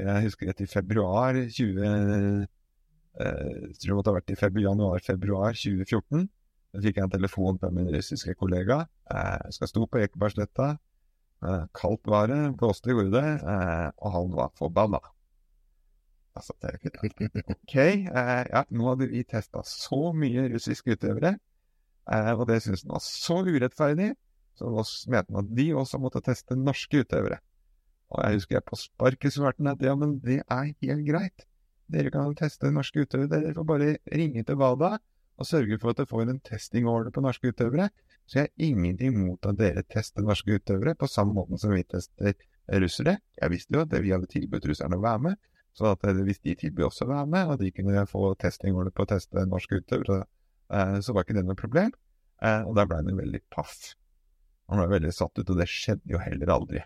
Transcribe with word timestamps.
jeg 0.00 0.26
husker 0.26 0.52
at 0.52 0.62
i 0.62 0.68
februar 0.70 1.36
20 1.36 1.84
eh, 1.86 2.46
Jeg 3.16 3.78
tror 3.80 3.90
det 3.90 3.98
måtte 3.98 4.12
ha 4.12 4.18
vært 4.18 4.32
i 4.34 4.64
januar-februar 4.66 5.56
2014. 5.56 6.26
Da 6.76 6.82
fikk 6.84 6.98
jeg 6.98 7.06
en 7.06 7.14
telefon 7.14 7.58
fra 7.60 7.70
min 7.72 7.88
russiske 7.94 8.34
kollega. 8.36 8.82
Eh, 9.10 9.36
jeg 9.46 9.56
skal 9.56 9.72
stå 9.72 9.86
på 9.88 10.02
Ekebergsletta. 10.04 10.74
Eh, 11.44 11.64
kaldt 11.76 12.08
var 12.08 12.28
det, 12.32 12.40
blåste 12.60 12.92
gjorde 12.92 13.12
det, 13.16 13.28
eh, 13.44 13.88
og 13.96 14.12
han 14.12 14.34
var 14.36 14.52
forbanna. 14.58 15.00
Altså, 16.36 16.52
OK, 16.60 17.76
eh, 17.76 18.44
ja, 18.52 18.62
nå 18.68 18.88
hadde 18.90 19.08
vi 19.08 19.24
testa 19.24 19.62
så 19.64 20.12
mye 20.12 20.50
russiske 20.52 20.96
utøvere, 20.96 21.36
eh, 22.12 22.32
og 22.34 22.44
det 22.50 22.60
syntes 22.64 22.84
han 22.84 22.96
var 22.96 23.04
så 23.04 23.38
urettferdig, 23.46 24.10
så 24.56 24.72
mente 25.12 25.32
han 25.32 25.44
at 25.44 25.54
de 25.56 25.66
også 25.76 26.00
måtte 26.00 26.24
teste 26.24 26.56
norske 26.56 27.04
utøvere. 27.04 27.40
Og 28.14 28.22
jeg 28.22 28.38
husker 28.38 28.58
jeg 28.58 28.66
på 28.68 28.78
sparket 28.78 29.34
svarte 29.34 29.66
at 29.70 29.82
ja, 29.82 29.94
men 29.98 30.18
det 30.22 30.40
er 30.44 30.70
helt 30.70 31.06
greit. 31.08 31.46
Dere 31.90 32.10
kan 32.10 32.34
teste 32.38 32.70
norske 32.74 33.04
utøvere, 33.06 33.30
dere 33.30 33.54
får 33.54 33.66
bare 33.66 33.92
ringe 34.10 34.42
til 34.46 34.58
WADA 34.58 34.96
og 35.36 35.46
sørge 35.46 35.78
for 35.78 35.92
at 35.92 36.00
dere 36.00 36.10
får 36.10 36.30
en 36.30 36.40
testing-order 36.46 37.14
på 37.14 37.22
norske 37.22 37.52
utøvere. 37.52 37.90
Så 38.26 38.40
jeg 38.40 38.48
har 38.48 38.64
ingenting 38.68 39.14
imot 39.14 39.46
at 39.46 39.58
dere 39.58 39.84
tester 39.86 40.24
norske 40.26 40.58
utøvere 40.58 40.96
på 40.98 41.08
samme 41.10 41.36
måte 41.36 41.60
som 41.62 41.74
vi 41.74 41.84
tester 41.86 42.34
russere. 42.82 43.18
Jeg 43.38 43.52
visste 43.52 43.76
jo 43.76 43.84
at 43.84 43.94
vi 44.02 44.14
hadde 44.14 44.30
tilbudt 44.30 44.66
russerne 44.66 44.98
å 44.98 45.04
være 45.04 45.22
med, 45.28 45.36
så 45.76 45.92
at 45.92 46.08
hvis 46.16 46.42
de 46.42 46.56
tilbød 46.58 46.88
også 46.88 47.06
å 47.06 47.12
være 47.12 47.30
med, 47.34 47.52
og 47.52 47.60
de 47.60 47.70
kunne 47.76 48.06
få 48.10 48.32
testing-order 48.40 48.94
på 48.96 49.06
å 49.06 49.10
teste 49.12 49.46
norske 49.46 49.82
utøvere, 49.82 50.24
eh, 50.72 50.98
så 51.04 51.14
var 51.14 51.26
ikke 51.26 51.36
det 51.38 51.46
noe 51.46 51.58
problem. 51.58 51.92
Eh, 52.42 52.62
og 52.66 52.74
da 52.78 52.86
ble 52.88 52.98
han 53.02 53.22
veldig 53.22 53.42
paff. 53.52 53.92
Han 54.70 54.82
ble 54.82 54.88
veldig 54.96 55.14
satt 55.14 55.38
ut, 55.38 55.50
og 55.52 55.60
det 55.60 55.68
skjedde 55.70 56.16
jo 56.16 56.22
heller 56.22 56.54
aldri. 56.56 56.82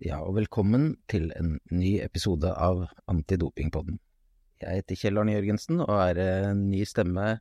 Ja, 0.00 0.22
og 0.24 0.38
velkommen 0.38 0.94
til 1.12 1.26
en 1.36 1.58
ny 1.68 1.98
episode 2.00 2.48
av 2.56 2.86
Antidopingpodden. 3.12 3.98
Jeg 4.62 4.78
heter 4.78 4.96
Kjell 4.96 5.20
Arne 5.20 5.34
Jørgensen 5.34 5.82
og 5.84 5.92
er 5.92 6.20
en 6.24 6.62
ny 6.70 6.86
stemme 6.88 7.34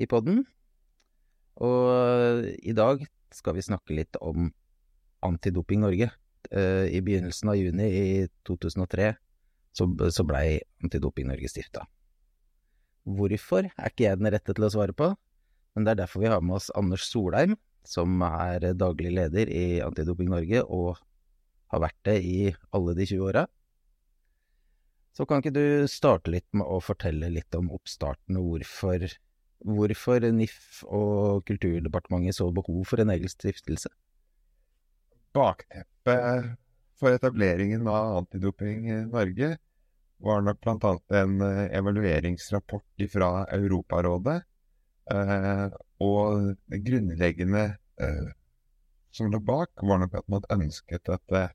i 0.00 0.08
podden. 0.08 0.46
Og 1.60 2.48
i 2.56 2.72
dag 2.72 3.04
skal 3.36 3.58
vi 3.58 3.66
snakke 3.68 3.98
litt 4.00 4.16
om 4.24 4.48
Antidoping 5.28 5.84
Norge. 5.84 6.08
Eh, 6.48 6.88
I 6.88 7.04
begynnelsen 7.04 7.52
av 7.52 7.60
juni 7.60 7.92
i 7.92 8.08
2003 8.48 9.12
så, 9.76 9.92
så 10.08 10.24
blei 10.24 10.62
Antidoping 10.80 11.28
Norge 11.28 11.52
stifta. 11.52 11.84
Hvorfor 13.04 13.68
er 13.68 13.92
ikke 13.92 14.08
jeg 14.08 14.24
den 14.24 14.32
rette 14.32 14.56
til 14.56 14.64
å 14.64 14.72
svare 14.72 14.96
på, 14.96 15.12
men 15.76 15.84
det 15.84 15.98
er 15.98 16.06
derfor 16.06 16.24
vi 16.24 16.32
har 16.32 16.40
med 16.40 16.62
oss 16.62 16.72
Anders 16.72 17.10
Solheim, 17.12 17.58
som 17.84 18.24
er 18.24 18.72
daglig 18.72 19.18
leder 19.20 19.52
i 19.52 19.82
Antidoping 19.84 20.32
Norge 20.32 20.64
og 20.64 20.96
har 21.72 21.82
vært 21.84 22.00
det 22.06 22.16
i 22.22 22.38
alle 22.74 22.94
de 22.98 23.06
20 23.08 23.28
åra. 23.28 23.44
Så 25.14 25.26
kan 25.30 25.42
ikke 25.42 25.54
du 25.54 25.86
starte 25.90 26.32
litt 26.34 26.48
med 26.56 26.66
å 26.66 26.80
fortelle 26.82 27.30
litt 27.30 27.54
om 27.54 27.70
oppstarten 27.74 28.38
og 28.40 28.48
hvorfor, 28.50 29.06
hvorfor 29.62 30.26
NIF 30.34 30.82
og 30.88 31.44
Kulturdepartementet 31.46 32.40
så 32.40 32.48
behov 32.54 32.82
for 32.90 33.02
en 33.02 33.12
egen 33.14 33.30
stiftelse? 33.30 33.92
Bakteppet 35.34 36.50
for 36.98 37.14
etableringen 37.14 37.86
av 37.90 38.24
Antidoping 38.24 38.90
Norge 39.12 39.54
var 40.24 40.42
nok 40.42 40.60
bl.a. 40.62 40.92
en 41.20 41.40
eh, 41.44 41.64
evalueringsrapport 41.78 43.06
fra 43.12 43.30
Europarådet. 43.54 44.38
Eh, 45.12 45.66
og 46.04 46.54
grunnleggende 46.86 47.64
eh, 48.00 48.30
som 49.16 49.30
lå 49.32 49.40
bak, 49.40 49.70
var 49.82 50.00
nok 50.02 50.16
at 50.20 50.30
man 50.32 50.46
ønsket 50.56 51.10
at 51.12 51.36
eh, 51.38 51.52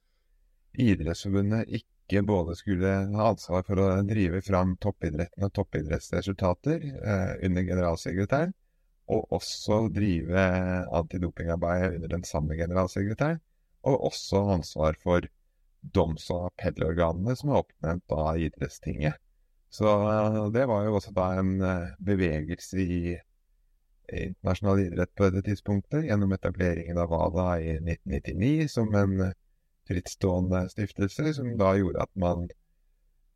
Idrettsforbundet 0.79 1.71
ikke 1.79 2.21
både 2.25 2.55
skulle 2.57 2.91
ha 3.15 3.29
ansvar 3.31 3.63
for 3.67 3.81
å 3.81 3.87
drive 4.07 4.41
fram 4.45 4.75
toppidretten 4.81 5.45
og 5.47 5.53
toppidrettsresultater 5.57 6.85
eh, 6.85 7.31
under 7.45 7.65
generalsekretæren, 7.67 8.53
og 9.09 9.33
også 9.39 9.87
drive 9.93 10.45
antidopingarbeidet 10.99 11.95
under 11.97 12.13
den 12.13 12.25
samme 12.27 12.57
generalsekretæren, 12.59 13.41
og 13.89 14.05
også 14.11 14.43
ansvar 14.53 14.97
for 15.01 15.25
doms- 15.81 16.29
og 16.35 16.49
appellorganene 16.51 17.35
som 17.39 17.51
er 17.51 17.63
oppnevnt 17.63 18.13
av 18.13 18.37
Idrettstinget. 18.45 19.17
Så 19.73 19.89
eh, 19.89 20.39
det 20.53 20.65
var 20.69 20.85
jo 20.85 20.95
også 20.97 21.13
da 21.15 21.31
en 21.39 21.57
eh, 21.61 21.91
bevegelse 22.05 22.81
i 22.81 23.01
internasjonal 24.11 24.81
idrett 24.85 25.11
på 25.15 25.27
dette 25.27 25.45
tidspunktet, 25.49 26.05
gjennom 26.07 26.33
etableringen 26.35 26.97
av 26.97 27.11
WADA 27.13 27.49
i 27.61 27.75
1999 27.77 28.67
som 28.71 28.95
en 28.95 29.29
frittstående 29.89 30.65
stiftelse, 30.69 31.33
som 31.33 31.53
da 31.57 31.73
gjorde 31.77 32.03
at 32.05 32.15
man 32.19 32.49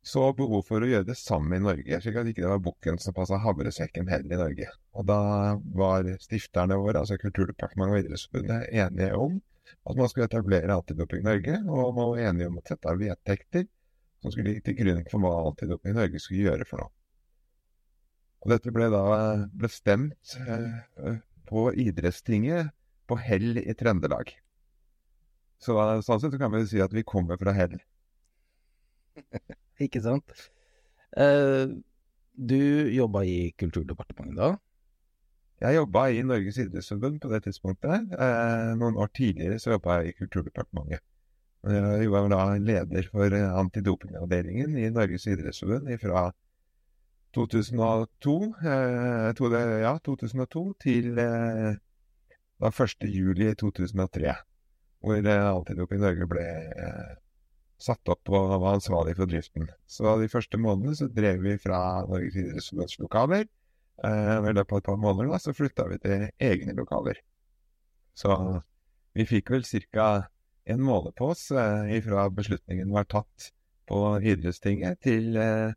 så 0.04 0.26
behov 0.36 0.66
for 0.68 0.84
å 0.84 0.88
gjøre 0.88 1.08
det 1.08 1.16
samme 1.16 1.56
i 1.56 1.62
Norge, 1.64 1.98
slik 2.04 2.18
at 2.20 2.28
ikke 2.28 2.42
det 2.44 2.50
var 2.50 2.64
bukken 2.66 2.98
som 3.00 3.16
passa 3.16 3.38
havresekken 3.40 4.10
heller 4.12 4.36
i 4.36 4.40
Norge. 4.42 4.66
Og 4.92 5.06
da 5.08 5.20
var 5.80 6.10
stifterne 6.20 6.76
våre, 6.76 7.00
altså 7.00 7.16
Kulturdepartementet 7.22 7.94
og 7.94 8.02
Idrettsforbundet, 8.02 8.66
enige 8.84 9.14
om 9.16 9.38
at 9.88 9.96
man 9.96 10.10
skulle 10.12 10.28
etablere 10.28 10.76
Antidoping 10.76 11.24
Norge, 11.24 11.56
og 11.64 11.96
man 11.96 12.10
var 12.10 12.20
enige 12.28 12.50
om 12.50 12.60
å 12.60 12.66
sette 12.68 12.92
av 12.92 13.00
vedtekter 13.00 13.64
som 14.20 14.34
skulle 14.34 14.52
ligge 14.52 14.66
til 14.68 14.76
grunn 14.82 15.02
for 15.08 15.24
hva 15.24 15.32
Antidoping 15.48 15.96
Norge 15.96 16.20
skulle 16.20 16.50
gjøre 16.50 16.68
for 16.68 16.84
noe. 16.84 16.92
Og 18.44 18.52
dette 18.52 18.72
ble 18.76 18.90
da 18.92 19.04
bestemt 19.56 20.34
eh, 20.44 21.20
på 21.48 21.70
idrettstinget 21.80 22.72
på 23.08 23.16
Hell 23.20 23.60
i 23.60 23.72
Trøndelag. 23.76 24.34
Så 25.64 25.76
sånn 26.04 26.20
sett 26.20 26.36
kan 26.40 26.52
vi 26.52 26.64
si 26.68 26.82
at 26.84 26.92
vi 26.92 27.06
kommer 27.08 27.40
fra 27.40 27.54
Hell. 27.56 27.78
Ikke 29.84 30.02
sant. 30.04 30.28
Uh, 31.16 31.72
du 32.34 32.60
jobba 32.92 33.22
i 33.24 33.52
Kulturdepartementet 33.60 34.36
da? 34.40 34.52
Jeg 35.62 35.78
jobba 35.78 36.08
i 36.10 36.24
Norges 36.26 36.58
idrettsforbund 36.60 37.20
på 37.22 37.30
det 37.32 37.44
tidspunktet. 37.46 38.12
Uh, 38.12 38.74
noen 38.76 38.98
år 39.00 39.12
tidligere 39.16 39.60
så 39.62 39.76
jobba 39.76 40.00
jeg 40.02 40.12
i 40.12 40.16
Kulturdepartementet. 40.20 41.04
Jeg 41.64 42.10
var 42.12 42.26
da 42.28 42.42
leder 42.60 43.06
for 43.08 43.32
antidopingavdelingen 43.32 44.74
i 44.76 44.90
Norges 44.92 45.24
idrettsforbund 45.32 45.88
fra 46.02 46.26
2002, 47.34 48.36
eh, 48.64 49.82
ja, 49.82 49.94
2002 50.06 50.64
til 50.84 51.18
eh, 51.18 51.74
da 52.62 52.70
1. 52.70 53.06
juli 53.10 53.50
2003 53.58 54.34
hvor 55.04 55.28
Altidop 55.28 55.92
i 55.92 56.00
Norge 56.00 56.26
ble 56.30 56.44
eh, 56.44 57.14
satt 57.80 58.08
opp 58.08 58.30
og 58.32 58.54
var 58.62 58.78
ansvarlig 58.78 59.16
for 59.18 59.28
driften. 59.28 59.68
Så 59.86 60.16
de 60.20 60.30
første 60.32 60.60
månedene 60.60 60.96
så 60.96 61.10
drev 61.12 61.42
vi 61.44 61.58
fra 61.60 61.80
Norges 62.08 62.38
idrettsforbunds 62.40 62.98
lokaler. 63.02 63.44
Eh, 64.04 64.36
I 64.38 64.54
løpet 64.54 64.72
av 64.72 64.80
et 64.80 64.88
par 64.88 65.00
måneder 65.00 65.34
da, 65.34 65.40
så 65.42 65.54
flytta 65.56 65.88
vi 65.90 66.00
til 66.02 66.24
egne 66.48 66.76
lokaler. 66.78 67.20
Så 68.16 68.32
vi 69.14 69.26
fikk 69.28 69.52
vel 69.54 69.66
ca. 69.66 70.28
en 70.64 70.80
måned 70.80 71.14
på 71.18 71.32
oss 71.34 71.50
eh, 71.52 71.96
ifra 71.98 72.28
beslutningen 72.32 72.92
var 72.94 73.04
tatt 73.04 73.50
på 73.90 74.00
idrettstinget 74.22 75.02
til 75.04 75.36
eh, 75.36 75.74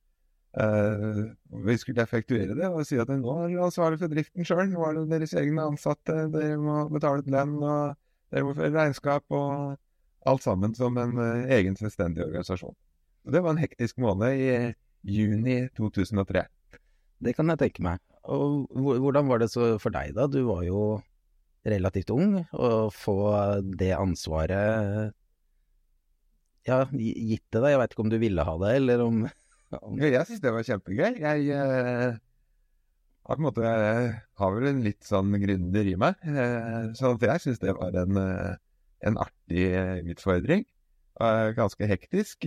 eh, 0.64 1.22
vi 1.68 1.78
skulle 1.80 2.04
effektuere 2.04 2.58
det 2.58 2.70
og 2.70 2.86
si 2.88 3.00
at 3.02 3.12
nå 3.12 3.36
er 3.44 3.54
dere 3.54 3.68
ansvarlig 3.68 4.02
for 4.02 4.12
driften 4.12 4.48
sjøl. 4.48 4.66
Nå 4.72 4.84
er 4.88 4.98
det 5.00 5.06
deres 5.14 5.36
egne 5.38 5.68
ansatte, 5.72 6.16
dere 6.34 6.58
må 6.62 6.84
betale 6.94 7.24
ut 7.24 7.32
lønn. 7.34 7.58
og 7.62 7.96
dere 8.34 8.48
må 8.48 8.56
føre 8.58 8.74
regnskap 8.76 9.24
og 9.32 9.78
alt 10.28 10.44
sammen 10.44 10.74
som 10.76 10.98
en 11.00 11.16
uh, 11.22 11.48
egen 11.56 11.78
selvstendig 11.80 12.26
organisasjon. 12.26 12.76
Og 13.28 13.34
det 13.36 13.44
var 13.44 13.56
en 13.56 13.62
hektisk 13.62 14.00
måned 14.04 14.40
i 14.40 14.50
juni 15.08 15.62
2003. 15.78 16.44
Det 17.24 17.34
kan 17.36 17.54
jeg 17.54 17.62
tenke 17.62 17.86
meg. 17.86 18.02
Og 18.28 18.68
hvordan 18.76 19.30
var 19.32 19.40
det 19.40 19.50
så 19.54 19.78
for 19.80 19.96
deg, 19.96 20.14
da? 20.18 20.28
Du 20.28 20.42
var 20.50 20.66
jo 20.68 21.00
relativt 21.68 22.12
ung. 22.12 22.36
Å 22.52 22.88
få 22.92 23.18
det 23.80 23.94
ansvaret 23.96 25.16
ja, 26.68 26.84
gitt 26.92 27.46
til 27.48 27.64
deg. 27.64 27.74
Jeg 27.74 27.82
veit 27.82 27.96
ikke 27.96 28.06
om 28.06 28.12
du 28.12 28.20
ville 28.22 28.48
ha 28.48 28.56
det, 28.64 28.74
eller 28.82 29.04
om... 29.06 29.22
Jeg 29.68 30.24
syns 30.30 30.42
det 30.44 30.54
var 30.56 30.64
kjempegøy. 30.64 31.18
Jeg 31.20 31.50
uh, 31.52 32.16
på 33.28 33.36
en 33.36 33.44
måte 33.44 33.64
jeg 33.66 34.12
har 34.40 34.54
vel 34.56 34.70
en 34.70 34.84
litt 34.86 35.04
sånn 35.04 35.36
gründer 35.42 35.88
i 35.92 35.96
meg. 36.00 36.20
Eh, 36.24 36.92
så 36.96 37.12
jeg 37.20 37.44
syns 37.44 37.60
det 37.60 37.76
var 37.76 37.96
en, 38.00 38.20
eh, 38.22 38.54
en, 39.10 39.20
artig 39.20 39.66
eh, 39.68 40.00
utfordring. 40.14 40.64
Ganske 41.58 41.88
hektisk, 41.90 42.46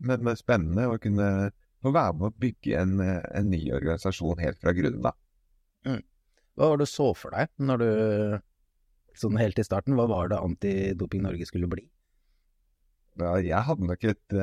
men 0.00 0.30
spennende 0.40 0.86
å 0.88 0.96
kunne 0.96 1.26
få 1.84 1.90
være 1.92 2.14
med 2.16 2.30
å 2.30 2.38
bygge 2.40 2.78
en, 2.80 2.94
en 3.04 3.50
ny 3.52 3.60
organisasjon 3.76 4.40
helt 4.40 4.56
fra 4.62 4.72
grunnen 4.72 5.04
av. 5.10 5.18
Mm. 5.84 6.00
Hva 6.56 6.70
var 6.70 6.80
det 6.80 6.86
du 6.88 6.92
så 6.94 7.10
for 7.18 7.36
deg 7.36 7.52
når 7.60 7.84
du 7.84 7.92
Sånn 9.12 9.36
helt 9.36 9.58
i 9.60 9.64
starten, 9.66 9.92
hva 9.92 10.06
var 10.08 10.30
det 10.32 10.38
Antidoping 10.40 11.20
Norge 11.20 11.44
skulle 11.44 11.68
bli? 11.68 11.82
Ja, 13.20 13.34
jeg 13.44 13.60
hadde 13.66 13.84
nok 13.84 14.06
et 14.08 14.36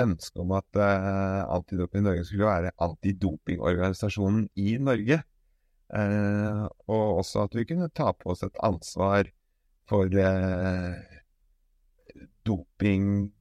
ønske 0.00 0.40
om 0.42 0.52
at 0.56 0.78
uh, 0.78 1.44
Antidoping 1.54 2.04
Norge 2.06 2.24
skulle 2.26 2.48
være 2.48 2.74
antidopingorganisasjonen 2.82 4.48
i 4.56 4.76
Norge. 4.82 5.20
Uh, 5.94 6.64
og 6.90 7.18
også 7.20 7.44
at 7.44 7.54
vi 7.54 7.66
kunne 7.68 7.90
ta 7.94 8.10
på 8.16 8.32
oss 8.32 8.42
et 8.46 8.56
ansvar 8.64 9.28
for 9.90 10.08
uh, 10.08 10.94
dopingbruk 12.48 13.32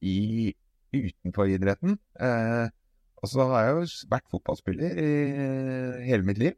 i, 0.00 0.54
utenfor 0.94 1.44
idretten. 1.50 1.98
og 3.18 3.28
så 3.28 3.46
har 3.50 3.64
jeg 3.64 3.72
jo 3.74 3.86
vært 4.12 4.30
fotballspiller 4.30 5.00
i 5.02 5.08
hele 6.06 6.22
mitt 6.22 6.38
liv. 6.38 6.54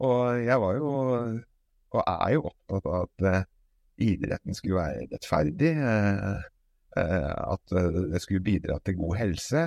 og 0.00 0.40
jeg 0.40 0.60
var 0.60 0.72
jo, 0.78 0.88
og 1.92 2.00
er 2.06 2.32
jo 2.32 2.46
opptatt 2.48 2.86
av 2.88 3.04
at 3.04 3.44
idretten 4.02 4.54
skulle 4.56 4.80
være 4.80 5.06
rettferdig, 5.12 5.70
eh, 5.70 6.40
eh, 6.98 7.34
at 7.54 7.64
eh, 7.76 7.98
det 8.12 8.20
skulle 8.22 8.44
bidra 8.44 8.74
til 8.84 8.98
god 8.98 9.14
helse, 9.20 9.60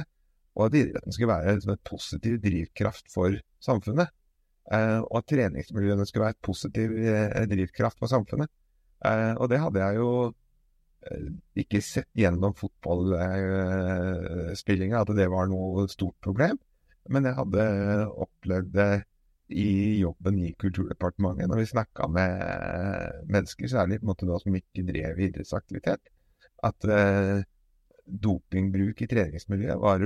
og 0.58 0.64
at 0.66 0.78
idretten 0.82 1.12
skulle 1.14 1.34
være 1.34 1.52
en 1.54 1.78
positiv 1.86 2.34
drivkraft 2.44 3.06
for 3.14 3.30
samfunnet. 3.64 4.08
Og 4.68 5.18
at 5.22 5.28
treningsmiljøene 5.32 6.06
skulle 6.06 6.26
være 6.26 6.36
et 6.36 6.44
positiv 6.44 6.90
drivkraft 7.48 7.98
for 8.02 8.08
samfunnet. 8.12 8.50
Og 9.40 9.46
det 9.48 9.60
hadde 9.62 9.80
jeg 9.80 9.96
jo 9.96 10.34
ikke 11.56 11.82
sett 11.86 12.10
gjennom 12.18 12.54
fotballspillinga 12.58 15.00
at 15.06 15.12
det 15.16 15.30
var 15.32 15.48
noe 15.48 15.88
stort 15.88 16.20
problem. 16.26 16.60
Men 17.08 17.26
jeg 17.30 17.36
hadde 17.38 17.64
opplevd 18.26 18.70
det 18.76 19.06
i 19.50 20.00
jobben 20.02 20.40
i 20.44 20.54
Kulturdepartementet, 20.60 21.48
når 21.48 21.62
vi 21.62 21.70
snakka 21.72 22.08
med 22.12 23.28
mennesker, 23.32 23.68
særlig 23.72 24.00
på 24.00 24.08
en 24.08 24.12
måte 24.12 24.28
da 24.28 24.40
som 24.42 24.56
ikke 24.56 24.86
drev 24.88 25.22
idrettsaktivitet, 25.28 26.12
at 26.68 26.90
eh, 26.92 27.44
dopingbruk 28.08 29.02
i 29.02 29.08
treningsmiljøet 29.12 29.80
var 29.84 30.04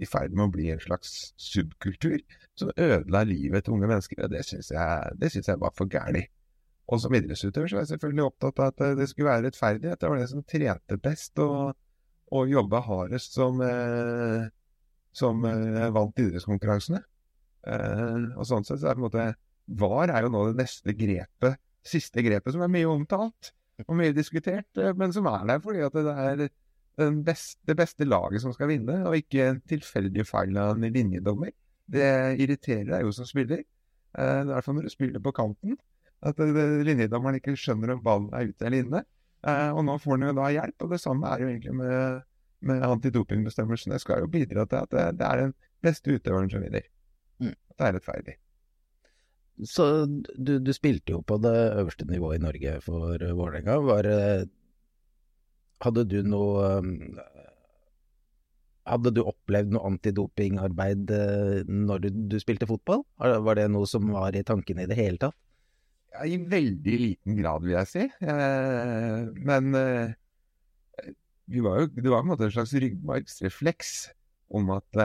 i 0.00 0.08
ferd 0.08 0.34
med 0.34 0.46
å 0.48 0.52
bli 0.54 0.68
en 0.72 0.82
slags 0.82 1.32
subkultur 1.40 2.18
som 2.58 2.72
ødela 2.76 3.22
livet 3.26 3.66
til 3.66 3.76
unge 3.76 3.90
mennesker. 3.90 4.24
og 4.24 4.32
Det 4.32 4.44
syns 4.46 4.70
jeg, 4.72 5.32
jeg, 5.46 5.60
var 5.60 5.74
for 5.76 5.90
gærent. 5.90 6.30
Og 6.90 6.98
som 6.98 7.14
idrettsutøver 7.14 7.70
så 7.70 7.76
var 7.76 7.84
jeg 7.84 7.92
selvfølgelig 7.92 8.24
opptatt 8.26 8.60
av 8.62 8.72
at 8.72 8.98
det 8.98 9.06
skulle 9.10 9.30
være 9.30 9.46
rettferdighet. 9.46 10.00
Det 10.00 10.08
var 10.10 10.18
det 10.18 10.30
som 10.30 10.42
trente 10.42 10.98
best 10.98 11.38
og, 11.38 11.76
og 12.34 12.50
jobba 12.50 12.80
hardest 12.82 13.36
som, 13.38 13.60
eh, 13.62 14.48
som 15.14 15.44
eh, 15.46 15.86
vant 15.94 16.18
idrettskonkurransene. 16.18 17.04
Uh, 17.60 18.32
og 18.40 18.46
sånn 18.48 18.64
sett 18.64 18.80
så 18.80 18.88
er 18.88 18.96
det 18.96 19.02
på 19.02 19.02
en 19.02 19.08
måte 19.08 19.24
VAR 19.80 20.10
er 20.14 20.24
jo 20.24 20.32
nå 20.32 20.46
det 20.48 20.62
neste 20.62 20.94
grepet, 20.96 21.60
siste 21.86 22.22
grepet, 22.24 22.54
som 22.54 22.64
er 22.64 22.72
mye 22.72 22.88
omtalt 22.88 23.52
og 23.86 23.96
mye 23.96 24.14
diskutert, 24.16 24.68
uh, 24.80 24.92
men 24.96 25.12
som 25.12 25.28
er 25.28 25.44
der 25.48 25.60
fordi 25.64 25.82
at 25.84 25.96
det 25.96 26.14
er 26.14 26.46
beste, 27.26 27.60
det 27.68 27.76
beste 27.76 28.06
laget 28.08 28.44
som 28.44 28.54
skal 28.56 28.72
vinne, 28.72 29.02
og 29.08 29.18
ikke 29.18 29.50
en 29.50 29.60
tilfeldig 29.68 30.24
feil 30.28 30.56
av 30.60 30.72
en 30.76 30.88
linjedommer. 30.88 31.52
Det 31.90 32.08
irriterer 32.40 32.88
deg 32.94 33.06
jo 33.06 33.12
som 33.14 33.28
spiller, 33.28 33.64
uh, 34.16 34.40
i 34.40 34.50
hvert 34.52 34.66
fall 34.66 34.78
når 34.78 34.88
du 34.88 34.94
spiller 34.94 35.24
på 35.24 35.34
kanten, 35.36 35.76
at 36.24 36.40
linjedommeren 36.40 37.38
ikke 37.40 37.56
skjønner 37.56 37.94
om 37.94 38.04
ballen 38.04 38.32
er 38.36 38.50
ute 38.50 38.66
eller 38.68 38.84
inne. 38.84 39.04
og 39.72 39.78
nå 39.86 39.94
får 39.96 40.18
han 40.18 40.26
jo 40.26 40.32
da 40.36 40.50
hjelp, 40.52 40.82
og 40.84 40.90
det 40.92 41.00
samme 41.00 41.28
er 41.32 41.40
jo 41.40 41.48
egentlig 41.48 41.72
med, 41.78 42.26
med 42.60 42.82
antidopingbestemmelsene. 42.84 43.96
Det 43.96 44.02
skal 44.04 44.20
jo 44.20 44.28
bidra 44.28 44.66
til 44.68 44.82
at 44.82 44.90
det, 44.92 45.06
det 45.16 45.26
er 45.26 45.40
den 45.46 45.54
beste 45.80 46.12
utøveren 46.12 46.52
som 46.52 46.60
vinner 46.60 46.84
det 47.80 47.88
er 47.88 47.96
rettferdig. 47.96 48.36
Så 49.68 50.06
du, 50.36 50.54
du, 50.62 50.72
spilte 50.72 51.16
jo 51.16 51.20
på 51.26 51.36
det 51.42 51.52
øverste 51.52 52.06
nivået 52.08 52.38
i 52.38 52.44
Norge 52.44 52.78
for 52.84 53.20
Vålerenga. 53.20 53.76
Hadde 55.80 56.04
du 56.08 56.20
noe 56.28 56.70
Hadde 58.90 59.12
du 59.14 59.20
opplevd 59.28 59.74
noe 59.74 59.86
antidopingarbeid 59.92 61.10
eh, 61.14 61.68
når 61.68 62.00
du, 62.02 62.08
du, 62.32 62.38
spilte 62.42 62.66
fotball? 62.66 63.04
Var 63.20 63.58
det 63.58 63.68
noe 63.70 63.86
som 63.86 64.08
var 64.10 64.34
i 64.34 64.42
tankene 64.46 64.86
i 64.86 64.90
det 64.90 64.96
hele 64.98 65.20
tatt? 65.20 65.36
Ja, 66.10 66.24
I 66.26 66.40
veldig 66.50 66.96
liten 66.98 67.36
grad, 67.38 67.62
vil 67.62 67.76
jeg 67.76 67.90
si. 67.90 68.06
Eh, 68.08 69.28
men 69.46 69.76
eh, 69.78 70.16
var 71.60 71.84
jo, 71.84 71.90
det 71.92 72.08
var 72.08 72.24
på 72.24 72.24
en 72.24 72.32
måte 72.32 72.48
en 72.48 72.56
slags 72.56 72.74
ryggmargsrefleks 72.82 73.92
om 74.58 74.72
at 74.74 75.02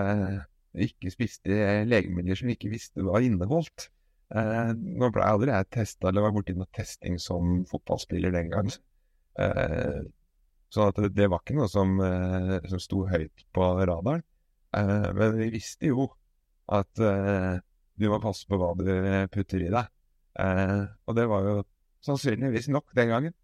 ikke 0.81 1.12
spiste 1.13 1.86
legemidler 1.88 2.39
som 2.39 2.51
ikke 2.51 2.72
visste 2.74 3.04
hva 3.06 3.22
inneholdt. 3.24 3.89
Eh, 4.33 4.72
nå 4.74 5.10
ble 5.13 5.22
jeg 5.22 5.38
aldri 5.38 5.51
jeg 5.54 5.72
testa 5.75 6.10
eller 6.10 6.25
var 6.25 6.33
borti 6.33 6.56
noe 6.57 6.69
testing 6.74 7.19
som 7.22 7.60
fotballspiller 7.69 8.33
den 8.33 8.50
gang. 8.54 8.72
Eh, 9.39 10.01
så 10.74 10.89
det, 10.98 11.12
det, 11.16 11.30
var 11.31 11.44
ikke 11.44 11.57
noe 11.60 11.69
som, 11.72 12.00
eh, 12.01 12.57
som 12.72 12.81
sto 12.81 13.06
høyt 13.10 13.45
på 13.54 13.69
radaren. 13.86 14.25
Eh, 14.75 15.07
men 15.16 15.38
vi 15.38 15.51
visste 15.54 15.92
jo 15.92 16.10
at 16.74 17.00
eh, 17.00 17.62
du 17.95 18.10
må 18.12 18.19
passe 18.24 18.48
på 18.50 18.57
hva 18.60 18.74
du 18.80 18.89
putter 19.31 19.63
i 19.63 19.72
deg. 19.72 19.92
Eh, 20.42 20.83
og 21.06 21.18
det 21.18 21.27
var 21.31 21.48
jo 21.48 21.57
sannsynligvis 22.06 22.68
nok 22.74 22.89
den 22.98 23.13
gangen. 23.13 23.36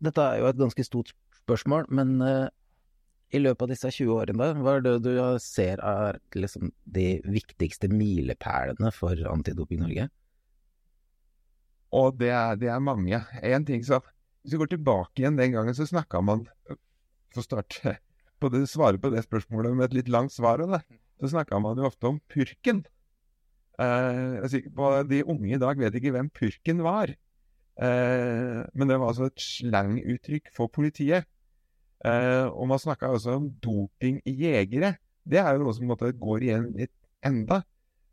Dette 0.00 0.24
er 0.24 0.40
jo 0.40 0.48
et 0.48 0.58
ganske 0.58 0.84
stort 0.84 1.12
spørsmål, 1.42 1.84
men 1.92 2.16
i 3.30 3.40
løpet 3.40 3.62
av 3.62 3.70
disse 3.70 3.90
20 3.94 4.14
årene, 4.16 4.48
hva 4.58 4.76
er 4.76 4.84
det 4.84 4.94
du 5.04 5.12
ser 5.42 5.80
er 5.86 6.18
liksom 6.34 6.72
de 6.84 7.20
viktigste 7.30 7.90
milepælene 7.92 8.90
for 8.94 9.18
Antidoping 9.30 9.84
Norge? 9.84 10.08
Og 11.94 12.18
det 12.18 12.30
er, 12.34 12.58
det 12.58 12.70
er 12.70 12.82
mange. 12.82 13.22
En 13.42 13.66
ting 13.66 13.82
som 13.86 14.02
Hvis 14.40 14.54
vi 14.54 14.60
går 14.62 14.70
tilbake 14.72 15.20
igjen 15.20 15.36
den 15.36 15.52
gangen, 15.52 15.74
så 15.76 15.84
snakka 15.84 16.22
man 16.24 16.46
For 17.30 17.42
å 17.42 17.44
starte 17.44 17.98
på 18.40 18.48
det, 18.48 18.62
svare 18.70 18.96
på 18.96 19.10
det 19.12 19.20
spørsmålet 19.26 19.74
med 19.76 19.90
et 19.90 19.96
litt 19.98 20.08
langt 20.08 20.32
svar, 20.32 20.62
det, 20.64 20.80
så 21.20 21.28
snakka 21.34 21.58
man 21.60 21.76
jo 21.76 21.84
ofte 21.84 22.08
om 22.08 22.16
purken. 22.32 22.78
Eh, 23.76 24.20
jeg 24.38 24.38
er 24.40 24.52
sikker 24.54 24.72
på 24.78 24.92
De 25.10 25.18
unge 25.28 25.52
i 25.52 25.60
dag 25.60 25.76
vet 25.76 25.98
ikke 25.98 26.14
hvem 26.14 26.30
purken 26.32 26.80
var. 26.86 27.12
Eh, 27.80 28.62
men 28.72 28.88
det 28.88 28.96
var 28.96 29.12
altså 29.12 29.28
et 29.28 29.44
slanguttrykk 29.44 30.48
for 30.56 30.72
politiet. 30.72 31.28
Uh, 32.00 32.48
og 32.56 32.70
man 32.70 32.80
snakka 32.80 33.10
også 33.12 33.36
om 33.36 33.50
doping 33.60 34.20
i 34.28 34.32
jegere. 34.46 34.94
Det 35.28 35.40
er 35.40 35.52
jo 35.54 35.64
noe 35.64 35.76
som 35.76 35.90
måte, 35.90 36.12
går 36.16 36.46
igjen 36.46 36.70
litt 36.78 36.94
enda. 37.26 37.60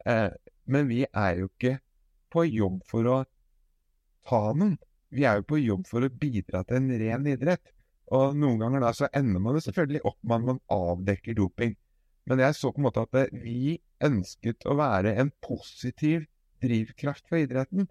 Uh, 0.04 0.30
men 0.68 0.90
vi 0.90 1.06
er 1.08 1.40
jo 1.40 1.48
ikke 1.48 1.78
på 2.34 2.44
jobb 2.50 2.82
for 2.90 3.08
å 3.08 3.18
ta 4.28 4.42
noen. 4.52 4.76
Vi 5.16 5.24
er 5.24 5.40
jo 5.40 5.48
på 5.48 5.62
jobb 5.62 5.88
for 5.88 6.04
å 6.04 6.12
bidra 6.12 6.66
til 6.68 6.82
en 6.82 6.94
ren 7.00 7.28
idrett. 7.32 7.72
Og 8.12 8.36
noen 8.40 8.60
ganger 8.60 8.84
da 8.84 8.94
så 8.96 9.08
ender 9.16 9.44
man 9.44 9.56
jo 9.56 9.64
selvfølgelig 9.64 10.04
opp 10.08 10.20
med 10.24 10.36
at 10.36 10.48
man 10.50 10.64
avdekker 10.72 11.38
doping. 11.38 11.76
Men 12.28 12.44
jeg 12.44 12.56
så 12.58 12.74
på 12.74 12.82
en 12.82 12.88
måte 12.90 13.06
at 13.08 13.36
vi 13.40 13.78
ønsket 14.04 14.68
å 14.68 14.76
være 14.80 15.16
en 15.22 15.32
positiv 15.44 16.28
drivkraft 16.64 17.28
for 17.30 17.40
idretten. 17.40 17.88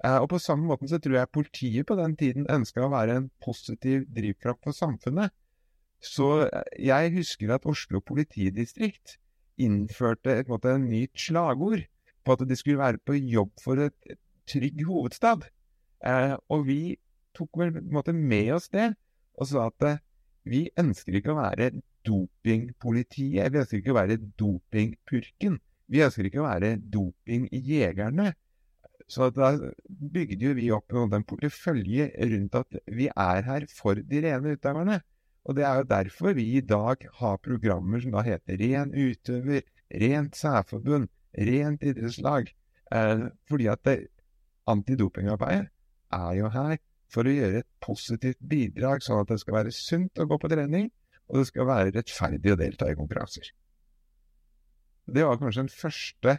Og 0.00 0.26
på 0.32 0.40
samme 0.40 0.64
måten 0.70 0.88
så 0.88 1.00
tror 1.02 1.18
jeg 1.18 1.34
politiet 1.34 1.88
på 1.88 1.96
den 1.98 2.14
tiden 2.18 2.46
ønska 2.50 2.86
å 2.86 2.92
være 2.92 3.18
en 3.18 3.28
positiv 3.42 4.06
drivkraft 4.14 4.62
for 4.64 4.76
samfunnet. 4.76 5.34
Så 6.00 6.46
eh, 6.46 6.76
jeg 6.86 7.12
husker 7.14 7.54
at 7.54 7.66
Oslo 7.68 8.00
politidistrikt 8.00 9.18
innførte 9.60 10.38
et, 10.40 10.48
måte, 10.48 10.72
en 10.72 10.88
nytt 10.88 11.20
slagord 11.20 11.84
på 12.24 12.36
at 12.36 12.44
de 12.48 12.56
skulle 12.56 12.80
være 12.80 13.00
på 13.04 13.16
jobb 13.18 13.52
for 13.62 13.80
et 13.84 14.16
trygg 14.48 14.84
hovedstad. 14.88 15.44
Eh, 16.06 16.36
og 16.48 16.66
vi 16.68 16.96
tok 17.36 17.60
vel 17.60 17.82
måte, 17.92 18.12
med 18.16 18.52
oss 18.56 18.70
det, 18.72 18.92
og 19.36 19.48
sa 19.50 19.68
at 19.68 19.88
eh, 19.88 20.02
vi 20.48 20.66
ønsker 20.80 21.18
ikke 21.18 21.34
å 21.34 21.40
være 21.40 21.72
dopingpolitiet. 22.08 23.52
Vi 23.52 23.60
ønsker 23.60 23.82
ikke 23.82 23.92
å 23.92 24.00
være 24.00 24.16
dopingpurken. 24.40 25.58
Vi 25.90 26.04
ønsker 26.06 26.28
ikke 26.28 26.40
å 26.40 26.48
være 26.48 26.76
dopingjegerne. 26.80 28.32
Så 29.10 29.26
da 29.34 29.52
bygde 29.88 30.54
vi 30.54 30.70
opp 30.72 30.94
en 30.94 31.26
portefølje 31.26 32.08
rundt 32.30 32.58
at 32.60 32.76
vi 32.86 33.08
er 33.10 33.42
her 33.42 33.66
for 33.68 33.98
de 33.98 34.20
rene 34.22 34.54
utøverne. 34.54 35.00
Og 35.48 35.56
det 35.56 35.64
er 35.64 35.80
jo 35.80 35.88
derfor 35.88 36.34
vi 36.36 36.46
i 36.58 36.60
dag 36.64 37.06
har 37.20 37.42
programmer 37.42 38.02
som 38.02 38.12
da 38.14 38.24
heter 38.26 38.60
Ren 38.60 38.92
utøver, 38.92 39.62
Rent 39.90 40.36
særforbund, 40.36 41.08
Rent 41.34 41.82
idrettslag. 41.82 42.52
Eh, 42.92 43.26
fordi 43.48 43.66
at 43.70 43.84
det, 43.86 43.98
antidopingarbeidet 44.70 45.70
er 46.12 46.32
jo 46.38 46.50
her 46.54 46.76
for 47.10 47.26
å 47.26 47.34
gjøre 47.34 47.62
et 47.62 47.68
positivt 47.82 48.38
bidrag, 48.50 49.02
sånn 49.02 49.24
at 49.24 49.32
det 49.32 49.40
skal 49.42 49.56
være 49.56 49.74
sunt 49.74 50.20
å 50.20 50.28
gå 50.30 50.38
på 50.38 50.50
trening, 50.50 50.90
og 51.30 51.40
det 51.40 51.48
skal 51.50 51.68
være 51.68 51.94
rettferdig 51.96 52.54
å 52.54 52.58
delta 52.58 52.90
i 52.90 52.98
konkurranser. 52.98 53.50
Det 55.10 55.26
var 55.26 55.40
kanskje 55.40 55.66
den 55.66 55.74
første 55.74 56.38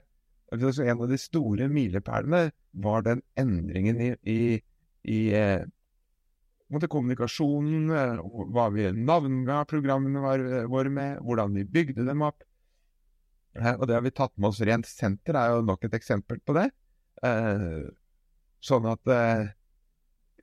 En 0.51 0.99
av 0.99 1.07
de 1.07 1.15
store 1.15 1.69
milepælene 1.71 2.49
var 2.83 3.05
den 3.05 3.21
endringen 3.39 4.01
i, 4.03 4.09
i, 4.27 4.39
i 5.07 5.19
eh, 5.31 5.63
måte, 6.75 6.89
kommunikasjonen, 6.91 7.89
eh, 7.95 8.21
hva 8.53 8.69
vi 8.73 8.87
navnga 8.95 9.63
programmene 9.69 10.35
eh, 10.35 10.67
våre 10.71 10.91
med, 10.93 11.19
hvordan 11.25 11.57
vi 11.57 11.65
bygde 11.67 12.05
dem 12.07 12.23
opp. 12.25 12.43
Eh, 13.57 13.73
og 13.73 13.87
det 13.87 13.97
har 13.97 14.05
vi 14.05 14.13
tatt 14.15 14.33
med 14.37 14.51
oss. 14.51 14.61
Rent 14.67 14.87
senter 14.89 15.37
er 15.39 15.55
jo 15.55 15.65
nok 15.67 15.83
et 15.87 15.97
eksempel 15.97 16.39
på 16.45 16.55
det. 16.57 16.69
Sånn 18.61 18.85
at 18.89 19.09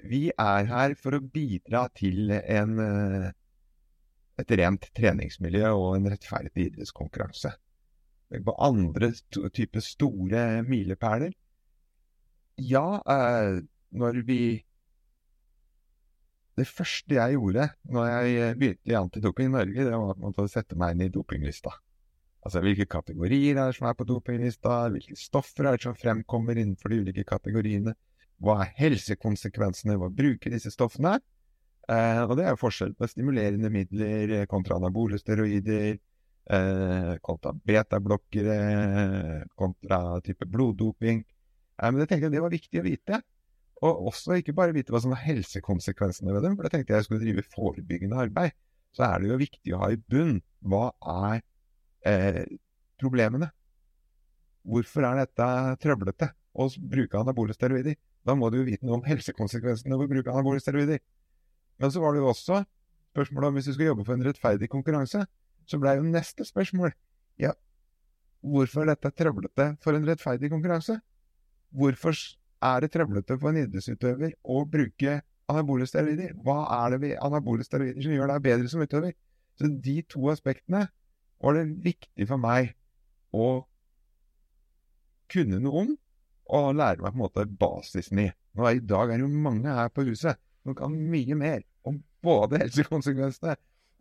vi 0.07 0.21
er 0.31 0.69
her 0.69 0.93
for 0.99 1.17
å 1.17 1.23
bidra 1.23 1.89
til 1.97 2.31
en, 2.37 2.77
et 4.39 4.53
rent 4.61 4.87
treningsmiljø 4.95 5.73
og 5.73 5.97
en 5.97 6.07
rettferdig 6.13 6.69
idrettskonkurranse. 6.69 7.51
På 8.47 8.55
andre 8.63 9.11
typer 9.57 9.83
store 9.83 10.45
milepæler 10.69 11.33
Ja, 12.63 13.01
når 13.91 14.23
vi 14.29 14.43
Det 16.59 16.67
første 16.67 17.15
jeg 17.15 17.37
gjorde 17.37 17.69
når 17.95 18.09
jeg 18.09 18.57
begynte 18.59 18.91
i 18.91 18.97
Antidoping 18.99 19.51
i 19.51 19.55
Norge, 19.55 19.85
det 19.87 19.93
var 19.95 20.15
at 20.15 20.25
man 20.25 20.51
sette 20.51 20.79
meg 20.79 20.97
inn 20.97 21.07
i 21.07 21.13
dopinglista. 21.15 21.73
Altså 22.47 22.63
hvilke 22.65 22.87
kategorier 22.91 23.57
er 23.59 23.71
det 23.71 23.77
som 23.77 23.89
er 23.91 23.97
på 23.99 24.07
dopinglista, 24.09 24.85
hvilke 24.93 25.17
stoffer 25.19 25.69
er 25.69 25.77
det 25.77 25.85
som 25.85 25.97
fremkommer 25.99 26.59
innenfor 26.59 26.93
de 26.93 27.01
ulike 27.03 27.27
kategoriene, 27.29 27.95
hva 28.43 28.61
er 28.63 28.75
helsekonsekvensene 28.79 29.97
ved 29.99 30.07
å 30.07 30.15
bruke 30.15 30.53
disse 30.53 30.71
stoffene? 30.71 31.17
Eh, 31.89 32.21
og 32.23 32.37
det 32.39 32.45
er 32.45 32.55
jo 32.55 32.61
forskjell 32.61 32.93
på 32.99 33.09
stimulerende 33.11 33.71
midler 33.73 34.45
kontra 34.51 34.77
anabole 34.79 35.19
steroider, 35.19 35.97
eh, 36.53 37.15
kontra 37.25 37.55
betablokkere, 37.71 38.59
kontra 39.59 40.21
type 40.25 40.47
bloddoping. 40.47 41.25
Eh, 41.25 41.91
men 41.91 42.05
jeg 42.05 42.13
tenkte 42.13 42.31
det 42.35 42.45
var 42.45 42.55
viktig 42.55 42.83
å 42.83 42.87
vite. 42.87 43.23
Og 43.85 44.09
også 44.11 44.39
ikke 44.41 44.55
bare 44.57 44.75
vite 44.75 44.91
hva 44.91 45.01
som 45.03 45.13
er 45.15 45.23
helsekonsekvensene 45.23 46.35
ved 46.35 46.43
dem, 46.47 46.57
for 46.57 46.67
da 46.67 46.73
tenkte 46.73 46.93
jeg 46.93 47.03
jeg 47.03 47.07
skulle 47.07 47.23
drive 47.23 47.45
forebyggende 47.53 48.19
arbeid. 48.25 48.57
Så 48.97 49.05
er 49.07 49.23
det 49.23 49.31
jo 49.31 49.39
viktig 49.39 49.75
å 49.75 49.83
ha 49.85 49.91
i 49.93 50.01
bunn 50.01 50.39
hva 50.67 50.89
er 51.31 51.43
eh, 52.09 52.43
problemene. 52.99 53.53
Hvorfor 54.69 55.07
er 55.07 55.23
dette 55.23 55.49
trøblete 55.85 56.33
å 56.59 56.67
bruke 56.91 57.21
anabole 57.21 57.55
steroider? 57.55 57.95
Da 58.27 58.35
må 58.37 58.51
du 58.51 58.59
jo 58.59 58.67
vite 58.67 58.85
noe 58.87 58.99
om 58.99 59.07
helsekonsekvensene 59.07 59.95
ved 59.95 60.09
å 60.09 60.15
bruke 60.17 60.33
anabole 60.35 60.61
steroider. 60.61 60.99
Men 61.79 61.95
så 61.95 62.03
var 62.03 62.15
det 62.15 62.25
jo 62.25 62.33
også 62.33 62.65
spørsmålet 63.13 63.49
om 63.49 63.59
hvis 63.59 63.71
du 63.71 63.77
skal 63.77 63.93
jobbe 63.93 64.05
for 64.09 64.19
en 64.19 64.27
rettferdig 64.27 64.69
konkurranse, 64.73 65.23
så 65.69 65.79
blei 65.81 65.95
jo 65.99 66.07
neste 66.07 66.45
spørsmål 66.49 66.91
ja, 67.39 67.53
hvorfor 68.43 68.83
er 68.83 68.93
dette 68.93 69.13
trøblete 69.15 69.69
for 69.85 69.95
en 69.95 70.07
rettferdig 70.09 70.51
konkurranse? 70.51 70.99
Hvorfor 71.71 72.17
er 72.65 72.83
det 72.83 72.91
trøblete 72.95 73.39
for 73.39 73.53
en 73.53 73.63
idrettsutøver 73.63 74.35
å 74.43 74.63
bruke 74.69 75.21
anabole 75.49 75.87
steroider? 75.89 76.35
Hva 76.45 76.61
er 76.81 76.95
det 76.95 77.01
ved 77.05 77.17
anabole 77.25 77.67
steroider 77.67 78.03
som 78.05 78.15
gjør 78.15 78.33
deg 78.33 78.45
bedre 78.45 78.73
som 78.73 78.83
utøver? 78.83 79.15
Så 79.59 79.71
de 79.87 79.97
to 80.11 80.29
aspektene 80.33 80.87
var 81.43 81.57
det 81.57 81.65
viktig 81.85 82.27
for 82.29 82.41
meg 82.43 82.75
å 83.35 83.49
kunne 85.31 85.61
noe 85.63 85.85
om, 85.85 85.97
og 86.49 86.77
lære 86.79 87.05
meg 87.05 87.13
på 87.13 87.19
en 87.19 87.23
måte 87.23 87.47
basisen 87.61 88.23
i. 88.23 88.29
Nå, 88.57 88.69
I 88.71 88.81
dag 88.81 89.11
er 89.13 89.19
det 89.19 89.27
jo 89.27 89.43
mange 89.49 89.75
her 89.75 89.91
på 89.93 90.07
huset 90.09 90.39
som 90.65 90.77
kan 90.77 90.95
mye 91.13 91.37
mer 91.39 91.61
om 91.87 91.99
både 92.25 92.63
helsekonsekvensene 92.65 93.55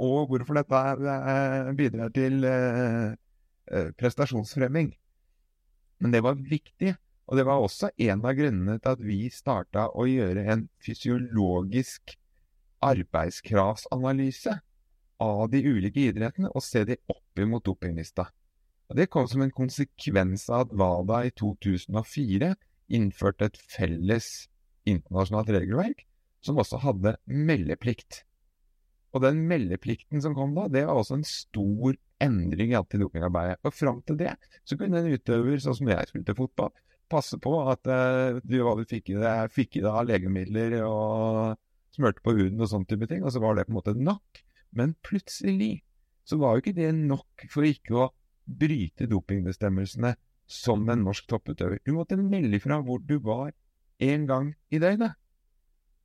og 0.03 0.29
hvorfor 0.29 0.59
dette 0.59 0.79
eh, 1.09 1.71
bidrar 1.77 2.13
til 2.15 2.45
eh, 2.47 3.11
eh, 3.71 3.89
prestasjonsfremming. 3.97 4.91
Men 5.99 6.13
det 6.13 6.21
var 6.23 6.37
viktig, 6.37 6.93
og 7.27 7.35
det 7.35 7.43
var 7.47 7.59
også 7.59 7.89
en 8.07 8.23
av 8.23 8.37
grunnene 8.37 8.77
til 8.79 8.93
at 8.95 9.03
vi 9.03 9.19
starta 9.33 9.89
å 9.91 10.07
gjøre 10.07 10.45
en 10.53 10.63
fysiologisk 10.83 12.15
arbeidskravsanalyse 12.87 14.53
av 15.23 15.47
de 15.51 15.63
ulike 15.65 16.07
idrettene 16.11 16.51
og 16.53 16.63
se 16.63 16.85
de 16.87 16.99
opp 17.11 17.41
imot 17.41 17.65
dopinglista. 17.67 18.29
Og 18.87 18.95
Det 18.95 19.09
kom 19.11 19.27
som 19.27 19.43
en 19.43 19.51
konsekvens 19.51 20.47
av 20.49 20.67
at 20.67 20.75
WADA 20.79 21.25
i 21.27 21.33
2004 21.35 22.53
innførte 22.95 23.49
et 23.49 23.59
felles 23.59 24.47
internasjonalt 24.87 25.51
regelverk 25.51 26.05
som 26.45 26.61
også 26.61 26.79
hadde 26.79 27.17
meldeplikt. 27.27 28.23
Og 29.11 29.23
den 29.25 29.41
meldeplikten 29.49 30.23
som 30.23 30.35
kom 30.37 30.53
da, 30.55 30.69
det 30.71 30.85
var 30.87 30.99
også 31.01 31.17
en 31.17 31.27
stor 31.27 31.97
endring 32.23 32.71
i 32.71 32.79
antidopingarbeidet. 32.79 33.59
Og 33.65 33.75
fram 33.75 33.99
til 34.07 34.19
det 34.21 34.35
så 34.63 34.77
kunne 34.79 35.01
en 35.01 35.11
utøver, 35.11 35.59
sånn 35.59 35.75
som 35.81 35.91
jeg 35.91 36.11
spilte 36.11 36.37
fotball, 36.37 36.71
passe 37.11 37.39
på 37.41 37.53
at 37.71 37.87
uh, 37.89 38.39
du, 38.43 38.59
hva 38.63 38.75
du 38.77 38.83
fikk 38.87 39.13
i 39.13 39.17
deg, 39.21 39.53
fikk 39.53 39.79
i 39.79 39.83
deg 39.83 39.91
av 39.91 40.07
legemidler 40.09 40.77
og 40.83 41.57
smurte 41.95 42.23
på 42.23 42.35
huden 42.37 42.61
og 42.61 42.69
sånne 42.71 42.89
type 42.89 43.09
ting, 43.09 43.23
og 43.25 43.33
så 43.33 43.41
var 43.43 43.57
det 43.57 43.67
på 43.67 43.73
en 43.73 43.79
måte 43.79 43.95
nok. 43.97 44.41
Men 44.77 44.95
plutselig 45.05 45.81
så 46.27 46.37
var 46.41 46.55
jo 46.55 46.63
ikke 46.63 46.77
det 46.77 46.91
nok 46.95 47.47
for 47.51 47.67
ikke 47.67 47.95
å 47.95 48.09
bryte 48.47 49.07
dopingbestemmelsene 49.09 50.13
som 50.47 50.85
en 50.89 51.03
norsk 51.03 51.27
topputøver. 51.27 51.81
Du 51.83 51.93
måtte 51.95 52.19
melde 52.19 52.59
fra 52.63 52.79
hvor 52.83 53.01
du 53.03 53.17
var 53.23 53.51
én 54.03 54.27
gang 54.27 54.53
i 54.71 54.79
døgnet. 54.79 55.15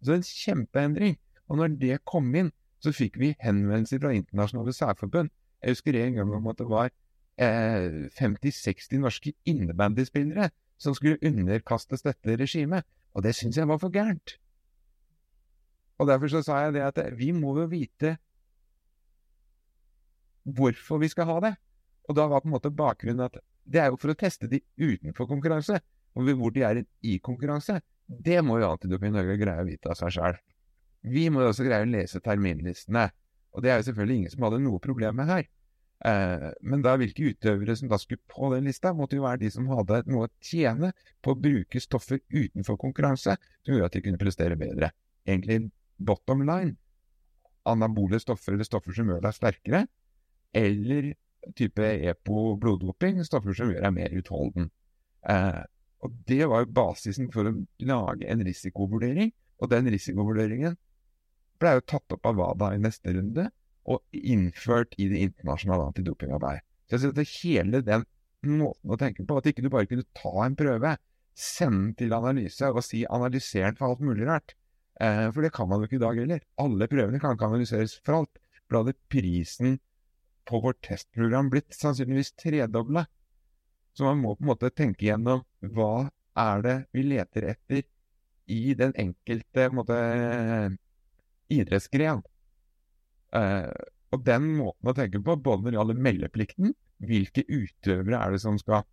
Så 0.03 0.17
en 0.17 0.27
kjempeendring. 0.27 1.19
Og 1.51 1.59
når 1.61 1.77
det 1.79 2.01
kom 2.09 2.31
inn, 2.35 2.51
så 2.83 2.91
fikk 2.95 3.19
vi 3.21 3.35
henvendelser 3.43 4.01
fra 4.03 4.15
internasjonale 4.17 4.75
særforbund. 4.75 5.31
Jeg 5.63 5.77
husker 5.77 5.99
en 5.99 6.17
gang 6.19 6.33
om 6.35 6.49
at 6.51 6.59
det 6.59 6.67
var 6.71 6.91
eh, 7.39 8.09
50-60 8.19 9.03
norske 9.03 9.35
innebandyspillere 9.47 10.49
som 10.83 10.97
skulle 10.99 11.21
underkastes 11.23 12.05
dette 12.05 12.37
regimet. 12.41 12.87
Og 13.15 13.25
det 13.27 13.35
syns 13.37 13.59
jeg 13.61 13.69
var 13.69 13.81
for 13.81 13.93
gærent. 13.93 14.37
Og 16.01 16.09
derfor 16.09 16.33
så 16.33 16.43
sa 16.43 16.65
jeg 16.65 16.77
det 16.77 16.85
at 16.87 17.01
vi 17.15 17.31
må 17.37 17.55
jo 17.61 17.69
vite 17.71 18.17
hvorfor 20.43 20.99
vi 20.99 21.11
skal 21.13 21.29
ha 21.31 21.39
det. 21.45 21.55
Og 22.11 22.17
da 22.19 22.27
var 22.27 22.43
på 22.43 22.51
en 22.51 22.57
måte 22.57 22.73
bakgrunnen 22.75 23.29
at 23.29 23.39
det 23.63 23.79
er 23.79 23.93
jo 23.93 23.99
for 24.01 24.11
å 24.11 24.19
teste 24.19 24.49
de 24.51 24.59
utenfor 24.81 25.29
konkurranse. 25.31 25.79
Og 26.19 26.27
hvor 26.37 26.53
de 26.53 26.65
er 26.67 26.83
i 27.07 27.19
konkurranse, 27.23 27.79
det 28.07 28.43
må 28.45 28.59
jo 28.59 28.73
Antidoping 28.73 29.15
Norge 29.15 29.39
greie 29.41 29.63
å 29.63 29.69
vite 29.69 29.93
av 29.93 29.97
seg 30.01 30.17
sjøl. 30.17 30.41
Vi 31.03 31.29
må 31.33 31.43
jo 31.43 31.53
også 31.53 31.67
greie 31.67 31.87
å 31.87 31.91
lese 31.93 32.21
terminlistene. 32.23 33.09
Og 33.53 33.63
det 33.63 33.71
er 33.71 33.81
jo 33.81 33.87
selvfølgelig 33.91 34.17
ingen 34.19 34.33
som 34.35 34.45
hadde 34.47 34.63
noe 34.65 34.83
problem 34.83 35.17
med 35.21 35.31
her. 35.31 35.47
Eh, 36.03 36.49
men 36.67 36.83
da 36.83 36.97
hvilke 36.99 37.31
utøvere 37.31 37.77
som 37.79 37.91
da 37.91 37.99
skulle 38.01 38.23
på 38.31 38.51
den 38.55 38.67
lista, 38.67 38.91
måtte 38.97 39.19
jo 39.19 39.27
være 39.27 39.45
de 39.45 39.51
som 39.55 39.69
hadde 39.71 40.03
noe 40.11 40.27
å 40.27 40.33
tjene 40.43 40.91
på 41.23 41.35
å 41.35 41.39
bruke 41.39 41.83
stoffer 41.83 42.23
utenfor 42.33 42.79
konkurranse, 42.81 43.37
som 43.63 43.75
gjorde 43.75 43.91
at 43.91 43.99
de 43.99 44.05
kunne 44.07 44.21
prestere 44.21 44.59
bedre. 44.59 44.91
Egentlig 45.29 45.69
bottom 46.03 46.43
line 46.43 46.75
anabole 47.71 48.19
stoffer 48.19 48.57
eller 48.57 48.67
stoffer 48.67 48.97
som 48.97 49.11
gjør 49.13 49.23
deg 49.23 49.37
sterkere, 49.37 49.85
eller 50.59 51.13
type 51.59 51.93
EPO-bloddoping, 52.11 53.23
stoffer 53.27 53.55
som 53.57 53.71
gjør 53.71 53.87
deg 53.87 53.95
mer 53.95 54.17
utholden. 54.19 54.71
Eh, 55.31 55.63
og 56.03 56.15
Det 56.27 56.43
var 56.51 56.65
jo 56.65 56.75
basisen 56.75 57.31
for 57.31 57.47
å 57.47 57.55
lage 57.87 58.27
en 58.27 58.43
risikovurdering, 58.43 59.31
og 59.63 59.71
den 59.71 59.91
risikovurderingen 59.95 60.75
ble 61.63 61.77
jo 61.77 61.85
tatt 61.87 62.17
opp 62.17 62.27
av 62.27 62.41
WADA 62.41 62.73
i 62.75 62.83
neste 62.83 63.15
runde 63.15 63.47
og 63.89 64.03
innført 64.15 64.95
i 64.99 65.09
det 65.11 65.23
internasjonale 65.27 65.89
antidopingarbeidet. 65.91 66.65
Så 66.87 66.97
jeg 66.97 67.03
synes 67.05 67.19
at 67.19 67.37
hele 67.43 67.83
den 67.87 68.05
måten 68.59 68.93
å 68.93 68.99
tenke 68.99 69.25
på, 69.27 69.39
at 69.39 69.49
ikke 69.49 69.65
du 69.65 69.71
bare 69.73 69.89
kunne 69.91 70.07
ta 70.19 70.33
en 70.45 70.59
prøve, 70.59 70.97
sende 71.33 71.87
den 71.87 71.95
til 71.99 72.17
analyse 72.17 72.69
og 72.69 72.83
si 72.85 73.05
'analyser 73.07 73.65
den 73.65 73.79
for 73.79 73.89
alt 73.89 74.03
mulig 74.05 74.27
rart', 74.29 74.55
eh, 75.01 75.31
for 75.33 75.43
det 75.43 75.53
kan 75.53 75.69
man 75.69 75.81
jo 75.81 75.89
ikke 75.89 75.97
i 75.97 76.07
dag 76.07 76.19
heller. 76.19 76.41
Alle 76.59 76.89
prøvene 76.89 77.21
kan 77.21 77.35
ikke 77.35 77.49
analyseres 77.49 77.99
for 78.05 78.21
alt. 78.21 78.39
For 78.67 78.77
da 78.77 78.83
hadde 78.85 78.99
prisen 79.09 79.81
på 80.45 80.61
vårt 80.63 80.83
testprogram 80.83 81.51
blitt 81.51 81.73
sannsynligvis 81.75 82.35
tredobla. 82.37 83.07
Så 83.95 84.05
man 84.05 84.21
må 84.23 84.35
på 84.37 84.45
en 84.45 84.53
måte 84.53 84.71
tenke 84.71 85.07
gjennom 85.07 85.45
hva 85.61 86.11
er 86.37 86.63
det 86.63 86.77
vi 86.93 87.03
leter 87.03 87.49
etter 87.53 87.83
i 88.53 88.75
den 88.75 88.93
enkelte 88.99 89.69
måte, 89.71 89.97
idrettsgren. 91.53 92.23
Eh, 93.39 93.69
og 94.13 94.25
den 94.27 94.49
måten 94.59 94.91
å 94.91 94.97
tenke 94.97 95.23
på, 95.25 95.37
både 95.41 95.65
når 95.65 95.71
det 95.71 95.79
gjelder 95.79 96.03
meldeplikten, 96.07 96.75
hvilke 97.03 97.45
utøvere 97.49 98.19
er 98.19 98.35
det 98.35 98.43
som 98.43 98.59
skal 98.61 98.85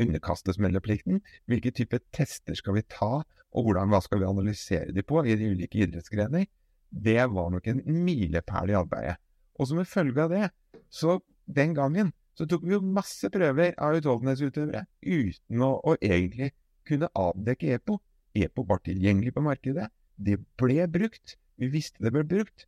underkastes 0.00 0.58
meldeplikten, 0.62 1.20
hvilke 1.50 1.72
typer 1.74 2.02
tester 2.14 2.56
skal 2.58 2.76
vi 2.78 2.86
ta, 2.90 3.20
og 3.50 3.66
hvordan, 3.66 3.90
hva 3.90 4.00
skal 4.02 4.22
vi 4.22 4.28
analysere 4.28 4.94
de 4.94 5.04
på 5.06 5.22
i 5.24 5.36
de 5.38 5.50
ulike 5.54 5.82
idrettsgrener, 5.84 6.46
det 6.90 7.22
var 7.30 7.50
nok 7.54 7.66
en 7.70 7.82
milepæl 8.04 8.72
i 8.72 8.78
arbeidet. 8.78 9.16
Og 9.58 9.68
som 9.70 9.80
en 9.82 9.88
følge 9.88 10.24
av 10.24 10.32
det, 10.34 10.48
så 10.90 11.18
den 11.46 11.74
gangen 11.76 12.12
så 12.38 12.46
tok 12.48 12.64
vi 12.64 12.74
jo 12.76 12.80
masse 12.82 13.28
prøver 13.32 13.74
av 13.76 13.98
utholdenhetsutøvere 13.98 14.86
uten 15.04 15.64
å, 15.66 15.74
å, 15.84 15.96
egentlig 16.00 16.52
kunne 16.88 17.10
avdekke 17.18 17.74
EPO. 17.76 17.98
EPO 18.40 18.64
var 18.70 18.80
tilgjengelig 18.86 19.34
på 19.36 19.44
markedet. 19.44 19.90
Det 20.16 20.38
ble 20.60 20.86
brukt. 20.90 21.36
Vi 21.60 21.68
visste 21.68 22.02
det 22.06 22.14
ble 22.14 22.24
brukt. 22.24 22.64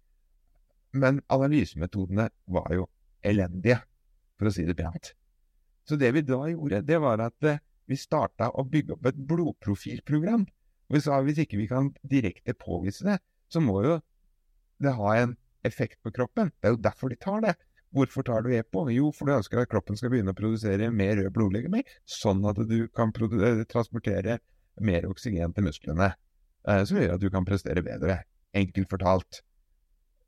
Men 0.92 1.22
analysemetodene 1.32 2.28
var 2.52 2.72
jo 2.74 2.86
elendige, 3.24 3.80
for 4.38 4.50
å 4.50 4.54
si 4.54 4.64
det 4.68 4.76
pent. 4.76 5.12
Så 5.88 5.96
det 5.98 6.12
vi 6.14 6.22
da 6.26 6.40
gjorde, 6.50 6.82
det 6.86 6.98
var 7.02 7.22
at 7.24 7.48
eh, 7.48 7.60
vi 7.90 7.98
starta 7.98 8.50
å 8.54 8.64
bygge 8.68 8.96
opp 8.96 9.08
et 9.10 9.18
blodprofilprogram. 9.28 10.46
Vi 10.92 11.00
sa 11.00 11.20
hvis 11.24 11.40
ikke 11.42 11.58
vi 11.60 11.68
kan 11.70 11.90
direkte 12.06 12.54
påvise 12.58 13.06
det, 13.08 13.18
så 13.52 13.62
må 13.64 13.80
jo 13.86 13.98
det 14.82 14.94
ha 14.98 15.14
en 15.16 15.36
effekt 15.66 16.00
på 16.02 16.12
kroppen. 16.14 16.52
Det 16.60 16.68
er 16.68 16.76
jo 16.76 16.82
derfor 16.84 17.12
de 17.12 17.18
tar 17.20 17.42
det. 17.44 17.54
Hvorfor 17.92 18.24
tar 18.24 18.44
du 18.44 18.52
EPO? 18.56 18.86
Jo, 18.94 19.10
for 19.12 19.28
du 19.28 19.34
ønsker 19.36 19.60
at 19.60 19.70
kroppen 19.72 19.98
skal 20.00 20.12
begynne 20.12 20.32
å 20.32 20.38
produsere 20.38 20.88
mer 20.94 21.16
rød 21.18 21.32
blodlegemer, 21.36 21.84
sånn 22.08 22.40
at 22.48 22.60
du 22.68 22.86
kan 22.96 23.12
transportere 23.12 24.38
mer 24.80 25.08
oksygen 25.10 25.52
til 25.52 25.66
musklene. 25.68 26.14
eh, 26.68 26.84
som 26.86 26.96
gjør 26.96 27.16
at 27.16 27.20
du 27.20 27.28
kan 27.30 27.44
prestere 27.44 27.82
bedre. 27.82 28.22
Enkelt 28.54 28.88
fortalt. 28.88 29.42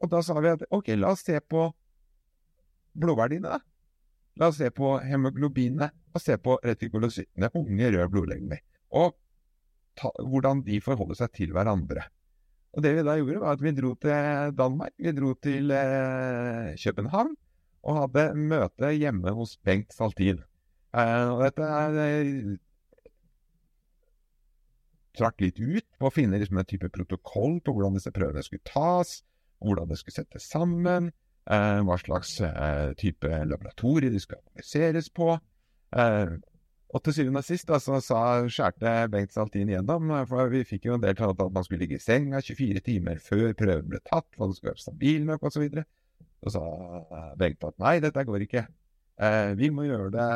Og 0.05 0.11
da 0.13 0.21
sa 0.25 0.37
vi 0.37 0.53
at 0.53 0.65
ok, 0.69 0.93
la 1.01 1.15
oss 1.15 1.25
se 1.25 1.39
på 1.41 1.67
blodverdiene, 2.95 3.57
da. 3.57 3.61
La 4.41 4.51
oss 4.51 4.59
se 4.61 4.69
på 4.75 4.97
hemoglobinene 5.01 5.89
og 6.15 6.23
se 6.23 6.37
på 6.43 6.59
retikulocyttene, 6.63 7.51
unge 7.57 7.91
røde 7.95 8.11
blodlegemer, 8.11 8.61
og 8.95 9.15
ta, 9.99 10.11
hvordan 10.19 10.63
de 10.67 10.81
forholder 10.83 11.19
seg 11.23 11.33
til 11.39 11.55
hverandre. 11.55 12.05
Og 12.75 12.83
Det 12.83 12.91
vi 12.97 13.05
da 13.07 13.15
gjorde, 13.17 13.41
var 13.41 13.55
at 13.55 13.63
vi 13.63 13.71
dro 13.71 13.95
til 14.03 14.55
Danmark. 14.59 14.93
Vi 14.99 15.13
dro 15.15 15.35
til 15.39 15.71
eh, 15.71 16.75
København 16.75 17.37
og 17.85 17.99
hadde 18.01 18.25
møte 18.35 18.91
hjemme 18.97 19.31
hos 19.37 19.55
Bengt 19.63 19.95
Saltin. 19.95 20.41
Eh, 20.95 21.29
og 21.31 21.45
dette 21.45 21.69
er 21.69 21.99
eh, 22.03 22.57
trakk 25.15 25.45
litt 25.45 25.61
ut 25.63 25.87
på 26.01 26.11
å 26.11 26.15
finne 26.15 26.41
liksom 26.43 26.59
en 26.59 26.67
type 26.67 26.91
protokoll 26.91 27.61
på 27.63 27.77
hvordan 27.77 27.95
disse 27.95 28.11
prøvene 28.15 28.43
skulle 28.43 28.67
tas, 28.67 29.21
hvordan 29.65 29.91
det 29.91 29.99
skulle 30.01 30.19
settes 30.21 30.49
sammen, 30.53 31.11
eh, 31.51 31.81
hva 31.87 31.99
slags 32.01 32.37
eh, 32.45 32.91
type 33.01 33.31
laboratorie 33.51 34.13
de 34.13 34.21
skulle 34.23 34.43
analyseres 34.45 35.11
på. 35.15 35.33
Eh, 35.97 36.37
og 36.95 37.03
til 37.03 37.17
syvende 37.17 37.41
og 37.43 37.47
sist 37.49 37.67
da, 37.67 37.81
så 37.83 37.99
sa, 38.05 38.21
skjærte 38.47 38.91
Bengt 39.11 39.35
Saltin 39.35 39.73
igjennom, 39.73 40.13
for 40.31 40.53
vi 40.53 40.63
fikk 40.69 40.87
jo 40.87 40.95
en 40.95 41.03
del 41.03 41.17
tall 41.19 41.33
at 41.35 41.43
man 41.51 41.67
skulle 41.67 41.83
ligge 41.83 41.99
i 41.99 42.03
senga 42.03 42.39
24 42.39 42.85
timer 42.87 43.19
før 43.19 43.51
prøven 43.59 43.89
ble 43.91 43.99
tatt, 44.07 44.29
for 44.37 44.47
det 44.53 44.61
skulle 44.61 44.75
være 44.77 44.85
stabil 44.85 45.27
nok 45.27 45.49
osv. 45.51 45.65
Så 45.75 45.85
og 46.45 46.53
sa 46.53 47.33
Bengt 47.41 47.65
at 47.67 47.79
nei, 47.83 47.97
dette 48.05 48.25
går 48.29 48.45
ikke. 48.47 48.67
Eh, 49.23 49.55
vi 49.59 49.71
må 49.75 49.87
gjøre 49.89 50.13
det 50.15 50.29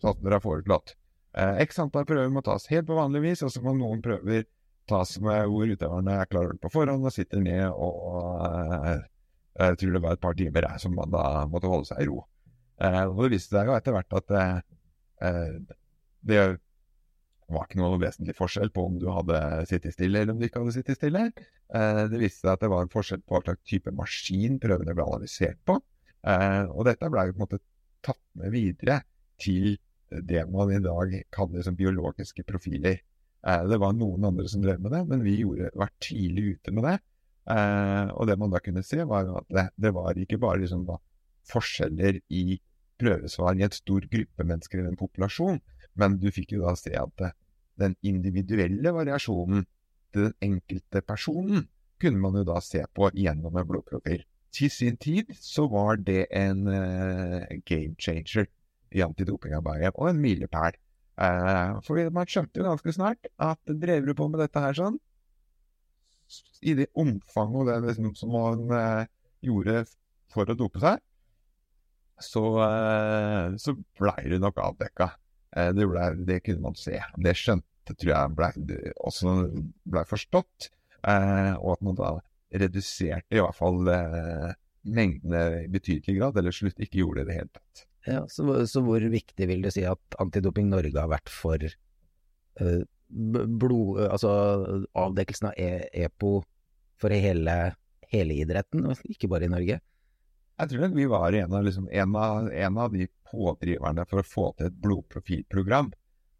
sånn 0.00 0.14
som 0.14 0.24
dere 0.24 0.38
har 0.38 0.44
foreslått. 0.44 0.94
Eh, 1.36 1.62
X 1.66 1.80
antall 1.82 2.06
prøver 2.08 2.32
må 2.32 2.42
tas 2.44 2.68
helt 2.72 2.88
på 2.88 2.96
vanlig 2.96 3.24
vis, 3.24 3.42
og 3.44 3.52
så 3.52 3.62
må 3.64 3.74
noen 3.76 4.00
prøver 4.04 4.46
tas 4.88 5.16
med 5.22 5.48
hvor 5.50 5.70
utøverne 5.70 6.20
er 6.20 6.30
klar 6.30 6.52
på 6.62 6.70
forhånd 6.72 7.06
og 7.08 7.14
sitter 7.14 7.42
ned 7.42 7.66
og 7.70 8.44
eh, 8.46 9.02
jeg 9.56 9.80
tror 9.80 9.96
det 9.96 10.02
var 10.04 10.16
et 10.16 10.22
par 10.22 10.36
timer 10.36 10.68
som 10.82 10.94
man 10.96 11.12
da 11.12 11.24
måtte 11.48 11.70
holde 11.70 11.88
seg 11.88 12.02
i 12.04 12.08
ro. 12.10 12.20
Eh, 12.84 13.02
og 13.08 13.22
det 13.24 13.32
viste 13.36 13.56
seg 13.56 13.70
jo 13.70 13.76
etter 13.76 13.96
hvert 13.96 14.16
at 14.18 14.34
eh, 14.36 15.52
det 16.28 16.40
var 17.46 17.64
ikke 17.64 17.80
noe 17.80 18.00
vesentlig 18.02 18.34
forskjell 18.36 18.72
på 18.74 18.84
om 18.90 18.98
du 19.00 19.06
hadde 19.14 19.40
sittet 19.70 19.94
stille 19.94 20.20
eller 20.20 20.34
om 20.34 20.42
du 20.42 20.48
ikke 20.48 20.60
hadde 20.60 20.74
sittet 20.74 20.98
stille. 20.98 21.28
Det 21.70 22.18
viste 22.20 22.42
seg 22.42 22.52
at 22.52 22.64
det 22.64 22.70
var 22.72 22.84
en 22.84 22.90
forskjell 22.90 23.22
på 23.22 23.36
hva 23.36 23.42
slags 23.44 23.62
type 23.70 23.92
maskin 23.94 24.58
prøvene 24.62 24.96
ble 24.98 25.06
analysert 25.06 25.60
på. 25.66 25.78
Og 26.26 26.82
dette 26.88 27.10
ble 27.14 27.28
jo 27.28 27.36
på 27.36 27.38
en 27.38 27.44
måte 27.44 27.60
tatt 28.06 28.22
med 28.42 28.50
videre 28.54 28.98
til 29.42 29.76
det 30.10 30.42
man 30.50 30.74
i 30.74 30.82
dag 30.82 31.14
kaller 31.34 31.70
biologiske 31.78 32.42
profiler. 32.50 32.98
Det 33.46 33.78
var 33.78 33.92
noen 33.94 34.24
andre 34.26 34.48
som 34.50 34.62
drev 34.64 34.80
med 34.82 34.90
det, 34.90 35.02
men 35.06 35.20
vi 35.22 35.36
gjorde, 35.38 35.70
var 35.78 35.92
tidlig 36.02 36.56
ute 36.56 36.72
med 36.74 36.88
det. 36.88 36.96
Og 38.18 38.26
det 38.26 38.34
man 38.40 38.50
da 38.50 38.58
kunne 38.58 38.82
se, 38.82 39.04
var 39.06 39.28
at 39.38 39.46
det, 39.54 39.68
det 39.78 39.92
var 39.94 40.18
ikke 40.18 40.40
bare 40.42 40.64
liksom 40.64 40.82
forskjeller 41.46 42.18
i 42.34 42.56
prøvesvar 42.98 43.54
i 43.54 43.62
et 43.62 43.76
stor 43.78 44.02
gruppe 44.10 44.46
mennesker 44.48 44.82
i 44.82 44.88
en 44.90 44.98
populasjon, 44.98 45.60
men 45.94 46.18
du 46.18 46.26
fikk 46.34 46.56
jo 46.56 46.64
da 46.64 46.74
se 46.74 46.90
at 46.98 47.26
den 47.78 47.94
individuelle 48.02 48.92
variasjonen 48.96 49.66
til 50.12 50.28
den 50.28 50.34
enkelte 50.42 51.02
personen 51.06 51.68
kunne 52.00 52.20
man 52.20 52.36
jo 52.40 52.44
da 52.48 52.58
se 52.64 52.82
på 52.96 53.10
gjennom 53.14 53.56
en 53.56 53.68
blodprofil. 53.68 54.24
Til 54.56 54.72
sin 54.72 54.96
tid 54.96 55.32
så 55.38 55.66
var 55.68 56.00
det 56.00 56.26
en 56.32 56.66
uh, 56.68 57.44
game 57.68 57.94
changer 58.00 58.48
i 58.92 59.02
antidopingarbeidet, 59.04 59.92
og 59.94 60.10
en 60.10 60.20
milepæl. 60.20 60.76
Uh, 61.16 61.78
for 61.80 61.96
man 62.12 62.28
skjønte 62.28 62.60
jo 62.60 62.66
ganske 62.66 62.92
snart 62.92 63.28
at 63.40 63.60
drev 63.72 64.04
du 64.04 64.12
på 64.16 64.26
med 64.28 64.42
dette 64.42 64.60
her 64.60 64.76
sånn, 64.76 64.98
i 66.66 66.74
det 66.76 66.90
omfanget 66.98 67.60
og 67.62 67.68
det 67.70 67.76
liksom, 67.86 68.10
som 68.18 68.34
man 68.34 68.66
uh, 68.72 69.06
gjorde 69.44 69.84
for 70.32 70.50
å 70.50 70.56
dope 70.58 70.82
seg, 70.82 71.00
så, 72.20 72.42
eh, 72.64 73.54
så 73.60 73.74
blei 74.00 74.22
det 74.32 74.38
nok 74.40 74.56
avdekka. 74.64 75.10
Eh, 75.52 75.68
det, 75.76 75.84
ble, 75.88 76.06
det, 76.28 76.38
kunne 76.46 76.64
man 76.64 76.78
se. 76.80 76.96
Det 77.20 77.34
skjønte, 77.36 77.92
tror 77.92 78.12
jeg, 78.12 78.30
ble, 78.38 78.78
også 79.04 79.34
blei 79.84 80.04
forstått. 80.08 80.70
Og 81.06 81.68
at 81.74 81.84
man 81.86 81.98
da 81.98 82.14
reduserte 82.56 83.36
i 83.36 83.42
hvert 83.44 83.58
fall 83.58 83.84
mengdene 84.82 85.66
i 85.66 85.68
betydelig 85.70 86.16
grad, 86.18 86.40
eller 86.40 86.56
slutt 86.56 86.80
ikke 86.82 87.02
gjorde 87.02 87.20
det 87.20 87.26
i 87.26 87.28
det 87.28 87.36
hele 87.36 87.52
tatt. 87.52 87.84
Ja, 88.06 88.22
så, 88.30 88.44
så, 88.70 88.82
hvor 88.86 89.02
viktig 89.10 89.48
vil 89.50 89.64
du 89.64 89.70
si 89.74 89.82
at 89.86 90.18
Antidoping 90.22 90.68
Norge 90.70 90.94
har 90.94 91.10
vært 91.10 91.32
for 91.32 91.62
uh, 91.66 92.82
blod... 93.08 94.04
Altså 94.06 94.30
avdekkelsen 94.94 95.50
av 95.50 95.58
e 95.58 95.88
EPO 96.06 96.32
for 97.02 97.12
hele, 97.12 97.56
hele 98.12 98.38
idretten, 98.44 98.86
ikke 99.10 99.30
bare 99.32 99.48
i 99.48 99.52
Norge? 99.52 99.80
Jeg 100.56 100.72
tror 100.72 100.94
vi 100.94 101.04
var 101.10 101.34
en 101.36 101.52
av, 101.52 101.64
liksom, 101.66 101.88
en, 101.92 102.16
av, 102.16 102.48
en 102.48 102.78
av, 102.80 102.92
de 102.94 103.08
pådriverne 103.28 104.06
for 104.08 104.22
å 104.22 104.26
få 104.26 104.44
til 104.56 104.70
et 104.70 104.78
blodprofilprogram. 104.80 105.90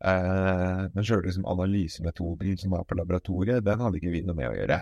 Eh, 0.08 0.82
men 0.94 1.04
sjøl 1.04 1.26
liksom, 1.26 1.44
analysemetoden 1.50 2.56
som 2.60 2.72
var 2.72 2.86
på 2.88 2.96
laboratoriet, 2.96 3.64
den 3.66 3.82
hadde 3.82 4.00
ikke 4.00 4.14
vi 4.14 4.22
noe 4.24 4.38
med 4.38 4.48
å 4.48 4.54
gjøre. 4.56 4.78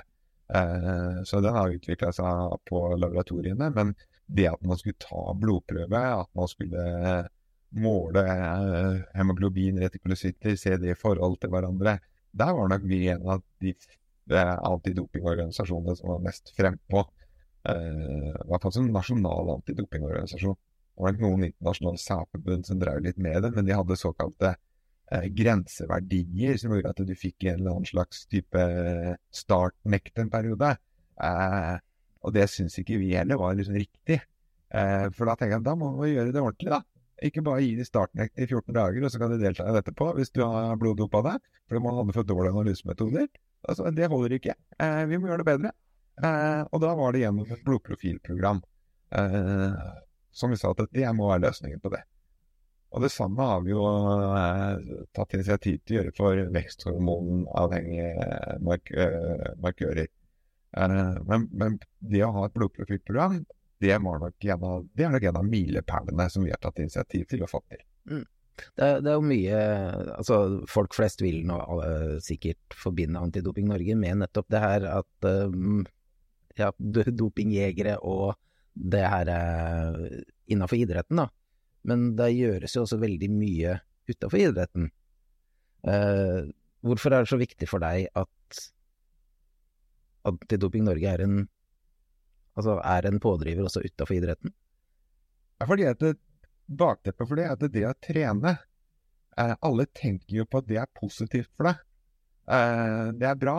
Eh, 0.54 1.18
så 1.26 1.40
den 1.42 1.56
har 1.56 1.74
utvikla 1.74 2.12
seg 2.14 2.54
på 2.68 2.84
laboratoriene. 3.00 3.72
Men 3.74 3.94
det 4.26 4.48
at 4.50 4.62
man 4.64 4.78
skulle 4.80 5.00
ta 5.02 5.34
blodprøve, 5.38 6.00
at 6.00 6.30
man 6.36 6.50
skulle 6.50 6.84
måle 7.74 8.22
eh, 8.22 9.02
hemoglobin, 9.18 9.80
retikulocytter, 9.82 10.56
se 10.56 10.76
det 10.80 10.94
i 10.94 10.98
forhold 10.98 11.40
til 11.42 11.52
hverandre, 11.52 11.98
der 12.34 12.54
var 12.56 12.70
nok 12.70 12.86
vi 12.90 13.04
en 13.12 13.26
av 13.34 13.42
de 13.62 13.74
eh, 13.74 14.56
antidopingorganisasjonene 14.70 15.96
som 15.98 16.14
var 16.14 16.24
mest 16.24 16.54
frempå. 16.56 17.04
Uh, 17.64 18.28
i 18.28 18.48
hvert 18.50 18.60
fall 18.60 18.74
som 18.76 18.90
nasjonal 18.92 19.54
antidopingorganisasjon. 19.54 20.56
Det 20.94 21.04
var 21.06 21.14
noen 21.16 21.46
internasjonale 21.46 22.00
særforbund 22.02 22.66
som 22.68 22.76
drev 22.76 22.98
litt 23.06 23.16
med 23.16 23.40
det, 23.40 23.50
men 23.54 23.64
de 23.64 23.72
hadde 23.72 23.96
såkalte 23.96 24.50
uh, 24.52 25.24
grenseverdier 25.38 26.58
som 26.60 26.74
gjorde 26.74 26.92
at 26.92 27.00
du 27.08 27.14
fikk 27.16 27.46
en 27.48 27.62
eller 27.62 27.72
annen 27.72 27.88
slags 27.88 28.26
type 28.28 28.60
eh, 28.60 29.14
startnekt 29.32 30.20
en 30.20 30.30
periode. 30.34 30.74
Eh, 31.16 31.74
og 32.24 32.34
det 32.34 32.48
syns 32.52 32.78
ikke 32.80 32.98
vi 33.02 33.12
heller 33.14 33.38
var 33.40 33.56
liksom 33.58 33.76
riktig. 33.78 34.18
Eh, 34.74 35.06
for 35.14 35.28
da 35.28 35.36
tenker 35.38 35.58
jeg 35.58 35.66
da 35.66 35.76
må 35.78 35.92
vi 36.00 36.14
gjøre 36.14 36.34
det 36.34 36.42
ordentlig, 36.42 36.72
da. 36.72 36.80
Ikke 37.24 37.44
bare 37.46 37.62
gi 37.62 37.74
de 37.78 37.86
startnekt 37.86 38.40
i 38.40 38.46
14 38.48 38.74
dager, 38.74 39.04
og 39.04 39.12
så 39.12 39.20
kan 39.22 39.32
de 39.32 39.38
delta 39.40 39.68
i 39.70 39.82
på, 39.94 40.08
hvis 40.16 40.32
du 40.34 40.42
har 40.42 40.74
bloddopa 40.80 41.22
deg 41.24 41.44
For 41.70 41.80
man 41.80 42.00
hadde 42.00 42.16
for 42.16 42.26
dårlige 42.28 42.52
analysemetoder. 42.56 43.28
Altså, 43.68 43.90
det 43.94 44.10
holder 44.12 44.34
ikke. 44.36 44.56
Eh, 44.80 45.04
vi 45.08 45.18
må 45.18 45.30
gjøre 45.30 45.44
det 45.44 45.50
bedre. 45.52 45.74
Eh, 46.22 46.62
og 46.70 46.82
da 46.82 46.94
var 46.98 47.14
det 47.14 47.22
gjennom 47.24 47.54
et 47.54 47.62
blodprofilprogram 47.66 48.60
eh, 49.18 49.78
som 50.34 50.50
vi 50.50 50.58
sa 50.58 50.74
at 50.74 50.84
det 50.92 51.14
må 51.16 51.30
være 51.30 51.46
løsningen 51.46 51.80
på 51.82 51.92
det. 51.94 52.02
Og 52.94 53.02
det 53.02 53.10
samme 53.10 53.42
har 53.42 53.62
vi 53.64 53.72
jo 53.72 53.82
eh, 54.38 54.92
tatt 55.16 55.34
initiativ 55.34 55.80
til 55.82 55.96
å 55.96 55.98
gjøre 55.98 56.14
for 56.14 56.42
veksthormonavhengige 56.54 58.10
mark 58.62 58.92
eh, 58.94 59.48
markører. 59.62 60.10
Eh, 60.76 61.16
men, 61.30 61.48
men, 61.52 61.78
det 61.98 62.22
å 62.26 62.32
ha 62.36 62.46
et 62.48 62.56
blodprofilprogram, 62.56 63.42
det, 63.82 63.90
en 63.94 64.06
av, 64.10 64.30
det 64.94 65.04
er 65.04 65.12
nok 65.12 65.26
en 65.28 65.40
av 65.40 65.48
milepælene 65.48 66.28
som 66.32 66.46
vi 66.46 66.54
har 66.54 66.62
tatt 66.62 66.80
initiativ 66.80 67.26
til 67.30 67.44
å 67.44 67.50
få 67.50 67.60
til. 67.68 67.82
Mm. 68.10 68.24
Det, 68.54 68.86
det, 69.02 69.10
er 69.10 69.16
jo 69.16 69.22
mye 69.26 69.60
Altså, 70.14 70.36
folk 70.70 70.92
flest 70.94 71.24
vil 71.24 71.40
nå 71.48 71.56
uh, 71.58 72.12
sikkert 72.22 72.76
forbinde 72.78 73.18
Antidoping 73.18 73.66
Norge 73.66 73.96
med 73.98 74.20
nettopp 74.20 74.46
det 74.54 74.60
her 74.62 74.86
at 74.92 75.26
uh, 75.26 75.82
ja, 76.60 76.70
dopingjegere 76.78 77.98
og 78.06 78.36
det 78.74 79.04
her 79.06 79.30
eh, 79.30 80.20
innafor 80.50 80.80
idretten, 80.80 81.22
da. 81.22 81.28
Men 81.86 82.12
det 82.18 82.32
gjøres 82.34 82.74
jo 82.74 82.84
også 82.84 82.98
veldig 83.02 83.30
mye 83.32 83.76
utafor 84.10 84.40
idretten. 84.40 84.88
Eh, 85.86 86.40
hvorfor 86.84 87.14
er 87.14 87.24
det 87.24 87.32
så 87.32 87.38
viktig 87.40 87.68
for 87.70 87.84
deg 87.84 88.08
at 88.16 88.62
Antidoping 90.28 90.86
Norge 90.86 91.10
er 91.10 91.24
en, 91.24 91.40
altså 92.56 92.78
er 92.80 93.08
en 93.08 93.20
pådriver 93.22 93.66
også 93.66 93.82
utafor 93.84 94.16
idretten? 94.16 94.54
Fordi 95.64 95.86
at 95.88 96.02
Bakteppet 96.64 97.28
for 97.28 97.36
det 97.36 97.44
er 97.44 97.52
at 97.52 97.64
det 97.74 97.82
å 97.84 97.96
trene 98.00 98.54
eh, 99.36 99.54
Alle 99.66 99.84
tenker 99.92 100.38
jo 100.40 100.46
på 100.48 100.62
at 100.62 100.68
det 100.70 100.78
er 100.80 100.88
positivt 100.96 101.50
for 101.52 101.68
deg. 101.68 101.82
Eh, 102.48 103.10
det 103.20 103.28
er 103.28 103.40
bra. 103.40 103.58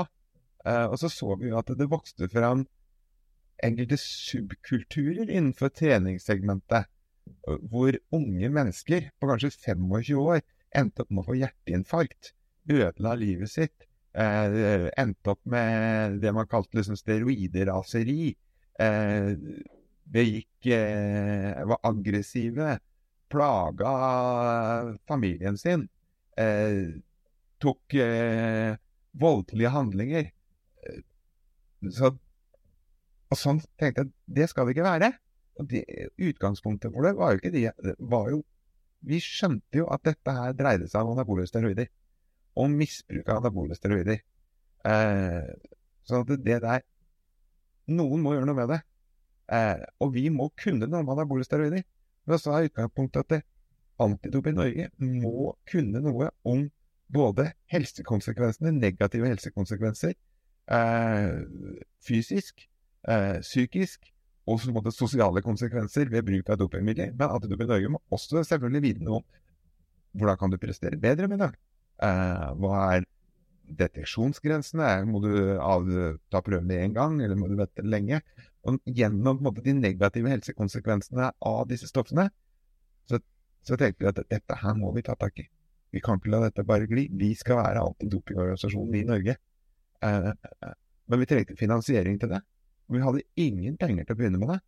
Eh, 0.65 0.86
og 0.89 0.97
så 1.01 1.12
så 1.13 1.36
vi 1.38 1.51
jo 1.51 1.60
at 1.60 1.69
det 1.78 1.89
vokste 1.91 2.30
fram 2.32 2.65
enkelte 3.63 3.97
subkulturer 4.01 5.30
innenfor 5.30 5.71
treningssegmentet, 5.71 6.89
hvor 7.71 7.95
unge 8.13 8.49
mennesker 8.54 9.08
på 9.15 9.30
kanskje 9.30 9.54
25 9.54 10.17
år 10.21 10.41
endte 10.75 11.06
opp 11.06 11.13
med 11.13 11.23
å 11.23 11.28
få 11.30 11.38
hjerteinfarkt, 11.39 12.34
ødela 12.69 13.13
livet 13.17 13.49
sitt, 13.54 13.88
eh, 14.15 14.88
endte 15.01 15.34
opp 15.36 15.41
med 15.51 16.19
det 16.23 16.34
man 16.36 16.47
kalte 16.49 16.80
liksom 16.80 16.97
steroideraseri, 16.99 18.34
eh, 18.80 19.32
begikk 20.06 20.69
eh, 20.69 21.63
Var 21.65 21.80
aggressive, 21.89 22.78
plaga 23.32 23.93
familien 25.10 25.58
sin, 25.58 25.88
eh, 26.38 26.95
tok 27.60 27.93
eh, 27.93 28.78
voldelige 29.12 29.73
handlinger. 29.73 30.32
Så, 31.95 32.12
og 33.30 33.38
sånn 33.39 33.62
tenkte 33.80 34.06
jeg 34.06 34.12
det 34.39 34.49
skal 34.51 34.67
det 34.67 34.75
ikke 34.75 34.88
være. 34.88 35.12
Og 35.60 35.69
det, 35.71 35.86
Utgangspunktet 36.19 36.93
for 36.93 37.08
det 37.08 37.15
var 37.17 37.34
jo 37.34 37.41
ikke 37.41 37.54
det. 37.54 37.69
det 37.84 37.95
var 37.99 38.30
jo, 38.34 38.41
vi 39.06 39.21
skjønte 39.23 39.80
jo 39.80 39.88
at 39.93 40.04
dette 40.08 40.36
her 40.36 40.56
dreide 40.58 40.89
seg 40.91 41.06
om 41.06 41.15
anabole 41.15 41.45
steroider. 41.47 41.89
Og 42.55 42.71
misbruk 42.71 43.29
av 43.29 43.41
anabole 43.41 43.75
steroider. 43.75 44.21
Eh, 44.85 45.49
så 46.05 46.21
det 46.27 46.61
der 46.61 46.83
Noen 47.85 48.21
må 48.23 48.33
gjøre 48.33 48.47
noe 48.49 48.57
med 48.57 48.71
det. 48.73 48.79
Eh, 49.53 49.83
og 50.01 50.15
vi 50.15 50.29
må 50.33 50.49
kunne 50.57 50.87
noe 50.89 51.03
om 51.03 51.11
anabole 51.13 51.45
steroider. 51.45 51.83
Men 52.25 52.41
så 52.41 52.55
er 52.55 52.69
utgangspunktet 52.69 53.35
at 53.35 53.45
Antidoping 54.01 54.57
Norge 54.57 54.89
må 54.97 55.51
kunne 55.69 56.01
noe 56.03 56.31
om 56.43 56.65
både 57.13 57.51
helsekonsekvensene, 57.71 58.73
negative 58.73 59.29
helsekonsekvenser, 59.29 60.15
eh, 60.73 61.29
fysisk, 62.03 62.65
eh, 63.07 63.39
psykisk 63.41 64.09
og 64.45 64.59
så 64.61 64.73
måtte 64.73 64.93
sosiale 64.93 65.41
konsekvenser 65.41 66.09
ved 66.09 66.25
bruk 66.25 66.49
av 66.49 66.57
dopingmidler. 66.57 67.13
Men 67.13 67.29
Antidoping 67.29 67.69
Norge 67.69 67.89
må 67.89 68.01
også 68.13 68.43
selvfølgelig 68.43 68.81
vite 68.81 69.05
noe 69.05 69.21
om 69.21 69.25
hvordan 70.15 70.37
kan 70.37 70.51
du 70.51 70.57
prestere 70.57 70.97
bedre 71.01 71.27
med 71.27 71.39
det. 71.39 71.51
Eh, 72.03 72.47
hva 72.60 72.79
er 72.95 73.05
deteksjonsgrensene? 73.79 74.89
Må 75.10 75.21
du 75.23 75.34
ta 76.31 76.41
prøvene 76.45 76.81
én 76.84 76.95
gang, 76.95 77.17
eller 77.21 77.39
må 77.39 77.49
du 77.49 77.58
vente 77.60 77.86
lenge? 77.86 78.21
Og 78.65 78.79
gjennom 78.97 79.41
måte, 79.45 79.63
de 79.65 79.75
negative 79.77 80.31
helsekonsekvensene 80.34 81.31
av 81.45 81.67
disse 81.69 81.89
stoffene, 81.89 82.29
så, 83.10 83.19
så 83.65 83.77
tenkte 83.77 84.03
vi 84.03 84.12
at 84.12 84.23
dette 84.31 84.60
her 84.62 84.77
må 84.79 84.91
vi 84.95 85.05
ta 85.05 85.17
tak 85.19 85.43
i. 85.43 85.47
Vi 85.95 86.01
kan 86.03 86.19
ikke 86.19 86.34
la 86.34 86.41
dette 86.47 86.65
bare 86.67 86.89
gli. 86.89 87.05
Vi 87.13 87.31
skal 87.39 87.62
være 87.62 87.86
antidopingorganisasjonen 87.91 88.97
i 88.99 89.05
Norge. 89.08 89.38
Eh, 90.03 90.31
men 91.05 91.21
vi 91.21 91.27
trengte 91.29 91.58
finansiering 91.60 92.17
til 92.19 92.34
det. 92.34 92.41
Og 92.89 92.97
vi 92.97 93.03
hadde 93.05 93.27
ingen 93.41 93.77
penger 93.81 94.05
til 94.05 94.17
å 94.17 94.19
begynne 94.19 94.41
med 94.41 94.51
det, 94.53 94.60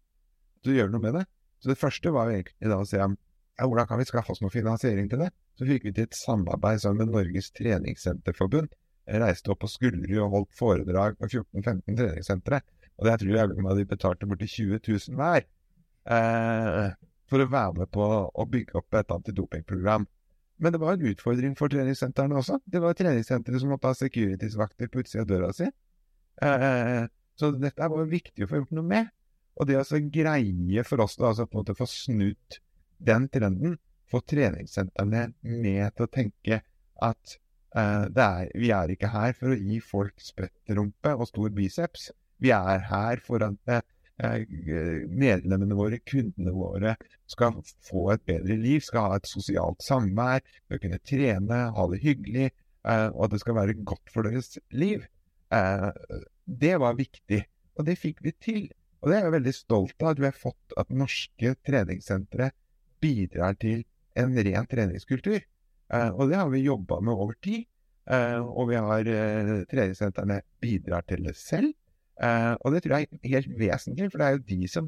så 0.63 0.71
gjør 0.71 0.79
gjøre 0.79 0.93
noe 0.95 1.03
med 1.03 1.17
det. 1.19 1.25
Så 1.61 1.71
det 1.71 1.79
første 1.81 2.13
var 2.13 2.31
egentlig 2.31 2.71
da 2.71 2.77
å 2.81 2.87
se 2.87 3.01
om 3.01 3.17
ja, 3.57 3.65
hvordan 3.65 3.87
kan 3.89 3.97
vi 3.97 4.05
skaffe 4.05 4.33
oss 4.33 4.41
noe 4.43 4.53
finansiering 4.53 5.09
til 5.09 5.23
det. 5.23 5.31
Så 5.57 5.65
fikk 5.65 5.87
vi 5.87 5.93
til 5.97 6.05
et 6.05 6.17
samarbeid 6.17 6.83
sammen 6.83 7.07
med 7.07 7.15
Norges 7.15 7.49
treningssenterforbund. 7.57 8.69
Jeg 9.07 9.21
reiste 9.23 9.53
opp 9.53 9.63
på 9.63 9.69
Skullerud 9.71 10.19
og 10.25 10.33
holdt 10.35 10.57
foredrag 10.57 11.17
på 11.17 11.29
14-15 11.31 11.97
treningssentre. 11.97 12.61
Og 12.97 13.07
det 13.07 13.15
tror 13.21 13.33
jeg 13.33 13.77
de 13.79 13.85
betalte 13.89 14.29
borti 14.29 14.49
20 14.51 14.81
000 14.83 15.17
hver 15.17 15.47
eh, 16.13 16.93
for 17.29 17.43
å 17.43 17.49
være 17.49 17.81
med 17.81 17.91
på 17.93 18.05
å 18.29 18.45
bygge 18.51 18.77
opp 18.79 18.99
et 18.99 19.15
antidopingprogram. 19.15 20.05
Men 20.57 20.73
det 20.73 20.81
var 20.81 20.97
en 20.97 21.09
utfordring 21.11 21.57
for 21.57 21.73
treningssentrene 21.73 22.37
også. 22.37 22.59
Det 22.65 22.81
var 22.81 22.97
treningssentre 22.97 23.61
som 23.61 23.73
måtte 23.73 23.89
ha 23.89 23.97
securities-vakter 23.97 24.89
på 24.93 25.03
utsida 25.03 25.25
av 25.25 25.29
døra 25.29 25.51
si. 25.53 25.69
Eh, 26.45 27.03
så 27.37 27.51
dette 27.53 27.89
var 27.93 28.09
viktig 28.09 28.45
å 28.45 28.49
få 28.49 28.61
gjort 28.61 28.77
noe 28.77 28.91
med. 28.93 29.11
Og 29.57 29.69
det 29.69 29.81
å 29.81 30.01
greie 30.13 30.85
for 30.85 31.01
oss 31.01 31.17
da, 31.17 31.31
altså 31.31 31.45
på 31.45 31.57
en 31.57 31.63
måte 31.63 31.77
få 31.77 31.89
snudd 31.89 32.59
den 32.97 33.27
trenden, 33.29 33.77
få 34.07 34.21
treningssentrene 34.23 35.27
med 35.41 35.95
til 35.95 36.05
å 36.05 36.11
tenke 36.11 36.61
at 37.03 37.35
uh, 37.75 38.07
er, 38.07 38.47
vi 38.55 38.71
er 38.73 38.93
ikke 38.93 39.11
her 39.11 39.35
for 39.37 39.53
å 39.53 39.59
gi 39.59 39.81
folk 39.83 40.23
sprettrumpe 40.23 41.13
og 41.15 41.29
stor 41.29 41.53
biceps. 41.55 42.09
Vi 42.43 42.53
er 42.55 42.85
her 42.87 43.21
for 43.23 43.43
at 43.45 43.73
uh, 43.73 43.81
medlemmene 45.11 45.77
våre, 45.77 45.99
kundene 46.07 46.53
våre, 46.55 46.95
skal 47.29 47.59
få 47.85 48.07
et 48.15 48.23
bedre 48.29 48.57
liv, 48.57 48.81
skal 48.85 49.11
ha 49.11 49.19
et 49.19 49.29
sosialt 49.29 49.83
samvær, 49.85 50.41
skal 50.65 50.81
kunne 50.81 51.03
trene, 51.05 51.59
ha 51.75 51.87
det 51.91 52.01
hyggelig, 52.05 52.49
uh, 52.87 53.09
og 53.11 53.27
at 53.27 53.35
det 53.35 53.43
skal 53.43 53.59
være 53.59 53.77
godt 53.83 54.13
for 54.13 54.29
deres 54.29 54.57
liv. 54.71 55.05
Det 55.47 56.73
var 56.75 56.97
viktig, 56.97 57.37
og 57.79 57.85
det 57.87 57.93
fikk 58.01 58.17
vi 58.25 58.33
til. 58.43 58.63
Og 58.99 59.07
det 59.07 59.15
er 59.15 59.27
jeg 59.27 59.35
veldig 59.37 59.53
stolt 59.55 60.01
av, 60.01 60.09
at 60.09 60.19
vi 60.19 60.27
har 60.27 60.35
fått 60.35 60.73
at 60.81 60.89
norske 60.91 61.53
treningssentre 61.63 62.49
bidrar 63.03 63.57
til 63.61 63.83
en 64.17 64.35
ren 64.47 64.67
treningskultur. 64.69 65.39
Eh, 65.93 66.09
og 66.09 66.29
det 66.29 66.39
har 66.39 66.49
vi 66.51 66.65
jobba 66.65 66.99
med 67.01 67.13
over 67.13 67.35
tid. 67.43 67.65
Eh, 68.09 68.39
og 68.39 68.69
vi 68.71 68.79
har 68.79 69.09
eh, 69.11 69.51
treningssentrene 69.71 70.41
bidrar 70.63 71.05
til 71.07 71.27
det 71.27 71.35
selv. 71.39 71.73
Og 72.17 72.73
det 72.73 72.81
tror 72.81 72.97
jeg 72.97 73.07
er 73.11 73.29
helt 73.29 73.51
vesentlig, 73.59 74.07
for 74.09 74.17
det 74.17 74.25
er 74.25 74.37
jo 74.37 74.45
de 74.47 74.67
som, 74.71 74.87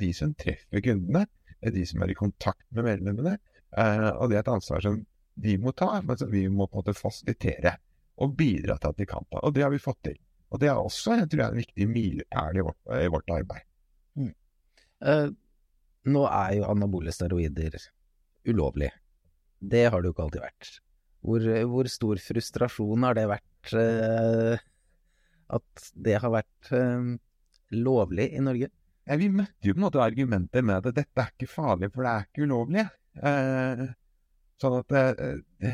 de 0.00 0.10
som 0.12 0.34
treffer 0.36 0.82
kundene. 0.84 1.22
Det 1.62 1.70
er 1.70 1.76
de 1.78 1.84
som 1.88 2.02
er 2.04 2.12
i 2.12 2.18
kontakt 2.18 2.66
med 2.76 2.84
medlemmene. 2.84 3.38
Og 4.18 4.28
det 4.28 4.36
er 4.36 4.42
et 4.42 4.50
ansvar 4.52 4.84
som 4.84 4.98
de 5.40 5.54
må 5.56 5.72
ta, 5.72 6.02
men 6.04 6.18
som 6.20 6.28
vi 6.28 6.42
må 6.52 6.66
på 6.66 6.76
en 6.76 6.82
måte 6.82 6.98
fasilitere 6.98 7.72
og 8.20 8.36
bidra 8.36 8.76
til 8.76 8.92
at 8.92 9.00
de 9.00 9.08
kan 9.08 9.24
ta. 9.32 9.40
Og 9.40 9.54
det 9.56 9.64
har 9.64 9.72
vi 9.72 9.80
fått 9.80 10.02
til. 10.10 10.18
Og 10.52 10.60
det 10.60 10.68
er 10.68 10.76
også 10.76 11.16
jeg 11.22 11.30
tror 11.32 11.40
jeg, 11.40 11.54
en 11.54 11.62
viktig 11.62 11.88
milepæl 11.88 12.60
i, 12.60 12.64
i, 12.98 13.08
vårt 13.14 13.32
arbeid. 13.32 13.64
Mm. 14.20 14.34
Uh, 15.00 15.28
nå 16.10 16.22
er 16.26 16.56
jo 16.58 16.68
anabole 16.70 17.12
steroider 17.14 17.76
ulovlig. 18.48 18.90
Det 19.62 19.84
har 19.86 20.02
det 20.02 20.10
jo 20.10 20.14
ikke 20.16 20.24
alltid 20.26 20.42
vært. 20.42 20.70
Hvor, 21.22 21.44
hvor 21.70 21.90
stor 21.90 22.18
frustrasjon 22.18 23.06
har 23.06 23.14
det 23.14 23.28
vært 23.30 23.74
uh, 23.78 24.62
at 25.54 25.84
det 25.94 26.16
har 26.18 26.34
vært 26.34 26.72
uh, 26.74 27.12
lovlig 27.76 28.32
i 28.34 28.42
Norge? 28.42 28.72
Ja, 29.06 29.18
vi 29.18 29.30
møtte 29.30 29.68
jo 29.68 29.76
på 29.76 29.80
en 29.80 29.86
måte 29.86 30.02
argumenter 30.02 30.66
med 30.66 30.82
at 30.82 30.98
dette 30.98 31.22
er 31.22 31.30
ikke 31.30 31.50
farlig, 31.50 31.90
for 31.94 32.06
det 32.06 32.10
er 32.12 32.26
ikke 32.28 32.46
ulovlig. 32.46 32.84
sånn 34.62 34.76
at 34.78 34.92
det, 34.94 35.72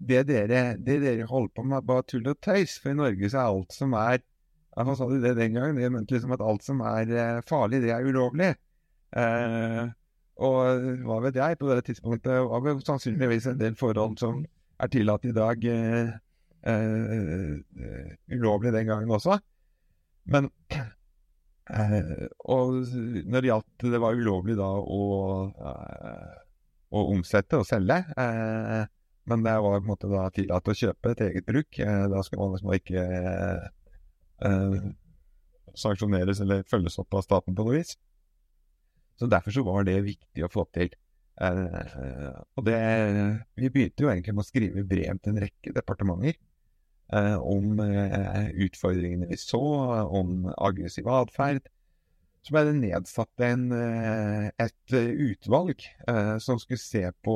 det 0.00 0.22
dere, 0.28 0.62
det 0.80 0.96
dere 1.02 1.28
holder 1.28 1.52
på 1.56 1.64
med, 1.66 1.76
er 1.78 1.88
bare 1.90 2.06
tull 2.08 2.30
og 2.32 2.40
tøys. 2.40 2.78
For 2.80 2.92
i 2.92 2.96
Norge 2.96 3.28
så 3.28 3.42
er 3.42 3.50
alt 3.50 3.76
som 3.76 3.96
er 3.98 4.24
Hva 4.70 4.94
sa 4.96 5.08
de 5.10 5.18
det 5.20 5.34
den 5.36 5.56
gangen? 5.56 5.76
det 5.76 5.90
mente 5.92 6.14
liksom 6.14 6.32
at 6.32 6.44
alt 6.46 6.64
som 6.64 6.80
er 6.86 7.42
farlig, 7.48 7.82
det 7.84 7.92
er 7.92 8.06
ulovlig. 8.06 8.54
Eh, 9.16 9.90
og 10.40 10.84
hva 11.04 11.18
vet 11.26 11.36
jeg, 11.36 11.58
på 11.60 11.68
det 11.68 11.84
tidspunktet 11.88 12.46
var 12.48 12.62
det 12.64 12.76
sannsynligvis 12.86 13.50
en 13.50 13.60
del 13.60 13.74
forhold 13.76 14.16
som 14.20 14.44
er 14.80 14.92
tillatt 14.92 15.26
i 15.28 15.34
dag, 15.36 15.64
eh, 15.68 16.12
eh, 16.70 18.12
ulovlig 18.32 18.72
den 18.72 18.86
gangen 18.88 19.10
også. 19.10 19.36
Men 20.30 20.48
eh, 20.70 22.28
Og 22.48 22.80
når 23.26 23.40
det 23.40 23.50
gjaldt 23.50 23.90
det 23.92 24.00
var 24.00 24.16
ulovlig 24.16 24.56
da 24.56 24.70
å, 24.80 25.02
eh, 25.50 26.32
å 26.90 27.04
omsette 27.12 27.60
og 27.60 27.68
selge 27.68 28.00
eh, 28.16 28.88
men 29.30 29.44
det 29.44 29.52
var 29.62 29.76
på 29.76 29.82
en 29.84 29.90
måte 29.90 30.08
da 30.10 30.24
tillatt 30.34 30.68
å 30.72 30.74
kjøpe 30.74 31.12
til 31.14 31.28
eget 31.28 31.46
bruk. 31.46 31.76
Da 31.78 32.22
skal 32.26 32.40
man 32.40 32.54
liksom 32.56 32.72
ikke 32.74 33.02
sanksjoneres 35.78 36.40
eller 36.42 36.64
følges 36.66 36.98
opp 36.98 37.14
av 37.14 37.22
staten 37.22 37.54
på 37.54 37.66
noe 37.66 37.76
vis. 37.76 37.94
Så 39.20 39.28
Derfor 39.28 39.52
så 39.52 39.64
var 39.66 39.84
det 39.84 39.98
viktig 40.06 40.44
å 40.46 40.50
få 40.52 40.64
til. 40.74 40.94
Eh, 41.40 42.38
og 42.56 42.64
det, 42.66 42.78
Vi 43.56 43.68
begynte 43.68 44.04
jo 44.04 44.12
egentlig 44.12 44.36
med 44.36 44.44
å 44.44 44.48
skrive 44.48 44.86
brev 44.88 45.20
til 45.20 45.34
en 45.34 45.42
rekke 45.44 45.74
departementer 45.76 46.38
eh, 47.12 47.36
om 47.36 47.82
eh, 47.84 48.48
utfordringene 48.66 49.28
vi 49.28 49.38
så, 49.40 49.60
om 50.08 50.48
aggressiv 50.56 51.08
atferd. 51.12 51.68
Så 52.40 52.56
ble 52.56 52.64
det 52.70 52.78
nedsatt 52.78 53.42
en, 53.44 53.66
et 54.56 54.94
utvalg 54.96 55.82
som 56.40 56.56
skulle 56.56 56.80
se 56.80 57.02
på 57.20 57.34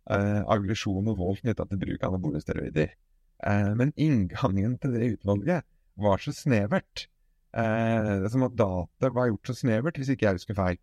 aggresjon 0.00 1.10
og 1.12 1.18
vold 1.18 1.42
knytta 1.42 1.66
til 1.68 1.82
bruk 1.82 2.06
av 2.06 2.14
anabole 2.14 2.40
steroider. 2.40 2.94
Eh, 3.46 3.70
men 3.76 3.92
inngangen 3.96 4.76
til 4.80 4.96
det 4.96 5.12
utvalget 5.16 5.66
var 6.00 6.20
så 6.20 6.32
snevert. 6.36 7.09
Eh, 7.50 8.26
som 8.30 8.46
at 8.46 8.56
data 8.58 9.10
var 9.10 9.30
gjort 9.30 9.50
så 9.50 9.56
snevert, 9.58 9.98
hvis 9.98 10.12
ikke 10.14 10.28
jeg 10.28 10.38
husker 10.38 10.58
feil, 10.58 10.78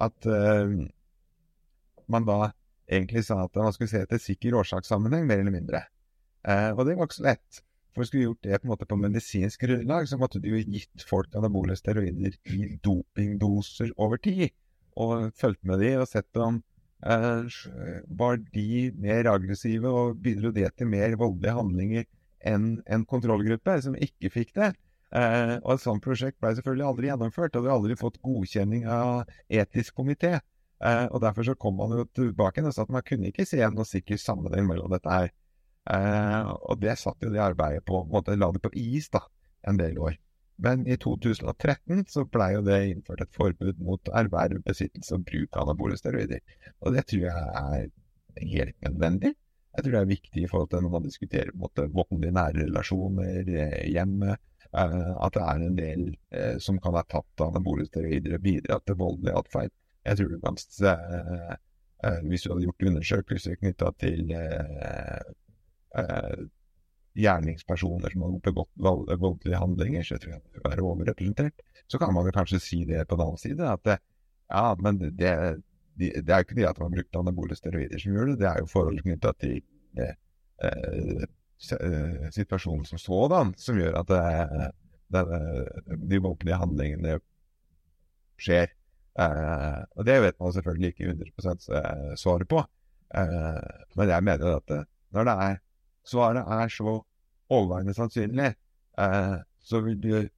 at 0.00 0.28
eh, 0.30 0.76
man 2.08 2.28
da 2.28 2.50
egentlig 2.86 3.26
sa 3.26 3.42
at 3.44 3.58
man 3.58 3.74
skulle 3.74 3.92
se 3.92 4.04
etter 4.04 4.22
sikker 4.22 4.56
årsakssammenheng, 4.62 5.26
mer 5.28 5.42
eller 5.42 5.54
mindre. 5.54 5.82
Eh, 6.46 6.70
og 6.72 6.86
det 6.86 6.96
var 6.96 7.08
ikke 7.08 7.20
så 7.20 7.28
lett. 7.30 7.62
For 7.96 8.04
skulle 8.04 8.28
gjort 8.28 8.44
det 8.44 8.60
på 8.60 8.68
en 8.68 8.72
måte 8.74 8.88
på 8.88 9.00
medisinsk 9.00 9.64
grunnlag, 9.64 10.08
så 10.08 10.18
måtte 10.20 10.40
du 10.40 10.50
jo 10.52 10.60
gitt 10.60 11.04
folk 11.08 11.32
anabole 11.36 11.76
steroider 11.76 12.36
i 12.52 12.76
dopingdoser 12.84 13.92
over 13.96 14.20
tid. 14.20 14.52
Og 15.00 15.32
fulgt 15.36 15.64
med 15.68 15.80
de 15.80 15.94
og 16.00 16.08
sett 16.08 16.40
om 16.40 16.60
Eh, 17.04 17.44
var 18.08 18.38
de 18.54 18.92
mer 18.96 19.28
aggressive 19.28 19.88
og 19.88 20.16
bidro 20.22 20.50
det 20.50 20.70
til 20.78 20.88
mer 20.88 21.12
voldelige 21.20 21.52
handlinger 21.52 22.06
enn 22.46 22.78
en 22.88 23.04
kontrollgruppe 23.04 23.74
som 23.84 23.98
ikke 24.00 24.32
fikk 24.32 24.54
det. 24.56 24.72
Uh, 25.14 25.56
og 25.62 25.76
Et 25.76 25.84
sånt 25.84 26.02
prosjekt 26.02 26.40
ble 26.42 26.50
selvfølgelig 26.56 26.86
aldri 26.88 27.10
gjennomført, 27.10 27.54
og 27.54 27.62
det 27.62 27.70
har 27.70 27.78
aldri 27.78 27.96
fått 27.98 28.20
godkjenning 28.26 28.88
av 28.90 29.30
etisk 29.48 29.94
komité. 29.94 30.38
Eh, 30.84 31.06
og 31.06 31.22
Derfor 31.24 31.46
så 31.46 31.54
kom 31.56 31.78
man 31.78 31.94
jo 31.96 32.04
tilbake 32.16 32.64
og 32.64 32.74
sa 32.74 32.84
at 32.84 32.92
man 32.92 33.04
kunne 33.06 33.30
ikke 33.30 33.46
se 33.48 33.62
noe 33.72 33.88
sikker 33.88 34.20
sammenheng 34.20 34.68
mellom 34.68 34.92
dette 34.92 35.12
her. 35.12 35.32
Eh, 35.88 36.52
og 36.68 36.82
det 36.82 36.98
satt 37.00 37.22
jo 37.24 37.32
det 37.32 37.42
arbeidet 37.42 37.84
på, 37.88 38.02
måte, 38.10 38.36
la 38.36 38.50
det 38.52 38.62
på 38.64 38.74
is 38.76 39.08
da, 39.12 39.22
en 39.68 39.80
del 39.80 39.98
år. 40.02 40.18
Men 40.60 40.86
i 40.88 40.96
2013 41.00 42.06
så 42.08 42.24
blei 42.32 42.54
jo 42.54 42.62
det 42.64 42.78
innført 42.90 43.22
et 43.24 43.32
forbud 43.36 43.80
mot 43.84 44.12
erverv, 44.20 44.62
besittelse 44.64 45.16
og 45.16 45.26
bruk 45.28 45.56
av 45.56 45.66
anabole 45.66 45.98
steroider. 46.00 46.40
Og 46.80 46.96
det 46.96 47.04
tror 47.10 47.26
jeg 47.26 47.48
er 47.60 48.46
helt 48.52 48.78
nødvendig. 48.84 49.34
Jeg 49.76 49.84
tror 49.84 49.92
det 49.92 50.00
er 50.00 50.08
viktig 50.08 50.42
i 50.42 50.48
forhold 50.48 50.70
til 50.72 50.84
når 50.84 50.92
man 50.94 51.04
diskuterer 51.04 51.52
vold 51.52 52.24
i 52.24 52.32
nære 52.32 52.64
relasjoner, 52.64 53.50
hjemmet, 53.84 54.40
at 54.76 55.36
det 55.36 55.42
er 55.42 55.62
en 55.64 55.76
del 55.78 56.60
som 56.60 56.78
kan 56.82 56.94
være 56.96 57.08
tatt 57.14 57.42
av 57.42 57.54
anabole 57.54 57.86
steroider 57.88 58.36
og 58.36 58.44
bidra 58.44 58.78
til 58.84 58.98
voldelig 59.00 59.32
atferd. 59.40 59.72
Jeg 60.06 60.18
tror 60.18 60.28
du 60.32 60.40
kan 60.42 60.58
se 60.60 60.92
Hvis 62.28 62.42
du 62.44 62.50
hadde 62.52 62.66
gjort 62.66 62.86
undersøkelser 62.90 63.56
knytta 63.56 63.88
til 64.02 64.34
gjerningspersoner 67.16 68.12
som 68.12 68.26
har 68.26 68.34
begått 68.44 68.72
voldelige 68.76 69.60
handlinger, 69.60 70.04
så 70.04 70.16
jeg 70.16 70.24
tror 70.24 70.34
jeg 70.34 70.42
det 70.42 70.58
vil 70.58 70.66
være 70.66 70.84
overrepresentert. 70.90 71.64
Så 71.88 72.00
kan 72.02 72.12
man 72.14 72.28
kanskje 72.34 72.60
si 72.62 72.82
det 72.88 73.06
på 73.08 73.16
den 73.16 73.26
annen 73.26 73.40
side, 73.40 73.70
at 73.70 73.82
det, 73.86 73.96
ja, 74.50 74.66
men 74.82 75.00
det, 75.00 75.14
det, 75.16 76.10
det 76.26 76.28
er 76.28 76.42
jo 76.42 76.46
ikke 76.46 76.58
det 76.58 76.68
at 76.68 76.78
man 76.80 76.90
har 76.90 76.98
brukt 76.98 77.20
anabole 77.20 77.56
steroider 77.58 78.02
som 78.02 78.14
gjør 78.16 78.32
det, 78.32 78.38
det 78.42 78.48
er 78.50 78.60
jo 78.60 78.70
forhold 78.70 79.02
knytta 79.04 79.32
til 79.40 79.56
eh, 80.02 80.14
eh, 80.66 81.26
situasjonen 81.58 82.84
som 82.84 83.00
sådan, 83.00 83.54
som 83.56 83.78
gjør 83.80 84.00
at 84.02 84.10
det, 84.10 84.70
det, 85.14 85.22
de 86.10 86.20
voldelige 86.22 86.58
handlingene 86.60 87.18
skjer. 88.40 88.72
Eh, 89.16 89.82
og 89.96 90.04
det 90.04 90.16
vet 90.22 90.40
man 90.40 90.52
selvfølgelig 90.52 90.92
ikke 90.92 91.08
100 91.08 92.16
svaret 92.20 92.48
på. 92.48 92.62
Eh, 93.16 93.62
men 93.96 94.12
jeg 94.12 94.24
mener 94.24 94.56
at 94.58 94.74
når 95.14 95.28
det 95.28 95.36
er 95.46 95.56
svaret 96.06 96.44
er 96.60 96.68
så 96.68 97.00
overveiende 97.48 97.94
sannsynlig, 97.94 98.54
eh, 98.98 99.36
så 99.60 99.80
vil 99.80 100.00
du 100.02 100.28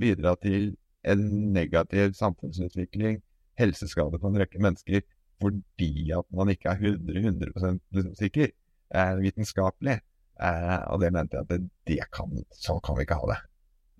bidra 0.00 0.34
til 0.42 0.76
en 1.04 1.52
negativ 1.52 2.12
samfunnsutvikling, 2.14 3.22
helseskade 3.58 4.18
på 4.18 4.28
en 4.28 4.40
rekke 4.40 4.58
mennesker, 4.58 5.00
fordi 5.40 6.10
at 6.10 6.24
man 6.34 6.48
ikke 6.48 6.68
er 6.68 6.74
100, 6.74 7.18
100 7.20 7.46
liksom 7.46 8.14
sikker 8.18 8.48
eh, 8.94 9.14
vitenskapelig. 9.20 9.98
Eh, 10.42 10.78
og 10.90 11.00
det 11.02 11.12
mente 11.14 11.38
jeg 11.38 11.46
at 11.46 11.66
det, 11.88 11.98
kan, 12.14 12.38
sånn 12.58 12.82
kan 12.84 12.98
vi 12.98 13.06
ikke 13.06 13.18
ha 13.20 13.32
det. 13.34 13.40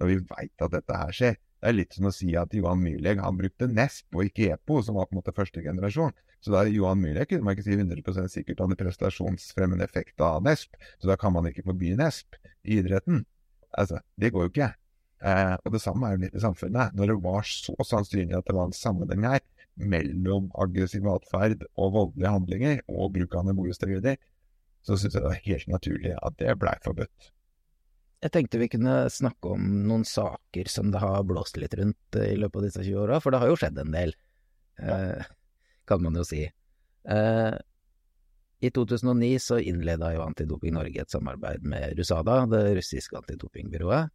Når 0.00 0.10
vi 0.10 0.20
veit 0.30 0.64
at 0.66 0.74
dette 0.74 1.00
her 1.00 1.14
skjer. 1.14 1.40
Det 1.64 1.70
er 1.70 1.76
litt 1.78 1.94
som 1.96 2.10
å 2.10 2.12
si 2.12 2.34
at 2.36 2.52
Johan 2.52 2.82
Myrleg 2.82 3.20
han 3.24 3.38
brukte 3.38 3.70
NESP 3.70 4.18
og 4.18 4.26
ikke 4.28 4.50
EPO, 4.52 4.82
som 4.84 4.98
var 4.98 5.06
på 5.08 5.14
en 5.14 5.20
måte 5.22 5.32
første 5.36 5.62
generasjon. 5.64 6.12
Så 6.44 6.52
da 6.52 6.66
Johan 6.68 7.00
Myrleg 7.00 7.30
kunne 7.30 7.46
man 7.46 7.56
ikke 7.56 7.64
si 7.64 7.76
100 7.78 8.28
sikkert 8.28 8.60
hadde 8.60 8.76
prestasjonsfremmende 8.76 9.86
effekt 9.86 10.20
av 10.20 10.42
NESP, 10.44 10.76
så 11.00 11.08
da 11.08 11.16
kan 11.16 11.32
man 11.32 11.48
ikke 11.48 11.64
forby 11.64 11.94
NESP 11.96 12.36
i 12.68 12.82
idretten. 12.82 13.22
Altså, 13.72 14.02
det 14.20 14.34
går 14.34 14.44
jo 14.44 14.52
ikke. 14.52 14.68
Eh, 15.24 15.54
og 15.56 15.72
det 15.72 15.80
samme 15.80 16.10
er 16.10 16.18
jo 16.18 16.24
litt 16.26 16.36
i 16.36 16.42
samfunnet. 16.44 16.92
Når 16.98 17.14
det 17.14 17.18
var 17.24 17.48
så 17.48 17.88
sannsynlig 17.88 18.36
at 18.36 18.50
det 18.50 18.58
var 18.58 18.68
en 18.68 18.76
sammenheng 18.76 19.24
her 19.30 19.40
mellom 19.94 20.50
aggressiv 20.60 21.08
atferd 21.10 21.64
og 21.74 21.94
voldelige 21.96 22.34
handlinger 22.36 22.82
og 22.92 23.14
bruk 23.16 23.34
av 23.34 23.46
anabole 23.46 23.74
så 24.84 24.98
syntes 24.98 25.16
jeg 25.16 25.24
det 25.24 25.30
var 25.30 25.44
helt 25.46 25.70
naturlig 25.72 26.16
at 26.20 26.36
det 26.40 26.56
blei 26.60 26.74
forbudt. 26.84 27.30
Jeg 28.24 28.32
tenkte 28.32 28.60
vi 28.60 28.70
kunne 28.72 28.96
snakke 29.12 29.52
om 29.52 29.64
noen 29.88 30.04
saker 30.08 30.68
som 30.72 30.90
det 30.92 31.02
har 31.02 31.26
blåst 31.28 31.58
litt 31.60 31.74
rundt 31.76 32.16
eh, 32.16 32.32
i 32.32 32.40
løpet 32.40 32.60
av 32.60 32.66
disse 32.68 32.84
20 32.84 33.02
åra, 33.04 33.20
for 33.20 33.34
det 33.34 33.40
har 33.42 33.52
jo 33.52 33.58
skjedd 33.60 33.80
en 33.82 33.96
del, 33.96 34.14
eh, 34.80 35.26
kan 35.88 36.04
man 36.04 36.16
jo 36.16 36.24
si. 36.28 36.44
Eh, 37.04 37.56
I 38.64 38.70
2009 38.72 39.32
så 39.44 39.58
innleda 39.60 40.14
jo 40.14 40.24
Antidoping 40.24 40.72
Norge 40.76 41.04
et 41.04 41.12
samarbeid 41.12 41.66
med 41.68 41.98
Rusada, 41.98 42.38
det 42.48 42.62
russiske 42.78 43.18
antidopingbyrået. 43.20 44.12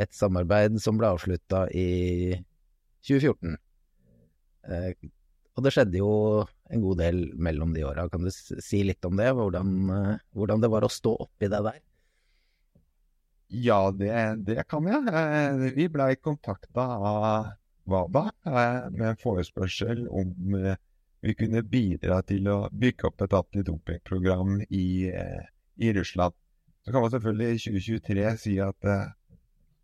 Et 0.00 0.12
samarbeid 0.14 0.76
som 0.84 1.00
ble 1.00 1.08
avslutta 1.14 1.64
i 1.72 2.36
2014. 3.08 3.56
Eh, 4.68 4.92
og 5.56 5.66
det 5.66 5.72
skjedde 5.74 6.00
jo 6.00 6.10
en 6.70 6.82
god 6.84 7.00
del 7.02 7.22
mellom 7.34 7.72
de 7.74 7.84
åra. 7.86 8.06
Kan 8.10 8.26
du 8.26 8.30
si 8.32 8.82
litt 8.86 9.04
om 9.06 9.16
det, 9.18 9.30
hvordan, 9.36 9.72
eh, 9.96 10.20
hvordan 10.36 10.62
det 10.62 10.70
var 10.72 10.86
å 10.86 10.92
stå 10.92 11.14
oppi 11.26 11.50
det 11.50 11.62
der? 11.66 11.80
Ja, 13.50 13.80
det, 13.90 14.12
det 14.46 14.64
kan 14.70 14.86
jeg. 14.86 15.10
Eh, 15.10 15.64
vi 15.74 15.88
ble 15.90 16.12
kontakta 16.22 16.86
av 16.96 17.50
WADA 17.90 18.24
eh, 18.46 18.86
med 18.94 19.06
en 19.10 19.20
forespørsel 19.20 20.06
om 20.06 20.30
vi 21.20 21.36
kunne 21.36 21.64
bidra 21.66 22.22
til 22.24 22.46
å 22.48 22.60
bygge 22.72 23.10
opp 23.10 23.26
et 23.26 23.34
antidopingprogram 23.36 24.60
i, 24.70 25.10
i 25.10 25.92
Russland. 25.98 26.32
Så 26.80 26.94
kan 26.94 27.04
man 27.04 27.12
selvfølgelig 27.12 27.50
i 27.58 27.62
2023 27.66 28.30
si 28.40 28.54
at 28.64 28.88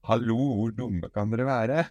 hallo, 0.07 0.38
hvor 0.57 0.72
dumme 0.72 1.11
kan 1.12 1.35
dere 1.35 1.44
være? 1.50 1.85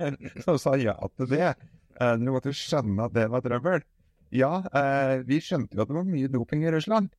Så 0.44 0.58
sa 0.60 0.74
ja 0.76 0.98
til 1.16 1.30
det. 1.30 1.54
Dere 2.00 2.32
måtte 2.32 2.54
skjønne 2.56 3.06
at 3.06 3.12
det 3.16 3.26
var 3.28 3.44
trøbbel. 3.44 3.82
Ja, 4.32 4.52
vi 5.26 5.40
skjønte 5.42 5.76
jo 5.76 5.82
at 5.84 5.90
det 5.90 5.96
var 5.98 6.06
mye 6.08 6.30
doping 6.32 6.62
i 6.64 6.72
Russland. 6.72 7.10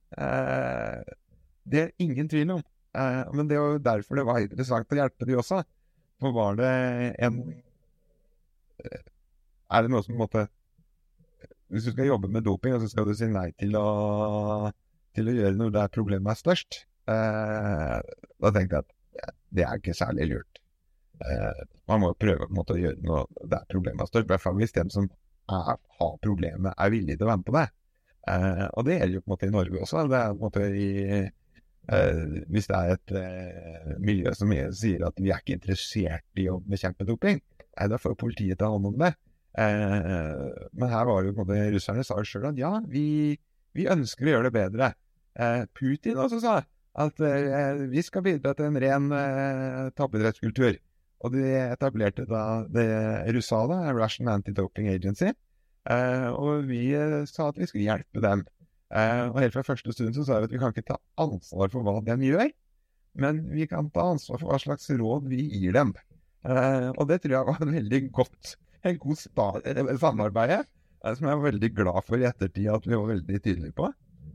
Det 1.71 1.81
er 1.83 1.91
ingen 2.01 2.29
tvil 2.31 2.55
om. 2.57 2.63
Eh, 2.93 3.33
men 3.33 3.47
det 3.47 3.59
var 3.59 3.75
jo 3.75 3.83
derfor 3.85 4.19
det 4.19 4.27
var 4.27 4.43
interessant 4.43 4.91
å 4.91 4.99
hjelpe 4.99 5.27
de 5.27 5.37
også. 5.39 5.61
For 6.21 6.35
var 6.35 6.57
det 6.59 6.71
en 7.23 7.37
eh, 8.83 9.03
Er 9.71 9.85
det 9.85 9.93
noe 9.93 10.03
som 10.03 10.13
på 10.13 10.19
en 10.19 10.23
måte 10.25 10.43
Hvis 11.71 11.87
du 11.87 11.93
skal 11.93 12.09
jobbe 12.11 12.27
med 12.27 12.43
doping, 12.45 12.75
så 12.81 12.89
skal 12.91 13.07
du 13.07 13.15
si 13.15 13.29
nei 13.31 13.47
til 13.55 13.77
å, 13.79 14.71
til 15.15 15.31
å 15.31 15.37
gjøre 15.37 15.55
noe 15.55 15.73
der 15.73 15.93
problemet 15.93 16.33
er 16.33 16.41
størst, 16.41 16.81
eh, 17.07 17.99
da 18.43 18.51
tenkte 18.51 18.81
jeg 18.81 18.83
at 18.83 19.37
det 19.55 19.63
er 19.63 19.79
ikke 19.79 19.95
særlig 19.95 20.27
lurt. 20.33 20.60
Eh, 21.21 21.65
man 21.91 22.01
må 22.03 22.13
prøve 22.17 22.47
måte 22.55 22.75
å 22.75 22.79
gjøre 22.79 23.01
noe 23.05 23.25
der 23.51 23.67
problemet 23.71 24.05
er 24.05 24.09
størst. 24.11 24.27
I 24.27 24.33
hvert 24.33 24.45
fall 24.45 24.57
hvis 24.59 24.75
den 24.77 24.89
som 24.93 25.09
er, 25.51 25.77
har 25.99 26.17
problemet, 26.23 26.73
er 26.77 26.93
villig 26.93 27.17
til 27.17 27.27
å 27.27 27.31
være 27.31 27.41
med 27.41 27.49
på 27.49 27.57
det. 27.57 27.67
Eh, 28.31 28.65
og 28.69 28.87
det 28.87 28.97
gjelder 28.97 29.17
jo 29.17 29.23
på 29.23 29.29
en 29.29 29.35
måte 29.35 29.49
i 29.49 29.55
Norge 29.57 29.85
også. 29.85 30.07
Det 30.09 30.19
er 30.21 30.33
på 30.33 30.39
en 30.39 30.47
måte 30.47 30.67
i 30.71 30.89
Uh, 31.89 32.43
hvis 32.53 32.67
det 32.69 32.77
er 32.77 32.91
et 32.93 33.11
uh, 33.17 33.93
miljø 33.99 34.31
som 34.37 34.51
sier 34.77 35.01
at 35.07 35.17
vi 35.17 35.31
er 35.33 35.41
ikke 35.41 35.55
interessert 35.57 36.39
i 36.39 36.45
å 36.51 36.59
bekjempe 36.61 37.07
doping, 37.09 37.39
nei, 37.41 37.87
da 37.89 37.97
får 37.99 38.13
politiet 38.21 38.59
ta 38.61 38.69
hånd 38.69 38.91
om 38.91 38.99
det. 39.01 39.09
Uh, 39.57 40.69
men 40.77 40.93
her 40.93 41.07
var 41.09 41.23
det 41.23 41.31
jo 41.31 41.39
på 41.39 41.41
en 41.41 41.49
måte 41.49 41.73
russerne 41.73 42.05
sa 42.05 42.19
sjøl 42.21 42.51
at 42.51 42.61
ja, 42.61 42.75
vi, 42.87 43.33
vi, 43.73 43.89
ønsker 43.91 44.29
å 44.29 44.35
gjøre 44.35 44.51
det 44.51 44.53
bedre. 44.59 44.91
Putin 45.73 46.21
også 46.21 46.41
sa 46.43 46.55
at 47.01 47.21
vi 47.89 48.01
skal 48.03 48.23
bidra 48.29 48.53
til 48.55 48.69
en 48.69 48.79
ren 48.83 49.11
uh, 49.15 49.89
toppidrettskultur. 49.97 50.77
Og 51.21 51.35
de 51.35 51.45
etablerte 51.45 52.25
da 52.29 52.63
det 52.73 52.87
Russada, 53.35 53.83
Russian 53.93 54.31
Anti-Doping 54.33 54.89
Agency, 54.89 55.29
og 56.33 56.65
vi 56.69 56.87
sa 57.29 57.51
at 57.51 57.59
vi 57.61 57.67
skulle 57.69 57.85
hjelpe 57.85 58.23
dem. 58.23 58.41
Eh, 58.91 59.25
og 59.29 59.39
helt 59.39 59.55
fra 59.55 59.63
første 59.63 59.93
stund 59.95 60.15
så 60.17 60.25
sa 60.27 60.41
vi 60.41 60.49
at 60.49 60.53
vi 60.53 60.59
kan 60.59 60.73
ikke 60.73 60.89
ta 60.89 60.97
ansvar 61.21 61.71
for 61.71 61.85
hva 61.85 62.01
de 62.03 62.17
gjør, 62.27 62.49
men 63.23 63.39
vi 63.53 63.67
kan 63.71 63.87
ta 63.93 64.09
ansvar 64.13 64.41
for 64.41 64.51
hva 64.51 64.59
slags 64.59 64.89
råd 64.99 65.29
vi 65.31 65.45
gir 65.53 65.77
dem. 65.77 65.93
Eh, 66.43 66.89
og 66.91 67.07
det 67.07 67.21
tror 67.23 67.37
jeg 67.37 67.49
var 67.51 67.63
en 67.63 67.75
veldig 67.77 68.01
godt, 68.17 68.55
en 68.83 68.99
god 68.99 69.21
samarbeid, 70.01 70.55
eh, 70.59 71.13
som 71.15 71.29
jeg 71.29 71.39
var 71.39 71.47
veldig 71.47 71.71
glad 71.77 72.07
for 72.07 72.19
i 72.19 72.27
ettertid 72.27 72.71
at 72.73 72.87
vi 72.87 72.97
var 72.97 73.11
veldig 73.13 73.39
tydelige 73.39 73.77
på. 73.79 73.91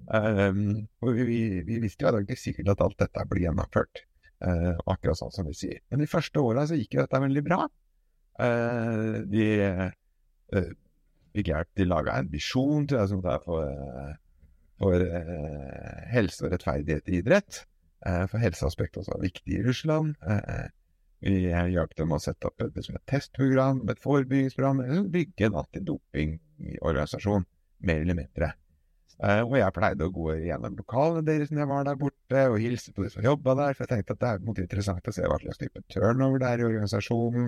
Um, 0.06 0.84
og 1.02 1.16
vi, 1.16 1.24
vi, 1.26 1.38
vi, 1.66 1.80
visste 1.82 2.06
jo 2.06 2.20
ikke 2.22 2.36
sikkert 2.38 2.68
at 2.76 2.82
alt 2.84 3.00
dette 3.00 3.24
blir 3.26 3.48
gjennomført, 3.48 4.04
uh, 4.44 4.74
akkurat 4.86 5.18
sånn 5.18 5.34
som 5.34 5.48
vi 5.48 5.56
sier. 5.56 5.80
Men 5.90 6.02
de 6.04 6.10
første 6.10 6.42
åra 6.42 6.66
så 6.68 6.78
gikk 6.78 6.98
jo 6.98 7.04
dette 7.04 7.22
veldig 7.22 7.44
bra. 7.46 7.64
Eh, 8.36 9.14
de 9.32 9.44
eh, 9.64 10.66
fikk 11.32 11.48
hjelp 11.48 11.70
De 11.80 11.86
laga 11.88 12.18
en 12.20 12.26
visjon 12.28 12.84
tror 12.84 13.00
jeg, 13.00 13.08
som 13.14 13.22
det 13.24 13.30
er 13.32 13.44
for 13.46 13.70
for 14.80 15.00
eh, 15.00 16.00
helse 16.12 16.44
og 16.44 16.52
rettferdighet 16.52 17.08
i 17.08 17.20
idrett. 17.20 17.62
Eh, 18.06 18.24
for 18.30 18.42
helseaspektet 18.42 19.02
også 19.02 19.16
er 19.16 19.24
viktig 19.24 19.58
i 19.58 19.62
Russland. 19.64 20.16
Eh, 20.28 20.66
vi 21.24 21.38
hjalp 21.48 21.94
dem 21.96 22.12
å 22.12 22.20
sette 22.20 22.50
opp 22.50 22.60
et, 22.62 22.76
et 22.76 23.06
testprogram, 23.08 23.80
et 23.88 24.02
forebyggingsprogram, 24.02 24.82
bygge 25.12 25.48
en 25.48 25.56
antidopingorganisasjon, 25.62 27.46
mer 27.88 28.04
eller 28.04 28.18
mindre. 28.20 28.52
Uh, 29.16 29.40
og 29.46 29.54
jeg 29.56 29.72
pleide 29.72 30.04
å 30.04 30.12
gå 30.12 30.34
gjennom 30.44 30.74
lokalene 30.76 31.24
deres 31.24 31.48
når 31.48 31.62
jeg 31.62 31.68
var 31.70 31.86
der 31.88 32.00
borte, 32.00 32.40
og 32.52 32.58
hilse 32.60 32.92
på 32.92 33.04
de 33.06 33.12
som 33.14 33.24
jobba 33.24 33.54
der, 33.56 33.76
for 33.76 33.86
jeg 33.86 33.92
tenkte 33.94 34.16
at 34.16 34.20
det 34.20 34.28
er 34.28 34.42
måte, 34.44 34.64
interessant 34.66 35.08
å 35.08 35.14
se 35.16 35.24
hva 35.24 35.38
slags 35.40 35.60
type 35.62 35.80
turnover 35.92 36.42
det 36.42 36.50
er 36.50 36.60
i 36.60 36.66
organisasjonen. 36.66 37.46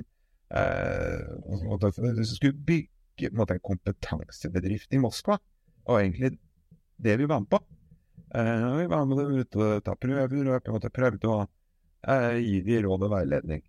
Uh, 0.49 1.67
og 1.69 1.83
de 1.83 2.25
skulle 2.25 2.57
bygge 2.57 3.29
en, 3.29 3.37
måte, 3.37 3.59
en 3.59 3.67
kompetansebedrift 3.69 4.97
i 4.97 5.03
Moskva, 5.03 5.37
og 5.85 5.99
egentlig 5.99 6.39
det 6.97 7.19
vi 7.21 7.29
var 7.29 7.45
med 7.45 7.51
på. 7.53 7.61
Uh, 8.33 8.79
vi 8.79 8.87
var 8.89 9.05
med 9.11 9.21
ute 9.37 9.61
og 9.67 9.85
ta 9.85 9.97
prøver, 10.01 10.49
og 10.55 10.73
måte 10.73 10.93
prøvde 10.95 11.29
å 11.35 11.43
gi 12.39 12.63
de 12.65 12.79
råd 12.87 13.05
og 13.05 13.13
veiledning. 13.13 13.61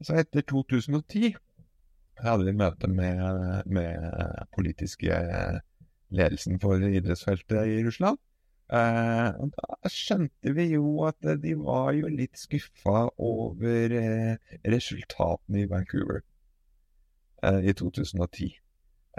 Så 0.00 0.16
etter 0.16 0.46
2010 0.48 1.34
hadde 2.22 2.46
vi 2.46 2.56
møte 2.56 2.88
med, 2.88 3.68
med 3.68 4.48
politiske 4.56 5.20
ledelsen 6.12 6.60
for 6.62 6.82
idrettsfeltet 6.82 7.70
i 7.70 7.80
Russland. 7.86 8.20
Eh, 8.72 9.28
og 9.42 9.52
da 9.56 9.92
skjønte 9.92 10.54
vi 10.56 10.70
jo 10.72 11.02
at 11.08 11.20
de 11.42 11.56
var 11.60 11.92
jo 11.98 12.08
litt 12.12 12.38
skuffa 12.40 13.06
over 13.20 13.96
resultatene 14.64 15.64
i 15.64 15.70
Vancouver 15.70 16.22
i 17.42 17.74
2010. 17.74 18.52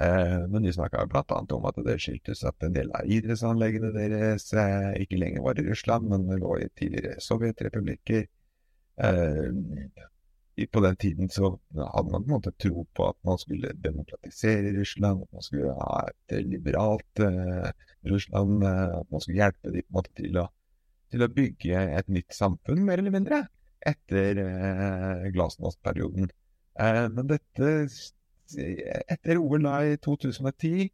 Eh, 0.01 0.47
men 0.49 0.63
de 0.63 0.73
snakka 0.73 1.05
bl.a. 1.05 1.39
om 1.53 1.65
at 1.69 1.77
det 1.85 1.99
skyldtes 2.01 2.41
at 2.49 2.65
en 2.65 2.73
del 2.73 2.89
av 2.97 3.05
idrettsanleggene 3.05 3.91
deres 3.93 4.47
eh, 4.57 4.89
ikke 5.03 5.19
lenger 5.21 5.45
var 5.45 5.59
i 5.61 5.67
Russland, 5.67 6.09
men 6.09 6.39
lå 6.41 6.55
i 6.63 6.69
tidligere 6.79 7.21
sovjetrepublikker. 7.21 8.25
Eh, 9.05 9.51
på 10.71 10.81
den 10.85 10.95
tiden 11.01 11.29
så 11.33 11.49
hadde 11.73 12.11
man 12.11 12.23
på 12.23 12.29
en 12.29 12.35
måte 12.35 12.53
tro 12.61 12.83
på 12.93 13.07
at 13.09 13.17
man 13.25 13.39
skulle 13.41 13.73
demokratisere 13.85 14.73
Russland, 14.77 15.23
at 15.25 15.33
man 15.33 15.45
skulle 15.45 15.73
ha 15.79 16.03
et 16.09 16.35
liberalt 16.45 17.21
eh, 17.25 17.69
Russland, 18.11 18.63
eh, 18.63 18.97
at 18.99 19.09
man 19.09 19.23
skulle 19.23 19.39
hjelpe 19.41 19.73
dem 19.73 19.81
på 19.81 19.89
en 19.89 19.97
måte 19.97 20.13
til 20.19 20.37
å, 20.43 20.47
til 21.13 21.25
å 21.25 21.31
bygge 21.39 21.85
et 21.97 22.11
nytt 22.13 22.37
samfunn, 22.37 22.83
mer 22.85 23.01
eller 23.01 23.15
mindre, 23.15 23.41
etter 23.93 24.43
eh, 24.43 25.25
glasnost-perioden. 25.33 26.29
Eh, 26.79 27.05
men 27.15 27.31
dette 27.31 27.73
etter 28.53 29.39
OL 29.41 29.65
i 29.87 29.97
2010 30.03 30.85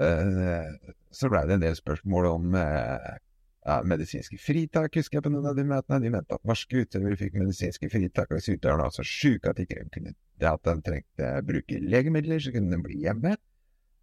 eh, 0.00 0.74
så 1.12 1.30
ble 1.32 1.44
det 1.48 1.56
en 1.56 1.64
del 1.64 1.76
spørsmål 1.76 2.28
om 2.30 2.56
eh, 2.56 3.14
medisinske 3.86 4.38
fritak, 4.38 4.94
husker 4.94 5.18
jeg 5.18 5.24
på 5.26 5.32
noen 5.34 5.48
av 5.50 5.56
de 5.58 5.64
møtene. 5.66 5.98
De 6.04 6.12
mente 6.14 6.36
at 6.36 6.46
norske 6.46 6.84
utøvere 6.84 7.18
fikk 7.18 7.34
medisinske 7.40 7.90
fritak, 7.90 8.30
og 8.30 8.38
hvis 8.38 8.52
utøverne 8.54 8.86
var 8.86 8.94
så 8.94 9.04
sjuke 9.06 9.50
at 9.50 9.58
de 9.58 9.66
ikke 9.66 9.88
kunne 9.94 10.14
det 10.40 10.48
at 10.50 10.68
de 10.68 10.74
trengte 10.84 11.32
bruke 11.48 11.80
legemidler, 11.80 12.40
så 12.42 12.52
kunne 12.54 12.72
de 12.74 12.82
bli 12.84 13.00
hjemme. 13.02 13.34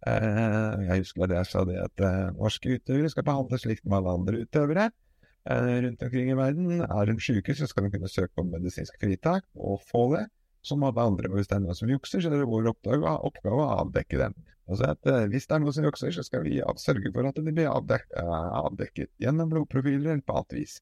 Uh, 0.04 0.82
jeg 0.84 1.00
husker 1.00 1.24
at 1.24 1.32
jeg 1.38 1.48
sa 1.48 1.64
det 1.64 1.78
at 1.80 2.04
uh, 2.04 2.34
norske 2.36 2.76
utøvere 2.76 3.08
skal 3.08 3.24
behandles 3.24 3.62
slik 3.64 3.80
med 3.86 4.02
alle 4.02 4.16
andre 4.18 4.42
utøvere 4.44 4.90
uh, 4.90 5.76
rundt 5.86 6.02
omkring 6.04 6.28
i 6.28 6.36
verden. 6.36 6.72
Er 6.84 7.08
de 7.08 7.14
syke, 7.24 7.54
så 7.56 7.68
skal 7.70 7.86
de 7.86 7.94
kunne 7.94 8.10
søke 8.12 8.42
om 8.42 8.50
medisinsk 8.52 8.98
fritak 9.00 9.46
og 9.54 9.80
få 9.88 10.10
det 10.16 10.26
som 10.64 10.82
alle 10.86 11.04
andre. 11.04 11.30
Og 11.30 11.38
hvis 11.38 11.50
det 11.50 11.58
er 11.58 11.62
noen 11.64 11.78
som 11.78 11.92
jukser, 11.92 12.22
så 12.24 12.30
er 12.30 12.40
det 12.40 12.48
vår 12.50 12.72
oppgave, 12.72 13.14
oppgave 13.28 13.62
å 13.62 13.70
avdekke 13.82 14.20
dem. 14.20 14.36
Altså 14.64 14.88
at 14.94 15.08
uh, 15.10 15.24
Hvis 15.28 15.46
det 15.48 15.56
er 15.56 15.62
noen 15.62 15.76
som 15.76 15.86
jukser, 15.86 16.12
så 16.14 16.24
skal 16.24 16.44
vi 16.46 16.60
sørge 16.80 17.12
for 17.12 17.28
at 17.28 17.36
de 17.36 17.52
blir 17.52 17.68
avdek 17.68 18.06
uh, 18.16 18.64
avdekket 18.64 19.10
gjennom 19.20 19.50
blodprofiler 19.52 20.14
eller 20.14 20.24
på 20.24 20.36
annet 20.38 20.56
vis. 20.56 20.78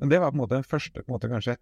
Men 0.00 0.12
det 0.12 0.20
var 0.20 0.32
på 0.32 0.36
en 0.36 0.42
måte 0.42 0.58
den 0.58 0.68
første 0.68 1.04
måte 1.08 1.30
kanskje 1.32 1.56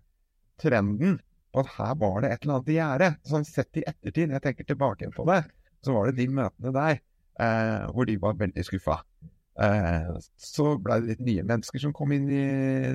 trenden 0.60 1.20
på 1.54 1.62
at 1.62 1.70
her 1.78 1.94
var 1.98 2.22
det 2.22 2.32
et 2.32 2.42
eller 2.44 2.58
annet 2.58 2.72
i 2.72 2.78
gjære. 2.78 3.10
Sånn 3.30 3.46
sett 3.46 3.78
i 3.78 3.86
ettertid, 3.86 4.26
når 4.26 4.40
jeg 4.40 4.46
tenker 4.48 4.70
tilbake 4.70 5.10
på 5.14 5.26
det, 5.30 5.42
så 5.86 5.94
var 5.94 6.10
det 6.10 6.18
de 6.18 6.26
møtene 6.40 6.74
der 6.74 6.98
uh, 6.98 7.86
hvor 7.94 8.10
de 8.10 8.18
var 8.22 8.40
veldig 8.40 8.66
skuffa. 8.66 9.02
så 10.40 10.66
ble 10.80 10.94
det 11.02 11.08
litt 11.10 11.24
nye 11.26 11.42
mennesker 11.44 11.82
som 11.82 11.92
kom 11.92 12.12
inn 12.16 12.30
i 12.32 12.44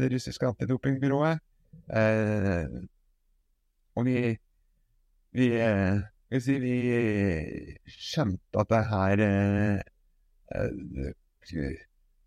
det 0.01 0.07
russiske 0.09 0.47
antidopingbyrået. 0.49 1.43
og 3.95 4.07
vi 4.07 4.15
vi, 5.35 5.49
eh, 5.59 6.39
si, 6.41 6.55
vi 6.63 6.75
skjønte 7.91 8.63
at 8.63 8.71
det 8.71 8.81
her 8.91 9.23
eh, 9.25 9.83
eh, 10.55 11.83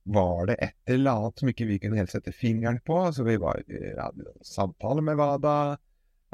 var 0.08 0.48
det 0.48 0.56
et 0.64 0.94
eller 0.94 1.18
annet 1.18 1.42
som 1.42 1.50
ikke 1.50 1.68
vi 1.68 1.76
kunne 1.82 2.00
helt 2.00 2.12
sette 2.12 2.32
fingeren 2.32 2.80
på. 2.84 3.00
Så 3.12 3.26
vi 3.26 3.36
var 3.40 3.60
i 3.68 3.92
samtale 4.46 5.04
med 5.04 5.18
WADA 5.20 5.58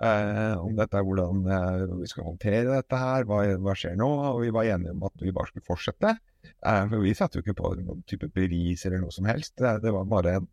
eh, 0.02 0.54
om 0.62 0.76
dette, 0.78 1.02
hvordan 1.02 1.44
eh, 1.56 1.84
vi 2.02 2.10
skal 2.10 2.28
håndtere 2.28 2.68
dette 2.70 3.00
her, 3.00 3.26
hva, 3.28 3.42
hva, 3.58 3.76
skjer 3.78 3.98
nå? 3.98 4.10
Og 4.34 4.42
vi 4.44 4.54
var 4.54 4.70
enige 4.70 4.94
om 4.94 5.06
at 5.08 5.26
vi 5.26 5.34
bare 5.34 5.50
skulle 5.50 5.66
fortsette. 5.66 6.16
Eh, 6.54 6.82
for 6.90 7.02
vi 7.02 7.14
satte 7.18 7.40
jo 7.40 7.46
ikke 7.46 7.58
på 7.62 7.74
noen 7.80 8.04
type 8.10 8.30
bevis 8.34 8.86
eller 8.86 9.02
noe 9.02 9.14
som 9.14 9.30
helst. 9.30 9.56
Det, 9.58 9.76
det 9.84 9.94
var 9.94 10.10
bare 10.10 10.38
en, 10.40 10.50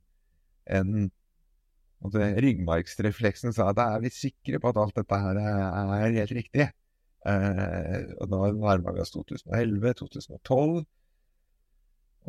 en 0.79 1.09
og 2.01 2.15
ryggmargsrefleksen 2.17 3.53
sa 3.53 3.69
at 3.69 3.77
da 3.77 3.87
er 3.95 4.05
vi 4.05 4.09
sikre 4.13 4.59
på 4.61 4.71
at 4.71 4.79
alt 4.81 4.95
dette 4.97 5.19
her 5.21 5.37
er 5.41 6.15
helt 6.17 6.33
riktig. 6.33 6.71
Eh, 7.29 7.99
og 8.17 8.31
da 8.31 8.39
nærma 8.57 8.95
vi 8.95 9.03
oss 9.03 9.13
2011-2012. 9.13 10.81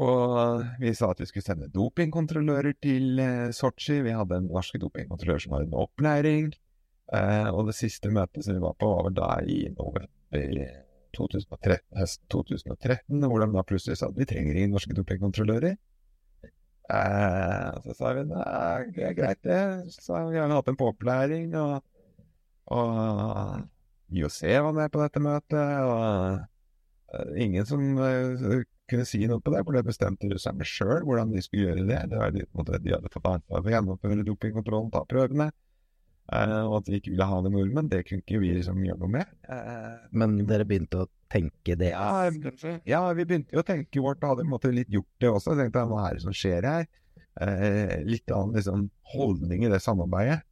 Og 0.03 0.65
vi 0.81 0.93
sa 0.97 1.11
at 1.13 1.21
vi 1.21 1.29
skulle 1.29 1.45
sende 1.45 1.71
dopingkontrollører 1.73 2.77
til 2.85 3.21
eh, 3.21 3.49
Sotsji. 3.57 4.01
Vi 4.05 4.17
hadde 4.17 4.41
en 4.41 4.51
norsk 4.53 4.77
dopingkontrollør 4.81 5.43
som 5.45 5.57
var 5.57 5.67
under 5.67 5.87
opplæring. 5.87 6.53
Eh, 7.13 7.49
og 7.53 7.69
det 7.69 7.77
siste 7.77 8.13
møtet 8.13 8.45
som 8.45 8.57
vi 8.57 8.65
var 8.65 8.77
på, 8.81 8.89
var 8.93 9.09
vel 9.09 9.17
da 9.17 9.31
i 9.45 9.63
november 9.73 10.09
2013, 11.13 11.85
høsten 11.99 12.29
2013, 12.33 13.25
hvor 13.29 13.43
de 13.43 13.49
da 13.53 13.65
plutselig 13.69 13.99
sa 14.01 14.09
at 14.09 14.17
vi 14.17 14.29
trenger 14.29 14.57
ingen 14.57 14.73
norske 14.77 14.97
dopingkontrollører. 14.97 15.77
Eh, 16.91 17.81
så 17.85 17.95
sa 17.95 18.13
vi 18.17 18.25
nei, 18.27 18.91
det 18.97 19.07
er 19.07 19.17
greit, 19.17 19.41
det. 19.47 19.61
Så 19.95 20.19
vi 20.31 20.41
har 20.41 20.51
hatt 20.51 20.71
en 20.71 20.79
påopplæring, 20.79 21.55
og, 21.57 21.79
og 22.75 23.63
IOC 24.13 24.41
var 24.67 24.77
med 24.77 24.93
på 24.93 25.03
dette 25.03 25.23
møtet. 25.23 25.73
Og 25.87 26.43
uh, 27.15 27.33
ingen 27.39 27.67
som 27.69 27.85
uh, 28.01 28.63
kunne 28.91 29.09
si 29.09 29.23
noe 29.31 29.41
på 29.41 29.55
det, 29.55 29.65
for 29.65 29.79
det 29.79 29.87
bestemte 29.89 30.29
russerne 30.33 30.67
sjøl 30.69 31.07
hvordan 31.07 31.33
de 31.33 31.45
skulle 31.45 31.71
gjøre 31.71 31.89
det. 31.89 32.01
Det 32.13 32.21
var 32.21 32.35
de, 32.35 32.47
måte, 32.59 32.83
de 32.83 32.97
hadde 32.97 33.13
fått 33.15 33.31
ansvar 33.31 33.63
for 33.63 33.71
å 33.71 33.77
gjennomføre 33.77 34.27
dopingkontrollen, 34.29 34.93
ta 34.93 35.07
prøvene. 35.09 35.53
Og 36.33 36.77
at 36.79 36.87
vi 36.89 37.01
ikke 37.01 37.11
ville 37.13 37.27
ha 37.29 37.39
det 37.45 37.51
nordmenn, 37.53 37.89
det 37.93 38.05
kunne 38.09 38.23
ikke 38.23 38.39
vi 38.41 38.53
liksom 38.57 38.85
gjøre 38.87 39.01
noe 39.01 39.11
med. 39.11 39.33
Men 40.17 40.37
dere 40.49 40.65
begynte 40.69 41.03
å 41.03 41.09
tenke 41.33 41.77
det? 41.81 41.93
Ja, 41.95 42.29
ja, 42.89 43.03
vi 43.17 43.25
begynte 43.25 43.57
jo 43.57 43.63
å 43.63 43.67
tenke 43.67 44.05
vårt, 44.05 44.23
og 44.23 44.35
hadde 44.35 44.49
måtte 44.49 44.73
litt 44.75 44.93
gjort 44.93 45.11
det 45.23 45.31
også. 45.33 45.55
Jeg 45.55 45.67
tenkte 45.67 45.87
hva 45.91 46.07
er 46.09 46.19
det 46.19 46.25
som 46.27 46.37
skjer 46.37 46.69
her? 46.69 46.89
Eh, 47.41 48.03
litt 48.05 48.29
annen 48.29 48.59
liksom, 48.59 48.89
holdning 49.15 49.65
i 49.65 49.71
det 49.73 49.81
samarbeidet 49.81 50.43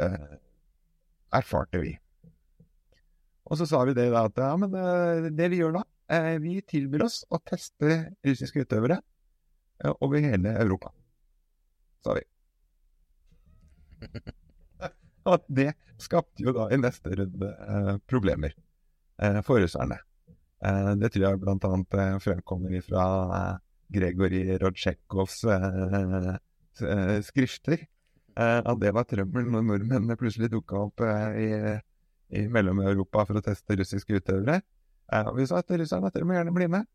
eh, 0.00 0.36
erfarte 1.36 1.82
vi. 1.82 1.92
Og 3.50 3.58
så 3.60 3.66
sa 3.68 3.82
vi 3.84 3.92
det 3.96 4.08
da 4.14 4.26
at 4.28 4.38
ja, 4.40 4.52
men 4.60 4.72
eh, 4.78 5.28
det 5.36 5.50
vi 5.52 5.60
gjør 5.60 5.76
da, 5.80 5.82
eh, 6.14 6.36
vi 6.40 6.60
tilbyr 6.64 7.04
oss 7.04 7.22
å 7.28 7.40
teste 7.44 7.98
russiske 8.24 8.64
utøvere 8.64 8.96
eh, 9.84 9.92
over 10.00 10.24
hele 10.24 10.54
Europa, 10.62 10.92
sa 12.06 12.16
vi. 12.16 12.24
Og 15.30 15.44
det 15.46 15.74
skapte 16.02 16.42
jo 16.42 16.54
da 16.56 16.70
i 16.72 16.80
neste 16.80 17.12
runde 17.14 17.52
eh, 17.52 17.96
problemer 18.10 18.56
for 19.46 19.60
russerne. 19.62 20.00
Eh, 20.62 20.92
det 21.00 21.10
tror 21.10 21.24
jeg 21.24 21.40
annet 21.42 21.96
eh, 21.98 22.18
fremkommer 22.22 22.84
fra 22.86 23.06
eh, 23.38 23.54
Gregory 23.92 24.42
Rodsjekovs 24.62 25.42
skrifter. 27.28 27.82
At 28.32 28.78
det 28.80 28.94
var 28.96 29.04
trøbbel 29.04 29.50
når 29.52 29.64
nordmennene 29.66 30.16
plutselig 30.16 30.48
dukka 30.54 30.78
opp 30.86 31.02
i, 31.04 31.48
i 32.32 32.44
Mellom-Europa 32.48 33.26
for 33.28 33.36
å 33.36 33.42
teste 33.44 33.76
russiske 33.76 34.16
utøvere. 34.16 34.62
Og 35.28 35.36
vi 35.36 35.44
sa 35.50 35.60
at 35.60 35.74
russerne 35.76 36.08
at 36.08 36.16
dere 36.16 36.24
må 36.24 36.38
gjerne 36.38 36.54
bli 36.56 36.70
med. 36.72 36.88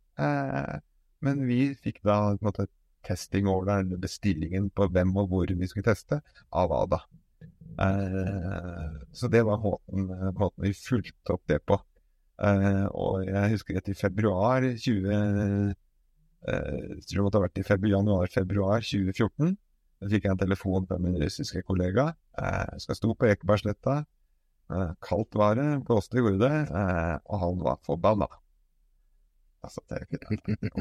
Men 1.21 1.43
vi 1.45 1.60
fikk 1.77 2.01
da 2.01 2.15
på 2.32 2.39
en 2.39 2.47
måte 2.49 2.65
testing 3.06 3.45
over 3.51 3.84
eller 3.84 4.01
bestillingen 4.01 4.71
på 4.73 4.89
hvem 4.89 5.13
og 5.21 5.30
hvor 5.36 5.53
vi 5.53 5.69
skulle 5.69 5.86
teste, 5.86 6.23
av 6.49 6.73
ADA. 6.80 7.03
Så 9.13 9.30
det 9.30 9.45
var 9.45 9.62
måten, 9.62 10.10
måten 10.41 10.65
vi 10.65 10.73
fulgte 10.73 11.38
opp 11.38 11.45
det 11.53 11.62
på. 11.69 11.77
Uh, 12.38 12.86
og 12.93 13.23
jeg 13.26 13.54
husker 13.56 13.80
at 13.80 13.88
i 13.89 13.95
februar 13.97 14.62
20 14.62 15.08
uh, 15.10 15.71
Jeg 16.45 17.06
tror 17.10 17.15
det 17.15 17.23
måtte 17.26 17.39
ha 17.39 17.45
vært 17.47 17.62
i 17.62 17.93
januar-februar 17.93 18.86
2014. 18.86 19.56
Da 19.97 20.10
fikk 20.12 20.28
jeg 20.28 20.36
en 20.36 20.43
telefon 20.43 20.86
fra 20.86 21.00
min 21.02 21.17
russiske 21.17 21.63
kollega. 21.65 22.12
Uh, 22.38 22.67
jeg 22.76 22.86
skal 22.86 23.00
stå 23.00 23.15
på 23.17 23.30
Ekebergsletta. 23.32 24.04
Kaldt 25.02 25.38
var 25.39 25.56
det, 25.56 25.65
blåste 25.88 26.19
i 26.19 26.21
gode, 26.26 26.50
og 27.23 27.38
han 27.39 27.62
var 27.63 27.78
forbanna. 27.88 28.26
Altså, 29.63 29.80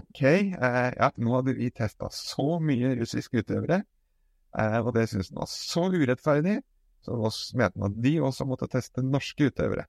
OK. 0.03 0.23
ja, 0.27 1.11
nå 1.23 1.37
hadde 1.37 1.55
vi 1.55 1.69
testa 1.71 2.09
så 2.11 2.59
mye 2.59 2.97
russiske 2.99 3.45
utøvere, 3.45 3.85
og 4.83 4.91
det 4.97 5.05
syntes 5.07 5.31
han 5.31 5.39
var 5.39 5.53
så 5.53 5.85
urettferdig, 5.95 6.57
så 7.07 7.31
mente 7.55 7.79
han 7.79 7.87
at 7.93 8.03
de 8.03 8.17
også 8.27 8.49
måtte 8.51 8.67
teste 8.75 9.07
norske 9.07 9.53
utøvere. 9.53 9.87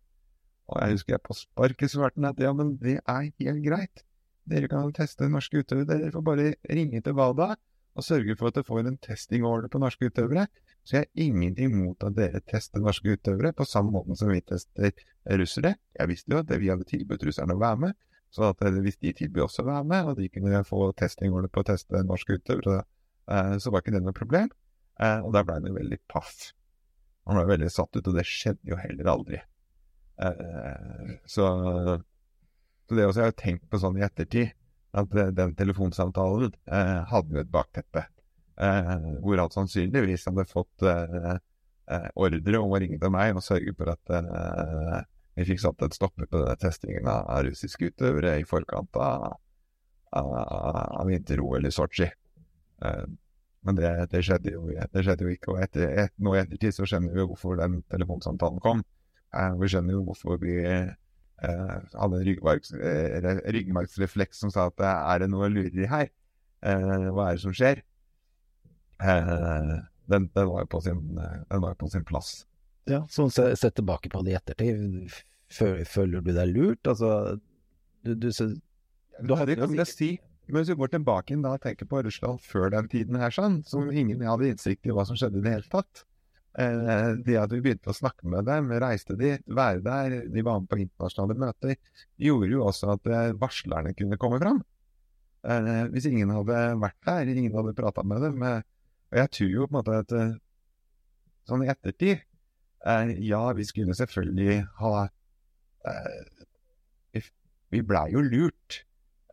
Og 0.67 0.81
jeg 0.81 0.97
husker 0.97 1.15
jeg 1.15 1.23
på 1.23 1.37
sparket 1.37 2.27
at 2.27 2.43
ja, 2.43 2.51
men 2.53 2.75
det 2.81 2.99
er 2.99 3.31
helt 3.39 3.63
greit. 3.65 4.03
Dere 4.47 4.69
kan 4.71 4.91
teste 4.95 5.27
norske 5.31 5.63
utøvere. 5.63 5.87
Dere 5.87 6.11
får 6.11 6.23
bare 6.23 6.53
ringe 6.71 7.01
til 7.03 7.15
WADA 7.15 7.55
og 7.97 8.05
sørge 8.05 8.35
for 8.37 8.49
at 8.49 8.57
dere 8.57 8.67
får 8.67 8.85
en 8.85 8.99
testing-order 9.03 9.71
på 9.73 9.81
norske 9.81 10.09
utøvere. 10.11 10.47
Så 10.87 10.95
jeg 10.95 11.05
har 11.05 11.23
ingenting 11.27 11.73
mot 11.75 12.03
at 12.07 12.15
dere 12.15 12.39
tester 12.47 12.79
norske 12.83 13.17
utøvere 13.17 13.51
på 13.57 13.65
samme 13.67 13.91
måte 13.91 14.15
som 14.19 14.29
vi 14.31 14.39
tester 14.39 14.93
russere. 15.39 15.73
Jeg 15.99 16.11
visste 16.11 16.31
jo 16.31 16.43
at 16.43 16.53
vi 16.61 16.69
hadde 16.71 16.87
tilbudt 16.87 17.25
russerne 17.27 17.57
å 17.57 17.63
være 17.63 17.81
med, 17.87 17.97
så 18.31 18.53
eh, 18.53 18.79
hvis 18.85 18.99
de 19.01 19.13
tilbød 19.17 19.47
oss 19.47 19.59
å 19.59 19.65
være 19.67 19.87
med, 19.87 20.11
og 20.11 20.21
de 20.21 20.29
kunne 20.31 20.63
få 20.67 20.91
testing-order 20.99 21.51
på 21.51 21.63
å 21.63 21.67
teste 21.71 22.03
norske 22.07 22.37
utøvere, 22.39 22.85
eh, 23.31 23.57
så 23.59 23.73
var 23.73 23.83
ikke 23.83 23.97
det 23.97 24.03
noe 24.05 24.15
problem. 24.15 24.53
Eh, 24.99 25.19
og 25.25 25.33
der 25.35 25.47
ble 25.47 25.57
han 25.57 25.75
veldig 25.75 25.99
paff. 26.11 26.51
Han 27.27 27.39
ble 27.39 27.47
veldig 27.55 27.73
satt 27.73 27.97
ut, 27.97 28.07
og 28.07 28.15
det 28.15 28.27
skjedde 28.29 28.71
jo 28.71 28.79
heller 28.79 29.11
aldri. 29.17 29.41
Eh, 30.21 31.17
så, 31.25 31.47
så, 32.87 32.95
det 32.95 33.05
også, 33.05 33.21
jeg 33.21 33.31
har 33.31 33.37
tenkt 33.37 33.67
på 33.71 33.81
sånn 33.81 33.99
i 33.99 34.05
ettertid, 34.07 34.53
at 34.97 35.17
den 35.37 35.53
telefonsamtalen 35.59 36.53
eh, 36.71 37.01
hadde 37.11 37.35
jo 37.35 37.43
et 37.43 37.51
bakteppe. 37.53 38.07
Eh, 38.57 38.93
hvor 39.21 39.43
han 39.43 39.53
sannsynligvis 39.53 40.25
hadde 40.29 40.47
fått 40.49 40.87
ordre 42.17 42.59
om 42.59 42.73
å 42.73 42.79
ringe 42.81 42.97
til 42.99 43.11
meg 43.13 43.37
og 43.37 43.45
sørge 43.45 43.71
for 43.77 43.93
at 43.93 44.09
vi 45.37 45.45
fikk 45.45 45.61
satt 45.61 45.83
et 45.85 45.95
stopper 45.95 46.25
på 46.25 46.39
denne 46.41 46.57
testingen 46.59 47.07
av 47.11 47.43
russiske 47.45 47.91
utøvere 47.91 48.39
i 48.41 48.47
forkant 48.47 48.97
av, 48.97 49.35
av, 50.17 50.31
av 50.97 51.07
vinter-OL 51.07 51.69
i 51.69 51.71
Sotsji. 51.71 52.09
Eh, 52.81 53.03
men 53.67 53.77
det, 53.77 53.91
det, 54.11 54.23
skjedde 54.25 54.53
jo, 54.55 54.63
det, 54.71 55.03
skjedde 55.03 55.27
jo, 55.27 55.33
ikke. 55.35 55.53
Og 55.53 55.61
etter, 55.65 55.91
et, 56.05 56.13
nå 56.23 56.33
i 56.33 56.41
ettertid 56.41 56.75
så 56.75 56.87
skjønner 56.89 57.13
vi 57.13 57.25
hvorfor 57.29 57.59
den 57.59 57.81
telefonsamtalen 57.91 58.61
kom. 58.63 58.83
Eh, 59.35 59.53
vi 59.59 59.69
skjønner 59.71 59.97
jo 59.97 60.05
hvorfor 60.07 60.39
vi 60.41 60.55
eh, 60.63 60.93
hadde 61.43 62.21
en 62.23 63.27
eh, 63.27 63.41
ryggmargsrefleks 63.55 64.43
som 64.43 64.53
sa 64.53 64.69
at 64.71 64.83
er 64.87 65.23
det 65.23 65.31
noe 65.33 65.49
lureri 65.51 65.89
her? 65.89 66.11
Hva 66.63 67.27
er 67.29 67.37
det 67.37 67.43
som 67.43 67.53
skjer? 67.53 67.83
Den, 68.97 70.25
den, 70.33 70.47
var 70.49 70.63
jo 70.63 70.69
på 70.71 70.79
på 70.81 71.89
sin 71.93 72.07
plass. 72.07 72.31
Ja, 72.89 73.03
sånn 73.11 73.29
sett 73.29 73.75
tilbake 73.77 74.09
på 74.09 74.23
det 74.25 74.33
i 74.33 74.37
ettertid, 74.39 75.19
føler 75.53 76.23
du 76.25 76.31
deg 76.33 76.49
lurt? 76.55 76.89
Altså, 76.89 77.37
du, 78.01 78.15
du, 78.15 78.31
så, 78.33 78.49
du 79.21 79.35
hadde 79.35 79.53
det 79.53 79.59
kan 79.61 79.77
jeg 79.77 79.91
si. 79.91 80.09
Men 80.47 80.63
hvis 80.63 80.71
vi 80.71 80.79
går 80.79 80.93
tilbake 80.95 81.37
da 81.43 81.53
og 81.57 81.61
tenker 81.61 81.85
på 81.91 82.01
Russland 82.07 82.41
før 82.41 82.71
den 82.73 82.87
tiden 82.89 83.19
her, 83.19 83.33
sånn, 83.35 83.61
som 83.67 83.91
ingen 83.91 84.23
hadde 84.25 84.49
innsikt 84.53 84.87
i 84.87 84.95
hva 84.95 85.05
som 85.05 85.19
skjedde 85.19 85.43
i 85.43 85.45
det 85.45 85.57
hele 85.59 85.69
tatt. 85.71 86.07
Eh, 86.57 87.09
det 87.21 87.35
at 87.37 87.51
vi 87.53 87.59
begynte 87.61 87.91
å 87.91 87.93
snakke 87.93 88.25
med 88.33 88.47
dem, 88.49 88.71
reiste 88.81 89.13
dit, 89.19 89.43
være 89.45 89.81
der, 89.85 90.15
de 90.33 90.43
var 90.45 90.63
med 90.63 90.69
på 90.71 90.79
internasjonale 90.81 91.35
møter, 91.37 91.75
gjorde 92.17 92.49
jo 92.49 92.63
også 92.65 92.95
at 92.95 93.09
eh, 93.13 93.35
varslerne 93.37 93.93
kunne 93.97 94.17
komme 94.17 94.39
fram. 94.41 94.63
Eh, 95.45 95.83
hvis 95.93 96.07
ingen 96.09 96.33
hadde 96.33 96.63
vært 96.81 96.97
der, 97.05 97.29
ingen 97.29 97.53
hadde 97.53 97.75
prata 97.77 98.01
med 98.01 98.25
dem. 98.25 98.41
Og 98.41 99.19
jeg 99.21 99.31
tror 99.37 99.51
jo 99.53 99.67
på 99.67 99.71
en 99.75 99.77
måte 99.77 99.99
at 100.01 100.15
sånn 101.47 101.63
i 101.63 101.69
ettertid 101.71 102.25
ja, 103.23 103.39
vi 103.55 103.63
skulle 103.67 103.95
selvfølgelig 103.97 104.59
ha 104.79 104.91
Vi 107.73 107.79
blei 107.83 108.03
jo 108.13 108.21
lurt. 108.23 108.81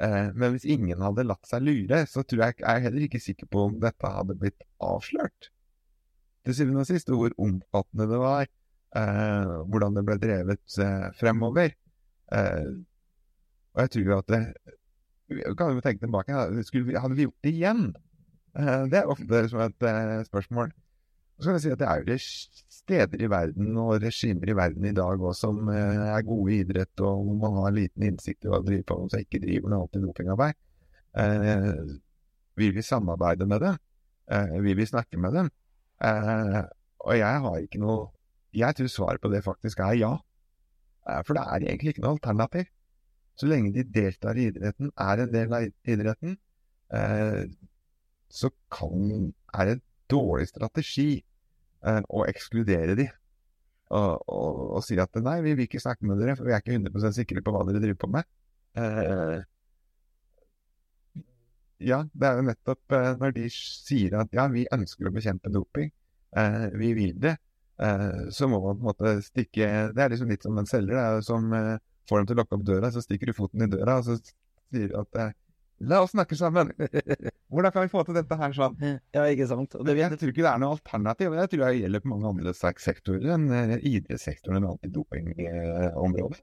Men 0.00 0.54
hvis 0.54 0.66
ingen 0.70 1.02
hadde 1.04 1.26
latt 1.26 1.46
seg 1.46 1.62
lure, 1.66 2.00
så 2.10 2.24
tror 2.26 2.44
jeg, 2.46 2.60
jeg 2.60 2.70
er 2.70 2.84
heller 2.86 3.06
ikke 3.06 3.22
sikker 3.22 3.50
på 3.50 3.66
om 3.68 3.76
dette 3.82 4.10
hadde 4.10 4.36
blitt 4.38 4.64
avslørt. 4.82 5.50
Til 6.44 6.56
syvende 6.56 6.84
og 6.84 6.88
sist 6.88 7.08
hvor 7.08 7.32
omfattende 7.40 8.08
det 8.10 8.20
var, 8.20 8.48
hvordan 9.70 9.96
det 9.96 10.04
ble 10.06 10.18
drevet 10.20 10.76
fremover. 11.18 11.72
og 13.74 13.80
jeg 13.80 13.90
tror 13.94 14.18
at 14.18 14.28
det, 14.34 14.42
kan 15.56 15.72
jo 15.72 15.80
tenke 15.80 16.04
tilbake, 16.04 16.36
vi, 16.72 16.94
hadde 16.94 17.16
vi 17.16 17.24
gjort 17.26 17.46
det 17.48 17.54
igjen? 17.54 17.82
det 18.92 19.00
er 19.00 19.08
ofte 19.10 19.40
som 19.48 19.64
et 19.64 20.28
spørsmål. 20.28 20.70
Så 21.38 21.48
kan 21.48 21.56
jeg 21.56 21.64
si 21.64 21.72
at 21.74 21.80
det 21.80 21.88
er 21.90 22.02
jo 22.04 22.16
steder 22.84 23.22
i 23.24 23.30
verden 23.30 23.78
og 23.82 23.96
regimer 24.02 24.50
i 24.50 24.56
verden 24.56 24.86
i 24.86 24.94
dag 24.94 25.18
også 25.18 25.48
som 25.48 25.70
eh, 25.72 26.02
er 26.14 26.26
gode 26.26 26.52
i 26.52 26.60
idrett, 26.62 27.00
og 27.00 27.24
hvor 27.26 27.38
man 27.40 27.58
har 27.64 27.74
liten 27.74 28.06
innsikt 28.06 28.44
i 28.44 28.50
hva 28.52 28.60
man 28.60 28.68
driver 28.68 28.86
på, 28.90 28.98
så 29.10 29.22
ikke 29.24 29.40
driver 29.42 29.72
noe 29.72 30.02
dopingarbeid. 30.04 30.60
Eh, 31.18 31.66
vil 32.60 32.76
vi 32.76 32.86
samarbeide 32.86 33.48
med 33.50 33.64
dem? 33.64 33.80
Eh, 34.30 34.54
vil 34.62 34.78
vi 34.78 34.86
snakke 34.86 35.18
med 35.20 35.34
dem? 35.40 35.50
Eh, 36.04 36.62
og 37.04 37.18
jeg 37.18 37.42
har 37.46 37.62
ikke 37.62 37.80
noe 37.82 38.10
Jeg 38.54 38.76
tror 38.76 38.90
svaret 38.92 39.22
på 39.22 39.30
det 39.32 39.42
faktisk 39.44 39.80
er 39.82 39.96
ja. 39.98 40.12
Eh, 41.08 41.20
for 41.26 41.36
det 41.36 41.42
er 41.42 41.66
egentlig 41.66 41.94
ikke 41.94 42.04
noe 42.04 42.14
alternativ. 42.14 42.68
Så 43.34 43.48
lenge 43.50 43.72
de 43.74 43.82
deltar 43.82 44.38
i 44.38 44.46
idretten, 44.52 44.92
er 44.94 45.24
en 45.24 45.32
del 45.32 45.54
av 45.56 45.64
idretten, 45.90 46.36
eh, 46.94 47.40
så 48.30 48.50
kan, 48.70 49.32
er 49.58 49.66
det 49.66 49.74
en 49.74 49.82
dårlig 50.14 50.46
strategi 50.52 51.08
eh, 51.18 52.00
å 52.06 52.22
ekskludere 52.30 52.94
de. 53.00 53.08
Og, 53.90 54.22
og, 54.30 54.60
og, 54.76 54.78
si 54.86 55.00
at 55.02 55.18
nei, 55.18 55.40
vi 55.42 55.56
vil 55.58 55.66
ikke 55.66 55.82
snakke 55.82 56.06
med 56.06 56.22
dere, 56.22 56.36
for 56.38 56.46
vi 56.46 56.54
er 56.54 56.62
ikke 56.62 56.78
100% 56.78 57.18
sikre 57.18 57.42
på 57.42 57.54
hva 57.54 57.66
dere 57.66 57.82
driver 57.82 58.00
på 58.06 58.12
med. 58.14 58.30
Eh, 61.80 61.88
ja, 61.88 62.00
det 62.12 62.28
er 62.28 62.38
jo 62.38 62.46
nettopp 62.48 62.96
eh, 62.96 63.10
når 63.20 63.34
de 63.36 63.48
sier 63.52 64.16
at 64.20 64.34
ja, 64.36 64.46
vi 64.52 64.66
ønsker 64.74 65.08
å 65.08 65.14
bekjempe 65.14 65.52
doping, 65.54 65.90
eh, 66.36 66.66
vi 66.78 66.92
vil 66.96 67.14
det, 67.20 67.36
eh, 67.82 68.24
så 68.34 68.48
må 68.50 68.60
man 68.62 68.78
på 68.78 68.84
en 68.84 68.90
måte 68.90 69.14
stikke 69.26 69.70
Det 69.94 70.02
er 70.02 70.12
liksom 70.12 70.30
litt 70.30 70.46
som 70.46 70.58
en 70.58 70.68
selger 70.68 70.94
det 70.94 71.04
er 71.04 71.24
som 71.26 71.52
eh, 71.52 71.76
får 72.08 72.20
dem 72.20 72.28
til 72.28 72.36
å 72.36 72.42
lukke 72.42 72.58
opp 72.58 72.66
døra, 72.68 72.92
så 72.92 73.02
stikker 73.04 73.30
du 73.30 73.36
foten 73.36 73.66
i 73.66 73.70
døra, 73.70 73.98
og 73.98 74.08
så 74.08 74.18
sier 74.20 74.92
du 74.92 75.00
at 75.00 75.34
La 75.82 75.98
oss 76.04 76.12
snakke 76.14 76.36
sammen! 76.38 76.68
Hvordan 77.52 77.72
kan 77.74 77.82
vi 77.82 77.90
få 77.90 78.04
til 78.06 78.14
dette 78.14 78.36
her 78.38 78.52
sånn? 78.54 78.76
Ja, 79.12 79.24
ikke 79.26 79.48
sant. 79.50 79.74
Det, 79.74 79.96
jeg 79.98 80.18
tror 80.20 80.30
ikke 80.30 80.44
det 80.44 80.52
er 80.52 80.60
noe 80.62 80.76
alternativ. 80.76 81.34
Jeg 81.34 81.50
tror 81.50 81.64
jeg 81.66 81.80
gjelder 81.82 82.04
på 82.04 82.10
mange 82.12 82.30
andre 82.30 82.52
sektorer 82.54 83.32
enn 83.34 83.48
uh, 83.50 83.74
idrettssektoren 83.80 84.68
alltid 84.68 84.94
antidopingområdet. 84.94 86.38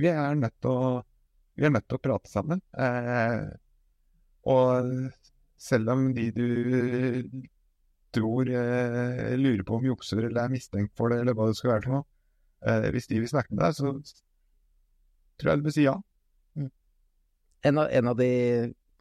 Vi 0.00 0.08
er 0.10 0.40
nødt 0.40 0.56
til 0.64 0.72
å 0.72 0.94
vi 1.54 1.68
er 1.68 1.70
nødt 1.70 1.86
til 1.86 1.98
å 1.98 2.02
prate 2.02 2.30
sammen. 2.30 2.62
Uh, 2.74 3.52
og 4.50 4.90
selv 5.60 5.92
om 5.94 6.08
de 6.16 6.28
du 6.34 6.48
tror 8.14 8.48
eh, 8.50 9.34
lurer 9.40 9.64
på 9.66 9.78
om 9.78 9.86
jukser 9.88 10.26
eller 10.28 10.44
er 10.44 10.52
mistenkt 10.52 10.94
for 10.98 11.10
det, 11.10 11.22
eller 11.22 11.36
hva 11.36 11.48
det 11.50 11.58
skal 11.58 11.74
være 11.74 11.86
for 11.86 11.96
noe, 11.96 12.08
hvis 12.94 13.10
de 13.10 13.18
vil 13.20 13.28
snakke 13.28 13.52
med 13.52 13.64
deg, 13.64 13.74
så 13.76 13.90
tror 15.40 15.50
jeg 15.50 15.60
du 15.60 15.66
bør 15.66 15.74
si 15.74 15.84
ja. 15.84 15.94
En 17.64 17.80
av, 17.80 17.88
en 17.90 18.10
av 18.12 18.16
de 18.16 18.30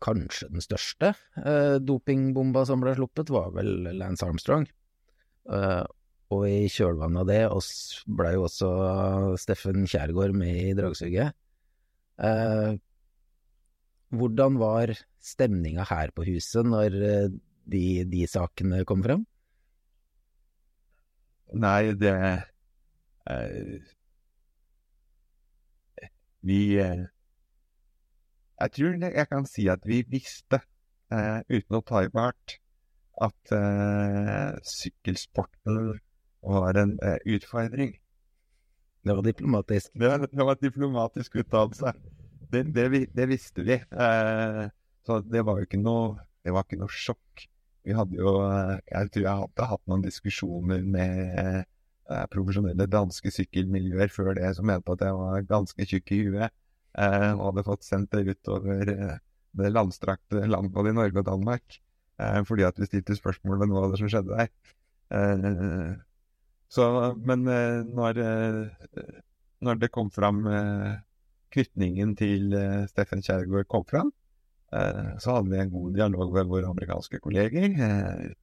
kanskje 0.04 0.50
den 0.52 0.64
største 0.64 1.14
eh, 1.40 1.76
dopingbomba 1.84 2.66
som 2.68 2.84
ble 2.84 2.96
sluppet, 2.98 3.32
var 3.34 3.52
vel 3.56 3.94
Lance 3.96 4.26
Armstrong. 4.28 4.66
Uh, 5.48 5.84
og 6.32 6.46
i 6.48 6.70
kjølvannet 6.72 7.20
av 7.20 7.28
det 7.28 7.42
ble 8.18 8.34
jo 8.36 8.46
også 8.48 8.70
Steffen 9.42 9.84
Kjærgaard 9.90 10.36
med 10.38 10.60
i 10.72 10.76
dragsuget. 10.78 11.36
Uh, 12.16 12.80
hvordan 14.14 14.60
var 14.62 14.94
stemninga 15.24 15.86
her 15.90 16.12
på 16.16 16.26
huset 16.28 16.68
når 16.68 16.98
de, 17.72 17.84
de 18.10 18.26
sakene 18.28 18.84
kom 18.88 19.04
fram? 19.06 19.24
Nei, 21.54 21.94
det 21.98 22.14
Vi 26.44 26.60
jeg 28.64 28.72
tror 28.76 29.00
jeg 29.04 29.28
kan 29.28 29.46
si 29.48 29.68
at 29.72 29.86
vi 29.88 30.04
visste, 30.08 30.60
uh, 31.12 31.40
uten 31.52 31.80
å 31.80 31.82
ta 31.88 32.04
i 32.04 32.12
bart, 32.12 32.58
at 33.22 33.54
eh, 33.54 34.56
sykkelsporten 34.66 36.00
var 36.44 36.80
en 36.82 36.96
eh, 37.04 37.20
utfordring. 37.36 37.94
Det 39.04 39.16
var 39.16 39.26
diplomatisk. 39.26 39.92
Det 39.94 40.10
var, 40.10 40.26
det 40.28 40.48
var 40.48 40.58
diplomatisk 40.62 41.36
uttalelse. 41.44 41.94
Det, 42.54 42.64
det, 42.76 43.08
det, 43.14 43.28
visste 43.30 43.66
vi. 43.66 43.78
Eh, 43.78 44.64
så 45.08 45.20
det 45.28 45.44
var 45.46 45.60
jo 45.60 45.68
ikke 45.68 45.82
noe, 45.82 46.16
det 46.44 46.54
var 46.56 46.66
ikke 46.66 46.80
noe 46.80 46.92
sjokk. 46.92 47.48
Vi 47.84 47.96
hadde 47.96 48.16
jo 48.16 48.38
eh, 48.46 48.80
Jeg 48.88 49.12
tror 49.12 49.26
jeg 49.26 49.42
hadde 49.44 49.70
hatt 49.74 49.86
noen 49.92 50.06
diskusjoner 50.06 50.84
med 50.88 51.24
eh, 51.44 52.26
profesjonelle 52.32 52.88
danske 52.88 53.32
sykkelmiljøer 53.36 54.12
før 54.14 54.34
det, 54.40 54.54
som 54.56 54.68
mente 54.70 54.96
at 54.96 55.04
jeg 55.04 55.20
var 55.20 55.48
ganske 55.50 55.88
tjukk 55.90 56.14
i 56.16 56.22
huet 56.28 56.48
eh, 56.48 57.32
og 57.34 57.46
hadde 57.50 57.68
fått 57.68 57.88
sendt 57.88 58.16
det 58.16 58.38
utover 58.38 58.94
det 59.54 59.70
landstrakte 59.70 60.48
landet 60.48 60.74
både 60.74 60.94
i 60.94 60.98
Norge 60.98 61.20
og 61.22 61.28
Danmark. 61.28 61.80
Fordi 62.48 62.64
at 62.64 62.78
vi 62.80 62.86
stilte 62.88 63.16
spørsmål 63.18 63.60
ved 63.60 63.70
noe 63.70 63.84
av 63.84 63.92
det 63.92 64.00
som 64.00 64.10
skjedde 64.10 64.38
der. 64.38 65.96
Så, 66.72 66.86
men 67.26 67.44
når, 67.44 68.20
når, 69.66 69.80
det 69.82 69.90
kom 69.94 70.12
fram 70.14 70.44
knytningen 71.54 72.14
til 72.18 72.54
Steffen 72.90 73.22
Kjærgaard 73.26 73.70
kom 73.70 73.86
fram, 73.90 74.14
så 75.22 75.36
hadde 75.36 75.52
vi 75.52 75.58
en 75.62 75.70
god 75.70 75.92
dialog 75.94 76.32
med 76.34 76.48
våre 76.50 76.70
amerikanske 76.72 77.20
kolleger. 77.22 77.76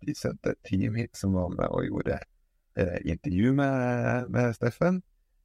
De 0.07 0.15
sendte 0.15 0.53
et 0.53 0.61
team 0.69 0.95
hit 0.95 1.19
som 1.19 1.33
var 1.35 1.49
med 1.57 1.67
og 1.75 1.89
gjorde 1.89 2.21
intervju 3.03 3.55
med, 3.59 4.29
med 4.31 4.55
Steffen. 4.55 5.01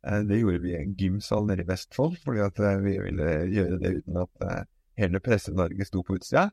Eh, 0.07 0.19
det 0.19 0.37
gjorde 0.37 0.59
vi 0.59 0.71
i 0.71 0.81
en 0.81 0.95
gymsal 0.95 1.45
nede 1.47 1.61
i 1.63 1.67
Vestfold, 1.67 2.17
fordi 2.23 2.39
at 2.45 2.59
eh, 2.59 2.83
vi 2.83 2.99
ville 3.01 3.29
gjøre 3.53 3.79
det 3.81 3.93
uten 3.99 4.17
at 4.21 4.45
eh, 4.45 4.63
hele 5.01 5.19
Presse-Norge 5.19 5.85
sto 5.85 6.01
på 6.01 6.15
utsida. 6.19 6.49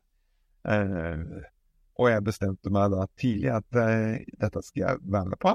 Og 1.98 2.08
jeg 2.08 2.24
bestemte 2.24 2.70
meg 2.72 2.90
da 2.94 3.04
tidlig 3.18 3.50
at 3.52 3.66
dette 4.40 4.62
skal 4.62 4.80
jeg 4.82 5.00
være 5.02 5.30
med 5.32 5.38
på. 5.42 5.52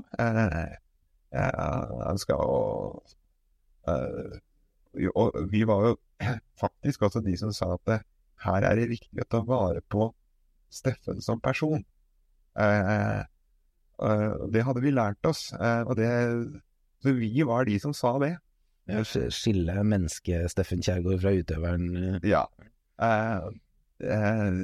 Jeg 1.32 2.22
skal 2.24 2.44
å 2.44 2.60
vi 5.54 5.64
var 5.68 5.88
jo 5.88 5.94
faktisk 6.64 7.08
også 7.08 7.24
de 7.24 7.38
som 7.40 7.54
sa 7.56 7.74
at 7.78 8.04
her 8.46 8.62
er 8.68 8.76
det 8.78 8.92
viktig 8.92 9.24
å 9.24 9.30
ta 9.30 9.40
vare 9.48 9.82
på 9.82 10.12
Steffen 10.74 11.22
som 11.24 11.40
person. 11.42 11.86
Det 12.58 14.64
hadde 14.68 14.84
vi 14.84 14.92
lært 14.94 15.30
oss, 15.30 15.42
og 15.56 15.96
det 15.98 16.10
så 17.04 17.14
vi 17.14 17.44
var 17.46 17.66
de 17.66 17.78
som 17.80 17.94
sa 17.94 18.18
det. 18.22 18.34
Skille 19.36 19.76
mennesket 19.84 20.52
Steffen 20.52 20.84
Kjærgaard 20.84 21.22
fra 21.22 21.34
utøveren? 21.36 21.88
Eh. 21.98 22.30
Ja. 22.32 22.46
Eh, 23.04 23.48
eh, 24.08 24.62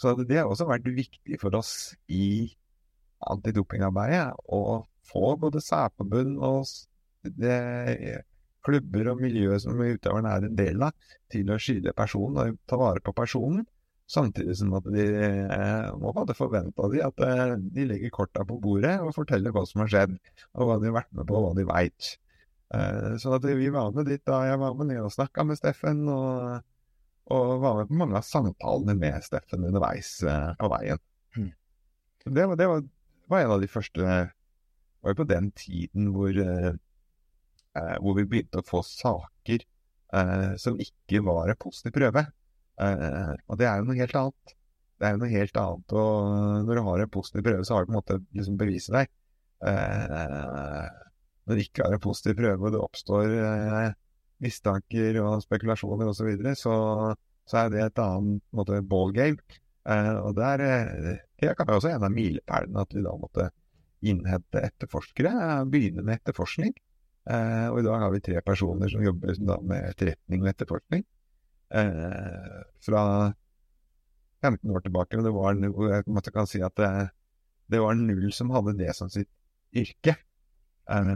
så 0.00 0.14
det 0.24 0.40
har 0.40 0.48
også 0.48 0.68
vært 0.70 0.88
viktig 0.88 1.36
for 1.42 1.54
oss 1.58 1.92
i 2.08 2.48
antidopingarbeidet 3.30 4.32
å 4.48 4.62
få 5.10 5.34
både 5.40 5.60
særforbund 5.60 6.38
og 6.40 6.64
det, 7.36 8.22
klubber 8.66 9.12
og 9.12 9.20
miljøet 9.22 9.64
som 9.64 9.78
utøveren 9.80 10.28
er 10.30 10.46
en 10.46 10.56
del 10.58 10.86
av, 10.86 11.12
til 11.32 11.50
å 11.50 11.58
skille 11.60 11.94
personen 11.96 12.40
og 12.42 12.58
ta 12.70 12.78
vare 12.80 13.02
på 13.04 13.14
personen. 13.16 13.66
Samtidig 14.10 14.56
som 14.58 14.72
at 14.74 14.88
de 14.90 15.04
eh, 15.06 15.90
må 16.00 16.10
hadde 16.16 16.34
forventa 16.34 16.88
de 16.90 17.02
at 17.06 17.22
eh, 17.22 17.52
de 17.76 17.84
legger 17.86 18.10
korta 18.14 18.42
på 18.46 18.56
bordet 18.62 18.96
og 19.04 19.14
forteller 19.14 19.54
hva 19.54 19.62
som 19.70 19.84
har 19.84 19.92
skjedd, 19.92 20.16
og 20.58 20.66
hva 20.66 20.80
de 20.82 20.90
har 20.90 20.96
vært 20.98 21.12
med 21.14 21.28
på, 21.28 21.36
og 21.38 21.46
hva 21.46 21.52
de 21.60 21.66
veit. 21.68 22.08
Eh, 22.74 23.14
så 23.22 23.36
at 23.36 23.46
vi 23.46 23.70
var 23.70 23.94
med 23.94 24.10
dit 24.10 24.22
da 24.26 24.42
jeg 24.46 24.58
var 24.62 24.74
med 24.78 24.90
ned 24.90 25.04
og 25.04 25.14
snakka 25.14 25.46
med 25.46 25.58
Steffen, 25.58 26.02
og, 26.10 26.66
og, 27.30 27.54
var 27.62 27.80
med 27.80 27.90
på 27.92 28.00
mange 28.02 28.18
av 28.18 28.26
samtalene 28.26 28.98
med 28.98 29.26
Steffen 29.26 29.66
underveis 29.70 30.16
eh, 30.26 30.50
på 30.58 30.70
veien. 30.74 31.02
Mm. 31.38 31.50
Det, 32.26 32.44
var, 32.44 32.58
det 32.58 32.68
var, 32.70 32.84
var, 33.30 33.44
en 33.44 33.56
av 33.56 33.62
de 33.62 33.70
første 33.70 34.06
var 34.10 35.14
jo 35.14 35.18
på 35.22 35.30
den 35.30 35.50
tiden 35.58 36.10
hvor, 36.14 36.34
eh, 36.34 36.74
eh, 37.78 37.96
hvor 38.02 38.16
vi 38.18 38.26
begynte 38.28 38.62
å 38.62 38.66
få 38.66 38.84
saker 38.86 39.66
som 40.58 40.74
ikke 40.82 41.20
var 41.22 41.52
en 41.52 41.58
positiv 41.62 41.92
prøve. 41.94 42.24
Eh, 42.82 43.34
og 43.46 43.60
det 43.60 43.68
er 43.68 43.78
jo 43.78 43.86
noe 43.86 43.98
helt 44.00 44.16
annet. 44.18 44.54
Det 44.98 45.06
er 45.06 45.14
jo 45.14 45.20
noe 45.22 45.30
helt 45.30 45.60
annet. 45.62 45.94
Og 46.02 46.66
når 46.66 46.80
du 46.80 46.82
har 46.88 47.02
en 47.04 47.12
positiv 47.14 47.44
prøve, 47.46 47.66
så 47.68 47.76
har 47.76 47.84
du 47.84 47.90
på 47.90 47.94
en 47.94 47.98
måte 48.00 48.18
liksom 48.36 48.56
beviset 48.58 48.96
deg. 48.96 49.12
Uh, 49.60 50.88
når 51.46 51.58
du 51.58 51.62
ikke 51.62 51.84
har 51.84 51.94
en 51.94 52.02
positiv 52.02 52.38
prøve, 52.38 52.58
og 52.58 52.74
det 52.74 52.80
oppstår 52.80 53.34
uh, 53.38 53.94
mistanker 54.42 55.20
og 55.22 55.44
spekulasjoner 55.44 56.10
osv., 56.10 56.18
så, 56.18 56.26
videre, 56.26 56.54
så 56.58 56.74
så 57.50 57.64
er 57.64 57.72
det 57.72 57.80
et 57.82 58.02
annet 58.02 58.44
måte, 58.54 58.78
ballgame. 58.86 59.40
og 60.22 60.36
der 60.36 60.60
det 60.60 61.54
kan 61.56 61.66
være 61.66 61.80
også 61.80 61.90
en 61.90 62.04
av 62.06 62.12
milepælene 62.14 62.84
at 62.84 62.94
vi 62.94 63.02
da 63.02 63.14
måtte 63.18 63.48
innhente 64.06 64.60
etterforskere, 64.68 65.32
begynne 65.72 66.04
med 66.04 66.20
etterforskning. 66.20 66.74
Og 67.30 67.78
i 67.78 67.84
dag 67.86 68.02
har 68.02 68.12
vi 68.14 68.22
tre 68.24 68.40
personer 68.42 68.90
som 68.90 69.02
jobber 69.04 69.36
da, 69.46 69.56
med 69.62 69.90
etterretning 69.92 70.42
og 70.42 70.50
etterforskning 70.50 71.04
eh, 71.74 72.60
fra 72.84 73.02
15 74.42 74.70
år 74.70 74.84
tilbake. 74.84 75.18
Og 75.18 75.26
det 75.26 75.32
var, 75.34 75.58
jeg 75.94 76.06
måtte 76.10 76.34
kan 76.34 76.48
si 76.50 76.62
at 76.64 76.76
det, 76.80 76.90
det, 77.70 77.82
var 77.82 77.98
null 77.98 78.30
som 78.36 78.52
hadde 78.54 78.78
det 78.80 78.94
som 78.96 79.10
sitt 79.12 79.30
yrke. 79.76 80.16
Eh, 80.90 81.12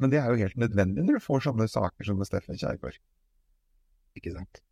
men 0.00 0.12
det 0.12 0.20
er 0.20 0.32
jo 0.32 0.40
helt 0.40 0.60
nødvendig 0.60 1.04
når 1.04 1.20
du 1.20 1.24
får 1.24 1.46
sånne 1.48 1.68
saker 1.70 2.08
som 2.08 2.20
med 2.20 2.28
Steffen 2.28 2.58
Kjærgaard. 2.60 2.98
Ikke 4.18 4.34
sant. 4.34 4.62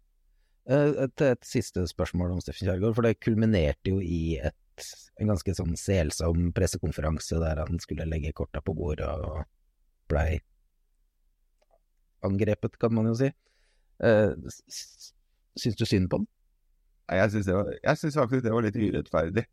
Eh, 0.68 0.94
et, 1.06 1.24
et, 1.24 1.44
siste 1.46 1.84
spørsmål 1.88 2.36
om 2.36 2.42
Steffen 2.44 2.68
Kjærgaard, 2.68 2.96
for 2.96 3.06
det 3.06 3.20
kulminerte 3.24 3.94
jo 3.94 4.02
i 4.04 4.38
et, 4.40 4.90
en 5.18 5.32
ganske 5.32 5.54
sånn 5.56 5.74
selsom 5.78 6.50
pressekonferanse 6.56 7.40
der 7.42 7.64
han 7.64 7.80
skulle 7.82 8.06
legge 8.08 8.34
korta 8.36 8.62
på 8.64 8.76
bordet 8.76 9.08
og 9.08 9.42
blei 10.08 10.38
angrepet, 12.26 12.78
kan 12.80 12.94
man 12.94 13.10
jo 13.10 13.14
si. 13.18 13.30
Uh, 13.98 14.34
syns 15.58 15.78
du 15.78 15.86
synd 15.88 16.10
på 16.10 16.22
den? 16.22 16.28
Jeg 17.08 17.32
syns 17.32 18.18
faktisk 18.18 18.44
det 18.44 18.52
var 18.52 18.66
litt 18.66 18.76
urettferdig. 18.76 19.46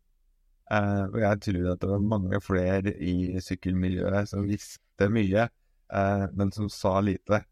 Uh, 0.66 1.06
og 1.12 1.20
jeg 1.22 1.40
tror 1.46 1.68
at 1.72 1.82
det 1.82 1.88
var 1.92 2.02
mange 2.02 2.40
flere 2.42 2.92
i 2.98 3.38
sykkelmiljøet 3.42 4.26
som 4.32 4.48
visste 4.48 5.08
mye, 5.14 5.46
uh, 5.94 6.26
men 6.34 6.50
som 6.54 6.68
sa 6.72 6.98
lite. 7.06 7.44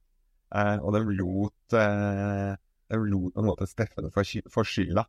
Uh, 0.55 0.79
og 0.83 0.97
de 0.97 1.03
lot, 1.21 1.55
de 1.75 2.99
lot 2.99 3.35
på 3.35 3.43
en 3.43 3.49
måte 3.49 3.67
Steffen 3.71 4.11
få 4.11 4.67
skylda 4.67 5.07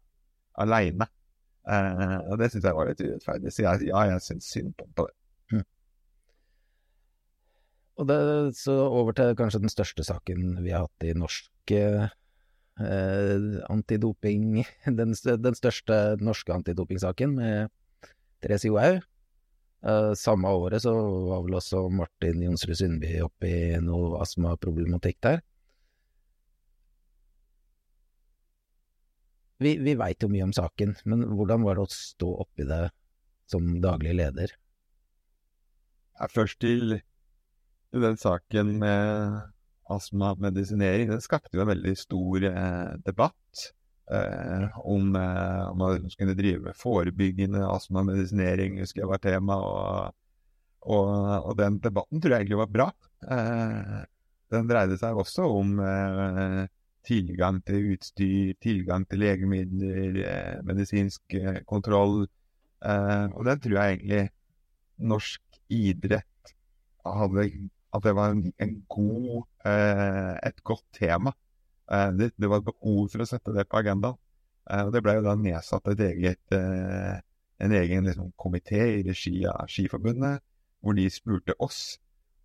aleine. 0.61 1.09
og 1.65 2.37
det 2.39 2.51
syns 2.51 2.65
jeg 2.65 2.77
var 2.77 2.89
litt 2.89 3.01
urettferdig. 3.01 3.51
Så 3.51 3.65
jeg, 3.65 3.87
ja, 3.89 4.05
jeg 4.11 4.21
syns 4.21 4.49
synd 4.53 4.73
på, 4.77 4.87
på 4.95 5.07
det. 5.09 5.15
Mm. 5.51 5.65
Og 7.95 8.07
det, 8.09 8.19
Så 8.59 8.75
over 8.75 9.15
til 9.15 9.35
kanskje 9.39 9.63
den 9.63 9.71
største 9.71 10.03
saken 10.03 10.59
vi 10.63 10.73
har 10.75 10.87
hatt 10.87 11.07
i 11.07 11.13
norsk 11.15 11.71
eh, 11.71 12.07
antidoping 13.71 14.65
den, 14.99 15.15
den, 15.15 15.55
største 15.55 16.17
norske 16.19 16.53
antidopingsaken 16.53 17.35
med 17.39 17.71
Therese 18.43 18.67
Johaug. 18.67 18.99
Eh, 19.85 20.11
samme 20.19 20.51
året 20.51 20.83
så 20.83 20.91
var 21.29 21.45
vel 21.45 21.59
også 21.61 21.85
Martin 21.89 22.43
Jonsrud 22.43 22.75
Sundby 22.81 23.19
oppe 23.23 23.47
i 23.47 23.79
noe 23.83 24.19
astmaproblematikk 24.25 25.21
der. 25.23 25.43
Vi, 29.63 29.77
vi 29.79 29.95
veit 29.95 30.19
jo 30.19 30.27
mye 30.27 30.43
om 30.43 30.51
saken, 30.51 30.97
men 31.07 31.23
hvordan 31.31 31.63
var 31.63 31.77
det 31.77 31.85
å 31.85 31.95
stå 31.95 32.27
oppi 32.43 32.65
det 32.67 32.89
som 33.47 33.77
daglig 33.79 34.17
leder? 34.17 34.51
Ja, 36.19 36.27
først 36.27 36.59
til 36.59 36.97
den 38.03 38.17
saken 38.19 38.75
med 38.81 39.41
astmamedisinering, 39.91 41.09
den 41.11 41.23
skapte 41.23 41.57
jo 41.57 41.63
en 41.63 41.71
veldig 41.73 41.93
stor 41.99 42.45
eh, 42.49 42.93
debatt 43.05 43.65
eh, 44.11 44.77
om, 44.81 45.15
eh, 45.15 45.63
om 45.69 45.77
man 45.77 46.09
skulle 46.09 46.37
drive 46.37 46.63
med 46.65 46.77
forebyggende 46.79 47.61
astmamedisinering, 47.69 48.79
husker 48.81 49.03
jeg 49.03 49.11
var 49.11 49.21
tema. 49.23 49.59
Og, 49.61 50.15
og, 50.85 51.11
og, 51.41 51.53
den 51.59 51.79
debatten 51.83 52.21
tror 52.21 52.35
jeg 52.35 52.45
egentlig 52.45 52.61
var 52.63 52.73
bra. 52.73 52.87
Eh, 53.29 53.99
den 54.53 54.69
dreide 54.69 54.97
seg 55.01 55.17
også 55.17 55.47
om 55.59 55.77
eh, 55.81 56.63
tilgang 57.05 57.61
til 57.65 57.93
utstyr, 57.93 58.55
tilgang 58.63 59.05
til 59.09 59.21
legemidler, 59.21 60.21
eh, 60.25 60.57
medisinsk 60.65 61.37
kontroll. 61.69 62.25
og 62.85 63.45
den 63.47 63.59
tror 63.61 63.77
jeg 63.79 63.93
egentlig 63.93 64.29
norsk 65.09 65.59
idrett 65.73 66.51
hadde 67.05 67.45
at 67.95 68.03
det 68.05 68.13
var 68.17 68.33
en, 68.33 68.45
en 68.61 68.75
god, 68.91 69.45
eh, 69.67 70.33
et 70.49 70.61
godt 70.67 70.85
tema. 70.97 71.33
Eh, 71.91 72.11
det, 72.17 72.31
det, 72.37 72.49
var 72.51 72.63
behov 72.65 73.09
for 73.13 73.23
å 73.23 73.29
sette 73.29 73.53
det 73.55 73.67
på 73.69 73.79
agendaen. 73.81 74.17
Eh, 74.69 74.87
Det 74.93 75.01
ble 75.05 75.17
jo 75.19 75.25
da 75.25 75.35
nedsatt 75.39 75.91
et 75.93 76.01
eget, 76.09 76.41
eh, 76.55 77.19
en 77.65 77.75
egen 77.81 78.09
liksom, 78.09 78.31
komité 78.41 78.81
i 78.97 79.03
regi 79.05 79.45
av 79.49 79.69
Skiforbundet, 79.71 80.43
hvor 80.81 80.97
de 80.97 81.05
spurte 81.09 81.55
oss 81.59 81.97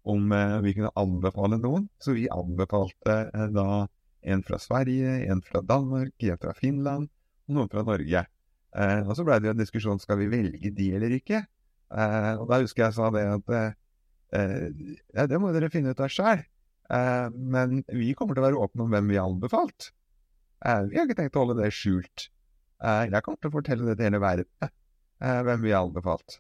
om 0.09 0.32
eh, 0.32 0.59
vi 0.64 0.74
kunne 0.76 0.92
anbefale 1.01 1.61
noen. 1.61 1.88
Så 2.01 2.16
vi 2.16 2.28
anbefalte 2.32 3.16
eh, 3.32 3.48
da 3.57 3.86
en 4.20 4.44
fra 4.44 4.61
Sverige, 4.61 5.16
en 5.32 5.40
fra 5.42 5.64
Danmark, 5.64 6.14
en 6.20 6.40
fra 6.40 6.53
Finland 6.57 7.09
og 7.48 7.57
noen 7.57 7.72
fra 7.72 7.86
Norge. 7.86 8.26
og 8.70 9.16
så 9.16 9.24
ble 9.26 9.38
det 9.40 9.48
jo 9.48 9.53
en 9.55 9.59
diskusjon 9.59 9.98
skal 9.98 10.18
vi 10.20 10.28
velge 10.30 10.70
de 10.70 10.84
eller 10.94 11.11
ikke. 11.16 11.40
og 11.90 12.44
da 12.46 12.61
husker 12.61 12.84
jeg 12.84 12.94
sa 12.94 13.09
det 13.11 13.24
at 13.26 13.80
ja, 14.33 15.26
det 15.26 15.39
må 15.43 15.51
dere 15.55 15.70
finne 15.72 15.95
ut 15.95 16.03
av 16.03 16.11
sjøl. 16.12 16.43
Eh, 16.91 17.28
men 17.31 17.83
vi 17.87 18.12
kommer 18.18 18.37
til 18.37 18.43
å 18.43 18.49
være 18.49 18.62
åpne 18.66 18.87
om 18.87 18.95
hvem 18.95 19.11
vi 19.12 19.18
har 19.20 19.31
anbefalt. 19.31 19.91
Eh, 20.64 20.83
vi 20.91 20.99
har 20.99 21.07
ikke 21.07 21.20
tenkt 21.22 21.39
å 21.39 21.45
holde 21.45 21.61
det 21.62 21.72
skjult. 21.74 22.31
jeg 22.81 23.22
kommer 23.24 23.37
til 23.37 23.51
å 23.51 23.53
fortelle 23.59 23.87
det 23.87 23.99
til 23.99 24.07
hele 24.09 24.20
verden, 24.22 24.70
hvem 25.20 25.64
vi 25.66 25.72
har 25.74 25.85
anbefalt. 25.85 26.39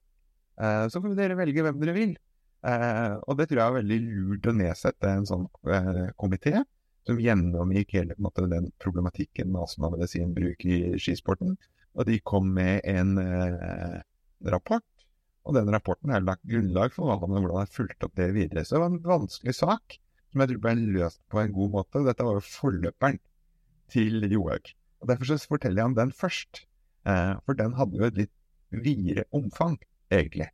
så 0.56 1.00
får 1.02 1.16
dere 1.18 1.36
velge 1.36 1.62
hvem 1.62 1.80
dere 1.82 1.92
vil. 1.92 2.14
og 3.28 3.36
det 3.36 3.46
tror 3.48 3.60
jeg 3.60 3.66
er 3.66 3.76
veldig 3.76 3.98
lurt 4.06 4.46
å 4.46 4.54
nedsette 4.56 5.10
en 5.10 5.26
sånn 5.28 5.44
komité 6.16 6.62
som 7.04 7.20
gjennomgikk 7.20 7.92
hele 7.92 8.16
måte, 8.16 8.46
den 8.48 8.70
problematikken 8.80 9.52
med 9.52 9.66
astmamedisinbruk 9.66 10.64
i 10.64 10.80
skisporten. 10.96 11.58
Og 11.92 12.08
de 12.08 12.16
kom 12.24 12.48
med 12.56 12.80
en 12.88 13.20
rapport 14.48 14.99
og 15.48 15.56
den 15.56 15.70
rapporten 15.72 16.12
har 16.12 16.24
lagt 16.24 16.44
grunnlag 16.48 16.92
for 16.94 17.08
hvordan 17.08 17.38
jeg 17.38 17.56
har 17.56 17.72
fulgt 17.72 18.06
opp 18.06 18.16
det 18.18 18.28
videre. 18.36 18.64
Så 18.64 18.76
det 18.76 18.82
var 18.82 18.92
en 18.92 19.04
vanskelig 19.06 19.54
sak 19.56 19.96
som 20.30 20.42
jeg 20.42 20.52
tror 20.52 20.62
ble 20.66 20.74
løst 20.94 21.20
på 21.32 21.40
en 21.42 21.54
god 21.54 21.72
måte. 21.78 22.04
Dette 22.06 22.26
var 22.26 22.38
jo 22.38 22.46
forløperen 22.46 23.18
til 23.90 24.26
Johaug. 24.30 24.72
Og 25.00 25.08
Derfor 25.10 25.30
så 25.30 25.38
forteller 25.48 25.80
jeg 25.80 25.90
om 25.90 25.96
den 25.96 26.12
først. 26.14 26.64
Eh, 27.08 27.34
for 27.46 27.56
den 27.58 27.74
hadde 27.78 27.96
jo 27.96 28.06
et 28.06 28.18
litt 28.20 28.34
videre 28.84 29.24
omfang, 29.34 29.78
egentlig. 30.12 30.50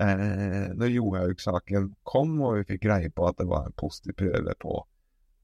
Eh, 0.00 0.68
når 0.76 0.92
Johaug-saken 0.92 1.94
kom, 2.04 2.36
og 2.44 2.58
vi 2.58 2.68
fikk 2.74 2.84
greie 2.84 3.10
på 3.10 3.26
at 3.26 3.40
det 3.40 3.48
var 3.48 3.66
en 3.66 3.78
positiv 3.80 4.18
prøve 4.20 4.54
på 4.62 4.76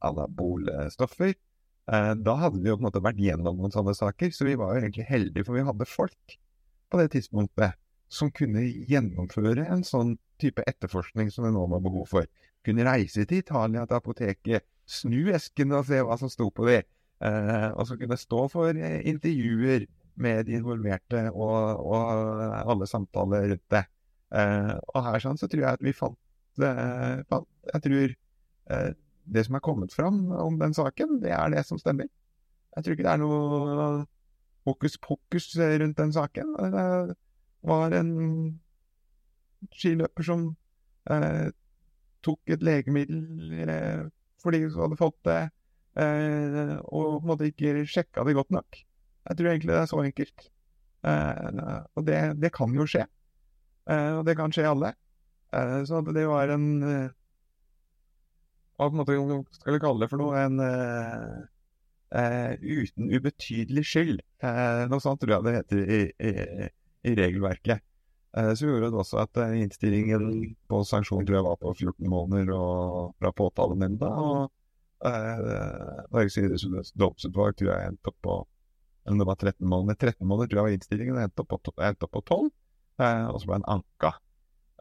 anabole 0.04 0.90
stoffer, 0.92 1.32
eh, 1.32 2.12
da 2.14 2.36
hadde 2.44 2.60
vi 2.60 2.68
jo 2.68 2.76
på 2.76 2.84
en 2.84 2.90
måte 2.90 3.02
vært 3.02 3.22
gjennom 3.24 3.56
noen 3.56 3.74
sånne 3.74 3.96
saker. 3.96 4.30
Så 4.36 4.46
vi 4.46 4.58
var 4.60 4.76
jo 4.76 4.84
egentlig 4.84 5.08
heldige, 5.08 5.48
for 5.48 5.56
vi 5.56 5.66
hadde 5.66 5.88
folk 5.88 6.36
på 6.92 7.00
det 7.00 7.08
tidspunktet 7.16 7.80
som 8.12 8.30
kunne 8.34 8.64
gjennomføre 8.90 9.64
en 9.72 9.84
sånn 9.86 10.16
type 10.42 10.64
etterforskning 10.68 11.30
som 11.32 11.46
det 11.46 11.54
nå 11.54 11.64
var 11.70 11.82
behov 11.84 12.10
for. 12.10 12.28
Kunne 12.66 12.84
reise 12.86 13.24
til 13.28 13.40
Italia, 13.40 13.86
til 13.88 13.98
apoteket, 13.98 14.66
snu 14.86 15.30
eskene 15.34 15.78
og 15.78 15.88
se 15.88 16.02
hva 16.04 16.18
som 16.20 16.30
sto 16.32 16.50
på 16.52 16.66
det. 16.68 16.82
Eh, 17.22 17.68
og 17.70 17.86
så 17.88 17.96
kunne 17.98 18.18
stå 18.18 18.44
for 18.52 18.76
eh, 18.76 19.00
intervjuer 19.08 19.86
med 20.22 20.44
de 20.46 20.58
involverte 20.58 21.28
og, 21.30 21.80
og 21.86 22.02
alle 22.74 22.88
samtaler 22.90 23.48
rundt 23.54 23.68
det. 23.72 23.84
Eh, 24.32 24.74
og 24.92 25.06
her 25.06 25.22
sånn 25.22 25.40
så 25.40 25.48
tror 25.48 25.64
jeg 25.64 25.78
at 25.78 25.84
vi 25.84 25.94
fant, 25.96 26.18
eh, 26.60 27.22
fant 27.28 27.48
Jeg 27.72 27.84
tror 27.86 28.14
eh, 28.76 28.88
det 29.32 29.44
som 29.46 29.56
er 29.56 29.64
kommet 29.64 29.94
fram 29.94 30.24
om 30.34 30.58
den 30.60 30.74
saken, 30.76 31.20
det 31.22 31.32
er 31.36 31.52
det 31.54 31.64
som 31.68 31.80
stemmer. 31.80 32.10
Jeg 32.76 32.84
tror 32.84 32.96
ikke 32.96 33.06
det 33.06 33.12
er 33.12 33.22
noe 33.22 34.04
hokus 34.66 34.96
pokus 35.00 35.52
rundt 35.56 35.98
den 35.98 36.12
saken. 36.14 36.56
Var 37.68 37.94
en 37.98 38.12
skiløper 39.70 40.26
som 40.26 40.46
eh, 41.10 41.50
tok 42.26 42.54
et 42.54 42.64
legemiddel 42.66 43.66
eh, 43.66 44.06
fordi 44.42 44.64
hun 44.64 44.74
hadde 44.80 44.98
fått 44.98 45.18
det, 45.28 45.42
eh, 46.02 46.72
og 46.82 47.20
på 47.20 47.20
en 47.20 47.30
måte 47.30 47.50
ikke 47.50 47.84
sjekka 47.86 48.24
det 48.26 48.34
godt 48.34 48.50
nok. 48.54 48.80
Jeg 49.28 49.38
tror 49.38 49.52
egentlig 49.52 49.70
det 49.70 49.78
er 49.78 49.90
så 49.90 50.02
enkelt. 50.02 50.48
Eh, 51.06 51.82
og 51.94 52.06
det, 52.06 52.18
det, 52.42 52.52
kan 52.54 52.74
jo 52.74 52.86
skje. 52.86 53.06
Eh, 53.90 54.12
og 54.18 54.26
det 54.26 54.36
kan 54.38 54.54
skje 54.54 54.68
alle. 54.70 54.92
Eh, 55.54 55.80
så 55.86 56.02
det 56.06 56.26
var 56.30 56.54
en 56.54 56.68
Hva 58.78 58.88
på 58.88 58.94
en 58.96 59.00
måte 59.02 59.58
skal 59.58 59.76
vi 59.76 59.82
kalle 59.82 60.02
det 60.02 60.10
for 60.10 60.22
noe? 60.22 60.38
En 60.42 60.58
uten 62.12 63.08
ubetydelig 63.08 63.84
skyld. 63.88 64.22
noe 64.42 65.00
sånt 65.00 65.22
tror 65.22 65.36
jeg 65.36 65.44
det 65.46 65.54
heter 65.56 65.78
i, 65.82 66.00
i, 66.18 66.32
i 67.02 67.14
regelverket. 67.18 67.82
Så 68.32 68.64
gjorde 68.64 68.88
det 68.88 68.96
også 68.96 69.18
at 69.20 69.38
innstillingen 69.60 70.54
på 70.70 70.78
sanksjon 70.88 71.26
tror 71.28 71.36
jeg 71.36 71.44
var 71.44 71.58
på 71.60 71.72
14 71.74 72.08
måneder 72.08 72.52
og 72.56 73.10
fra 73.20 73.32
påtalenemnda. 73.36 74.08
Og 74.08 75.08
eh, 75.10 75.42
Norges 76.14 76.38
idrettsforbunds 76.40 76.94
domsutvalg 76.96 77.58
tror 77.58 77.72
jeg 77.74 77.90
endte 77.90 78.12
opp 78.12 78.18
på 78.24 78.38
eller 79.04 79.18
det 79.18 79.24
var 79.24 79.36
13 79.36 79.68
måneder. 79.68 79.94
13 79.94 80.26
måneder 80.26 80.48
tror 80.48 80.58
jeg 80.58 80.64
var 80.64 80.74
innstillingen, 80.76 81.16
og 81.16 81.22
endte 81.22 81.42
opp 81.42 81.80
endte 81.82 82.06
opp 82.06 82.12
på 82.14 82.22
12. 82.22 82.50
Eh, 83.02 83.24
og 83.32 83.40
så 83.40 83.48
ble 83.48 83.58
den 83.58 83.70
anka. 83.74 84.12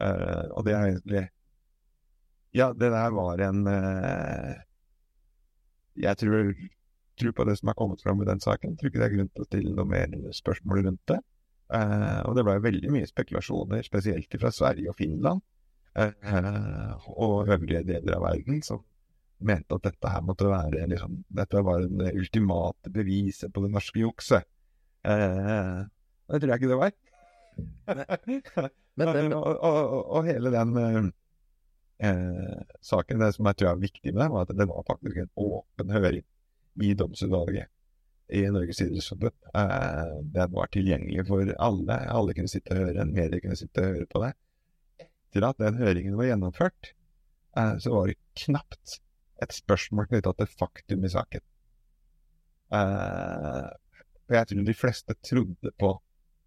Eh, 0.02 0.44
og 0.52 0.66
det 0.68 0.76
er 0.76 0.90
egentlig 0.90 1.24
Ja, 2.54 2.74
det 2.74 2.90
der 2.92 3.12
var 3.16 3.40
en 3.40 3.68
eh, 3.68 4.56
Jeg 5.96 6.18
tror, 6.18 6.54
tror, 7.20 7.32
på 7.32 7.44
det 7.48 7.58
som 7.60 7.70
er 7.70 7.78
kommet 7.80 8.02
fram 8.04 8.22
i 8.22 8.30
den 8.30 8.40
saken. 8.40 8.72
Jeg 8.72 8.80
tror 8.80 8.92
ikke 8.92 9.02
det 9.02 9.08
er 9.08 9.16
grunn 9.16 9.32
til 9.32 9.44
å 9.44 9.50
stille 9.50 9.76
noe 9.76 9.90
mer 9.90 10.34
spørsmål 10.36 10.86
rundt 10.86 11.04
det. 11.08 11.20
Eh, 11.72 12.22
og 12.28 12.36
det 12.36 12.44
ble 12.48 12.58
veldig 12.64 12.92
mye 12.92 13.08
spekulasjoner, 13.08 13.84
spesielt 13.86 14.40
fra 14.42 14.52
Sverige 14.54 14.92
og 14.92 14.98
Finland. 15.00 15.44
Eh, 15.96 17.08
og 17.12 17.52
øvrige 17.52 17.84
deler 17.88 18.18
av 18.18 18.26
verden, 18.30 18.62
som 18.64 18.84
mente 19.42 19.76
at 19.76 19.88
dette 19.88 20.12
her 20.14 20.24
måtte 20.26 20.50
være 20.50 20.86
liksom, 20.92 21.24
Dette 21.34 21.64
var 21.66 21.86
det 21.88 22.14
ultimate 22.18 22.92
beviset 22.94 23.54
på 23.54 23.64
det 23.66 23.72
norske 23.74 24.04
jukset. 24.04 24.48
Eh, 25.04 25.80
det 26.32 26.42
tror 26.42 26.54
jeg 26.54 26.62
ikke 26.62 26.72
det 26.72 26.82
var. 26.82 26.94
men, 28.96 29.12
men, 29.16 29.34
og, 29.34 29.50
og, 29.58 30.06
og, 30.06 30.28
hele 30.28 30.54
den 30.54 30.78
eh, 30.80 31.02
eh, 32.08 32.62
saken, 32.86 33.24
det 33.24 33.34
som 33.36 33.50
jeg 33.50 33.60
tror 33.60 33.74
er 33.74 33.84
viktig 33.84 34.14
med 34.14 34.24
det, 34.24 34.32
var 34.36 34.48
at 34.48 34.56
det 34.60 34.70
var 34.70 34.88
faktisk 34.88 35.24
en 35.24 35.34
åpen 35.36 35.96
høring 35.96 36.28
i 36.82 36.94
domsutvalget 36.96 37.72
i 38.32 38.46
Norges 38.52 38.82
idrettsforbund. 38.84 39.36
Eh, 39.58 40.16
den 40.36 40.56
var 40.56 40.72
tilgjengelig 40.72 41.28
for 41.28 41.54
alle. 41.68 42.00
Alle 42.16 42.36
kunne 42.38 42.52
sitte 42.52 42.76
og 42.76 42.86
høre, 42.86 43.06
medier 43.10 43.44
kunne 43.44 43.60
sitte 43.60 43.84
og 43.84 43.96
høre 43.96 44.10
på 44.12 44.24
det. 44.24 44.32
Etter 45.06 45.48
at 45.48 45.62
den 45.62 45.80
høringen 45.80 46.18
var 46.20 46.30
gjennomført, 46.30 46.94
eh, 47.58 47.78
så 47.84 47.96
var 47.96 48.12
det 48.12 48.20
knapt 48.46 49.00
et 49.42 49.56
spørsmål 49.56 50.08
knytta 50.12 50.34
til 50.38 50.52
faktum 50.54 51.06
i 51.06 51.12
saken. 51.12 51.44
Uh, 52.72 53.68
og 54.30 54.36
jeg 54.38 54.48
tror 54.48 54.68
de 54.68 54.76
fleste 54.80 55.16
trodde 55.28 55.72
på 55.82 55.90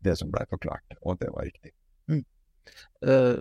det 0.04 0.14
som 0.16 0.30
blei 0.32 0.44
forklart, 0.48 0.96
og 1.02 1.18
det 1.20 1.28
var 1.34 1.44
riktig. 1.48 1.74
Mm. 2.08 2.22
Uh, 3.04 3.38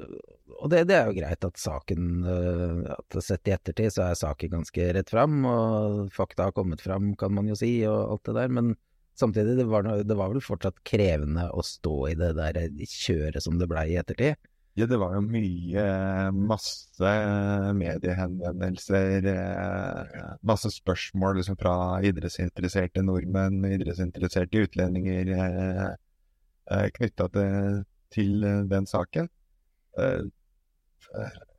og 0.59 0.69
det, 0.71 0.84
det, 0.89 0.95
er 0.97 1.09
jo 1.09 1.17
greit 1.17 1.45
at 1.47 1.59
saken 1.59 2.07
uh, 2.28 2.93
at 2.93 3.17
Sett 3.24 3.49
i 3.49 3.55
ettertid 3.55 3.93
så 3.95 4.07
er 4.09 4.19
saken 4.19 4.57
ganske 4.57 4.88
rett 4.97 5.11
fram, 5.13 5.43
og 5.49 6.13
fakta 6.15 6.49
har 6.49 6.55
kommet 6.55 6.84
fram, 6.84 7.13
kan 7.19 7.34
man 7.36 7.49
jo 7.51 7.57
si, 7.59 7.76
og 7.89 8.15
alt 8.15 8.26
det 8.30 8.38
der. 8.39 8.55
Men 8.59 8.74
samtidig, 9.19 9.57
det 9.61 9.67
var, 9.71 9.88
det 10.03 10.17
var 10.19 10.34
vel 10.34 10.43
fortsatt 10.43 10.84
krevende 10.88 11.49
å 11.53 11.63
stå 11.65 11.97
i 12.11 12.17
det 12.19 12.34
der 12.39 12.59
kjøret 12.89 13.43
som 13.45 13.59
det 13.61 13.69
blei 13.71 13.89
i 13.93 14.01
ettertid. 14.01 14.39
Ja, 14.74 14.88
det 14.89 14.97
var 14.97 15.11
jo 15.13 15.19
mye 15.21 15.82
Masse 16.34 17.09
mediehenvendelser, 17.78 19.28
eh, 19.30 20.24
masse 20.41 20.71
spørsmål 20.74 21.38
liksom, 21.38 21.59
fra 21.61 21.76
idrettsinteresserte 22.01 23.03
nordmenn, 23.05 23.59
idrettsinteresserte 23.69 24.63
utlendinger 24.65 25.30
eh, 25.36 25.91
eh 26.74 26.88
knytta 26.95 27.28
til, 27.36 27.84
til, 28.14 28.45
den 28.70 28.89
saken. 28.89 29.30
Eh, 29.99 30.24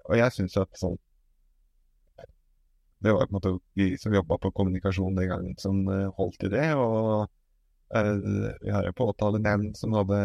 og 0.05 0.17
jeg 0.19 0.35
syns 0.35 0.57
at 0.59 0.79
sånn 0.81 0.97
Det 3.05 3.13
var 3.13 3.29
på 3.29 3.35
en 3.35 3.37
måte 3.37 3.53
vi 3.77 3.91
som 4.01 4.15
jobba 4.17 4.39
på 4.41 4.51
kommunikasjon 4.57 5.19
den 5.19 5.29
gangen, 5.29 5.57
som 5.61 5.83
holdt 6.17 6.47
i 6.47 6.51
det. 6.55 6.71
Og 6.73 7.27
vi 8.65 8.73
har 8.73 8.87
en 8.89 8.97
påtalenemnd 8.97 9.77
som 9.77 9.93
hadde 9.93 10.21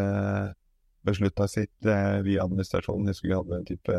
beslutta 1.02 1.48
sitt 1.48 1.86
eh, 1.86 2.20
via 2.22 2.44
administrasjonen. 2.44 3.08
Vi 3.08 3.14
skulle 3.14 3.36
ha 3.36 3.58
en 3.58 3.66
type 3.66 3.98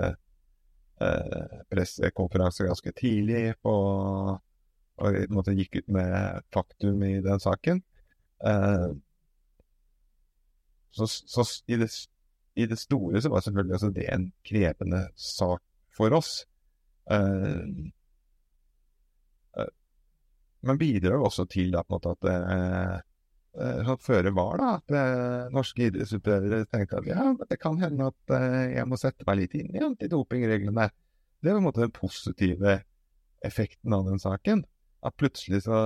eh, 1.01 1.61
pressekonferanse 1.71 2.67
ganske 2.69 2.93
tidlig 2.93 3.55
på, 3.63 3.75
og 3.75 4.41
på 5.01 5.13
en 5.25 5.37
måte 5.37 5.57
gikk 5.57 5.81
ut 5.81 5.95
med 5.97 6.43
faktum 6.55 7.03
i 7.07 7.15
den 7.25 7.41
saken. 7.41 7.83
Eh, 8.45 8.91
så, 10.91 11.07
så 11.07 11.47
i, 11.67 11.79
det, 11.81 11.89
i, 12.59 12.67
det, 12.67 12.79
store 12.79 13.21
så 13.23 13.31
var 13.33 13.45
selvfølgelig 13.45 13.77
også 13.77 13.91
det 13.95 14.07
en 14.13 14.31
krevende 14.47 15.05
sak 15.17 15.63
for 15.97 16.17
oss. 16.17 16.33
Eh, 17.11 17.67
eh 19.61 19.71
men 20.61 20.77
bidrar 20.77 21.23
også 21.25 21.47
til 21.49 21.73
at 21.79 22.27
eh, 22.29 22.99
Eh, 23.59 23.81
sånn 23.83 23.99
føre 23.99 24.31
var, 24.31 24.61
da, 24.61 24.67
at 24.79 25.51
norske 25.51 25.89
idrettsutøvere 25.89 26.63
tenkte 26.71 27.01
at 27.01 27.09
ja, 27.11 27.25
det 27.51 27.57
kan 27.59 27.81
hende 27.83 28.11
at 28.13 28.35
jeg 28.77 28.87
må 28.87 28.99
sette 29.01 29.27
meg 29.27 29.41
litt 29.41 29.57
inn 29.59 29.75
i 29.75 29.83
antidopingreglene. 29.83 30.87
Det 31.41 31.51
var 31.51 31.59
på 31.59 31.63
en 31.63 31.67
måte 31.67 31.83
den 31.83 31.97
positive 31.97 32.77
effekten 33.47 33.97
av 33.97 34.07
den 34.07 34.23
saken. 34.23 34.63
At 35.03 35.17
plutselig 35.19 35.65
så 35.65 35.81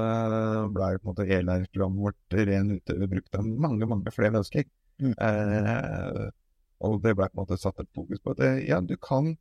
ble 0.75 0.91
på 0.99 1.07
en 1.07 1.09
måte 1.13 1.25
e-lærerprogrammet 1.25 2.05
vårt 2.05 2.37
ren 2.51 2.73
utøver 2.75 3.13
brukt 3.15 3.39
av 3.39 3.47
mange, 3.47 3.89
mange 3.89 4.13
flere 4.13 4.35
mennesker. 4.35 4.67
Mm. 5.01 5.15
Eh, 6.81 6.89
og 6.89 7.03
det 7.03 7.15
ble 7.17 7.29
på 7.31 7.39
en 7.39 7.43
måte 7.45 7.61
satt 7.61 7.81
et 7.83 7.91
fokus 7.95 8.23
på 8.23 8.35
at 8.35 8.43
ja, 8.67 8.81
du 8.81 8.97
kan 8.97 9.35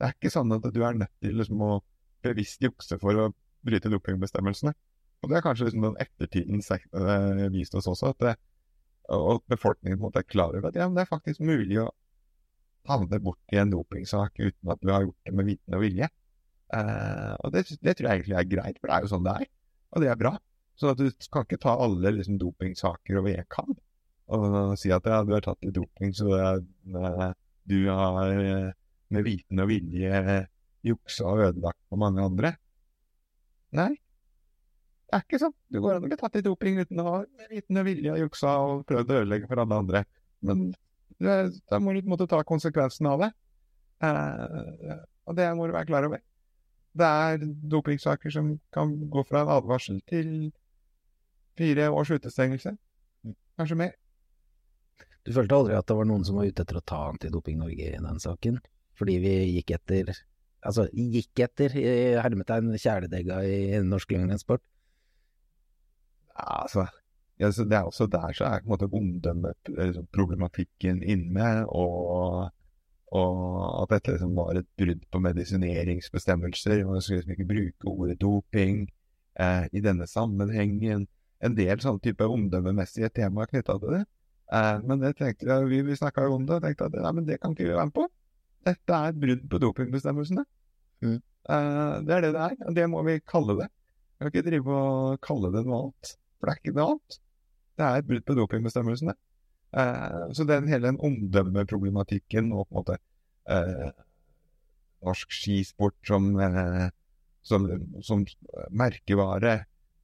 Det 0.00 0.06
er 0.06 0.14
ikke 0.16 0.32
sånn 0.32 0.52
at 0.56 0.64
du 0.72 0.80
er 0.80 0.94
nødt 0.96 1.12
til 1.20 1.34
liksom, 1.36 1.60
å 1.60 1.80
bevisst 2.24 2.62
jukse 2.64 2.96
for 3.00 3.16
å 3.20 3.26
bryte 3.64 3.90
dopingbestemmelsene. 3.92 4.72
Og 5.20 5.28
det 5.28 5.36
er 5.36 5.44
kanskje 5.44 5.66
liksom 5.66 5.82
den 5.84 5.98
ettertiden 6.00 6.62
uh, 6.64 7.42
vist 7.52 7.76
oss 7.76 7.88
også, 7.90 8.14
at 8.14 8.24
det, 8.24 8.32
og 9.12 9.42
befolkningen 9.52 9.98
på 9.98 10.06
en 10.06 10.06
måte 10.06 10.22
er 10.22 10.30
klar 10.30 10.54
over 10.56 10.70
at 10.70 10.78
ja, 10.78 10.86
det 10.88 11.02
er 11.02 11.10
faktisk 11.10 11.44
mulig 11.44 11.82
å 11.82 11.90
havne 12.88 13.20
bort 13.20 13.52
i 13.52 13.60
en 13.60 13.74
dopingsak 13.74 14.40
uten 14.40 14.72
at 14.72 14.80
du 14.80 14.88
har 14.88 15.04
gjort 15.04 15.28
det 15.28 15.34
med 15.36 15.50
viten 15.50 15.76
og 15.76 15.84
vilje. 15.84 16.08
Uh, 16.72 17.36
og 17.44 17.52
det, 17.52 17.66
det, 17.82 17.98
tror 17.98 18.08
jeg 18.08 18.22
egentlig 18.22 18.38
er 18.40 18.50
greit, 18.54 18.80
for 18.80 18.88
det 18.88 18.96
er 18.96 19.04
jo 19.04 19.12
sånn 19.12 19.28
det 19.28 19.36
er. 19.42 19.52
Og 19.92 20.00
det 20.04 20.08
er 20.08 20.20
bra. 20.24 20.32
Så 20.80 20.94
du 20.96 21.10
kan 21.28 21.44
ikke 21.44 21.60
ta 21.60 21.76
alle 21.76 22.14
liksom, 22.16 22.40
dopingsaker 22.40 23.20
over 23.20 23.36
én 23.36 23.48
kam 23.52 23.76
og 24.30 24.76
si 24.78 24.92
at 24.94 25.06
ja, 25.10 25.22
du 25.26 25.34
har 25.34 25.44
tatt 25.44 25.64
litt 25.66 25.76
doping, 25.76 26.14
så 26.16 26.30
ja, 26.38 26.50
du 27.70 27.78
har 27.90 28.34
med 29.10 29.26
viten 29.26 29.62
og 29.62 29.70
vilje 29.70 30.44
juksa 30.86 31.26
og 31.28 31.42
ødelagt 31.48 31.80
for 31.90 32.00
mange 32.00 32.22
andre. 32.24 32.54
Nei, 33.76 33.90
det 35.10 35.18
er 35.18 35.24
ikke 35.26 35.40
sånn. 35.42 35.54
Du 35.70 35.80
går 35.82 35.96
an 35.96 36.04
å 36.04 36.08
bli 36.08 36.18
tatt 36.18 36.38
i 36.38 36.44
doping 36.46 36.78
uten 36.78 37.02
å 37.02 37.06
ha 37.08 37.16
viten 37.50 37.80
og 37.80 37.86
vilje 37.88 38.12
og 38.14 38.20
juksa 38.24 38.54
og 38.62 38.84
prøvd 38.86 39.10
å 39.10 39.20
ødelegge 39.24 39.50
for 39.50 39.62
alle 39.62 39.78
andre. 39.82 40.02
Men 40.46 40.68
da 41.18 41.80
må 41.82 41.92
du 41.92 42.00
på 42.00 42.06
en 42.06 42.12
måte 42.14 42.28
ta 42.30 42.40
konsekvensen 42.46 43.08
av 43.10 43.24
det. 43.24 43.30
Eh, 44.06 45.00
og 45.26 45.36
det 45.36 45.48
må 45.58 45.66
du 45.66 45.74
være 45.74 45.90
klar 45.90 46.06
over. 46.06 46.22
Det 46.94 47.06
er 47.06 47.42
dopingsaker 47.74 48.32
som 48.34 48.52
kan 48.74 48.94
gå 49.10 49.24
fra 49.26 49.42
en 49.44 49.52
advarsel 49.58 49.98
til 50.10 50.30
fire 51.58 51.90
års 51.90 52.14
utestengelse. 52.14 52.76
Kanskje 53.58 53.78
mer. 53.82 53.92
Du 55.26 55.32
følte 55.36 55.56
aldri 55.56 55.74
at 55.76 55.88
det 55.88 55.96
var 55.98 56.06
noen 56.08 56.24
som 56.24 56.38
var 56.40 56.48
ute 56.48 56.64
etter 56.64 56.78
å 56.80 56.86
ta 56.86 57.00
Antidoping 57.10 57.58
Norge 57.60 57.88
i 57.90 58.00
den 58.00 58.20
saken? 58.22 58.60
Fordi 58.98 59.18
vi 59.22 59.34
gikk 59.56 59.70
etter 59.76 60.04
Altså 60.60 60.84
gikk 60.92 61.40
etter 61.40 61.72
i 61.80 62.20
hermetegn 62.20 62.74
kjæledegga 62.76 63.38
i 63.48 63.78
norsk 63.80 64.10
langrennssport? 64.12 64.60
Ja, 66.34 66.64
altså, 66.64 66.84
ja, 67.40 67.48
det 67.48 67.76
er 67.78 67.88
også 67.88 68.04
der 68.12 68.36
så 68.36 68.44
er 68.44 68.60
på 68.60 68.68
en 68.68 68.74
måte 68.74 68.90
omdømmeproblematikken 68.98 71.00
inne, 71.00 71.64
og, 71.66 72.52
og, 73.08 73.82
at 73.82 73.90
dette 73.94 74.12
liksom 74.18 74.36
var 74.36 74.60
et 74.60 74.68
brudd 74.76 75.00
på 75.08 75.18
medisineringsbestemmelser. 75.24 76.84
Man 76.84 77.00
skulle 77.00 77.22
liksom 77.22 77.34
ikke 77.38 77.52
bruke 77.54 77.88
ordet 77.94 78.20
doping 78.20 78.92
eh, 79.40 79.64
i 79.72 79.80
denne 79.80 80.04
sammenhengen. 80.06 81.08
En 81.40 81.56
del 81.56 81.80
sånne 81.80 82.04
type 82.04 82.28
omdømmemessige 82.28 83.08
temaer 83.16 83.48
knytta 83.48 83.80
til 83.80 83.90
det. 83.96 84.04
Eh, 84.50 84.76
men 84.86 85.02
det 85.02 85.14
tenkte 85.18 85.46
jeg, 85.46 85.66
vi, 85.70 85.80
vi 85.86 85.96
snakka 85.98 86.26
jo 86.26 86.38
om 86.38 86.46
det 86.46 86.58
og 86.58 86.64
tenkte 86.64 86.88
at 86.88 86.96
nei, 86.98 87.12
men 87.16 87.26
det 87.28 87.38
kan 87.42 87.54
ikke 87.54 87.68
vi 87.68 87.74
være 87.76 87.90
med 87.90 87.96
på. 87.96 88.06
Dette 88.66 88.96
er 88.96 89.12
et 89.12 89.20
brudd 89.22 89.44
på 89.52 89.60
dopingbestemmelsene. 89.62 90.44
Mm. 91.06 91.18
Eh, 91.54 91.94
det 92.06 92.16
er 92.16 92.24
det 92.26 92.32
det 92.34 92.46
er, 92.46 92.56
og 92.66 92.76
det 92.76 92.86
må 92.90 93.02
vi 93.06 93.18
kalle 93.22 93.56
det. 93.62 93.68
Vi 93.70 94.24
kan 94.24 94.32
ikke 94.32 94.46
drive 94.50 94.76
og 94.76 95.20
kalle 95.24 95.52
det 95.54 95.64
noe 95.66 95.82
annet. 95.84 96.14
For 96.38 96.48
det 96.48 96.54
er 96.54 96.62
ikke 96.62 96.76
noe 96.76 96.94
annet. 96.94 97.18
Det 97.78 97.86
er 97.86 98.02
et 98.02 98.08
brudd 98.10 98.26
på 98.26 98.38
dopingbestemmelsene. 98.40 99.16
Eh, 99.80 100.22
så 100.36 100.46
den 100.48 100.68
hele 100.68 100.90
den 100.90 101.00
omdømmeproblematikken 101.08 102.50
og 102.52 102.66
på 102.66 102.74
en 102.74 102.80
måte 102.80 102.98
eh, 103.54 103.92
norsk 105.06 105.32
skisport 105.32 105.94
som, 106.04 106.32
eh, 106.42 106.88
som, 107.46 107.70
som 108.02 108.26
merkevare. 108.74 109.60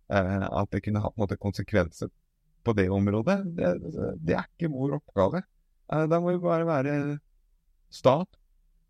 Eh, 0.06 0.46
at 0.46 0.70
det 0.70 0.84
kunne 0.86 1.02
ha 1.02 1.10
måte 1.18 1.36
konsekvenser 1.42 2.14
på 2.66 2.74
det 2.76 2.88
området, 2.92 3.38
det, 3.56 3.72
det 4.26 4.36
er 4.36 4.48
ikke 4.50 4.72
vår 4.74 4.98
oppgave. 4.98 5.42
Eh, 5.92 6.06
da 6.10 6.18
må 6.20 6.34
vi 6.34 6.42
bare 6.42 6.66
være 6.66 6.94
stat 7.94 8.38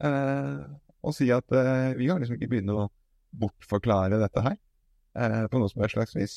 eh, 0.05 0.63
og 1.05 1.15
si 1.15 1.29
at 1.35 1.53
eh, 1.53 1.93
vi 1.99 2.09
kan 2.09 2.23
liksom 2.23 2.39
ikke 2.39 2.49
begynne 2.55 2.77
å 2.77 2.87
bortforklare 3.37 4.21
dette 4.23 4.45
her 4.47 4.57
på 5.49 5.61
noe 5.61 5.69
som 5.73 5.81
helst 5.81 5.97
slags 5.97 6.15
vis. 6.17 6.33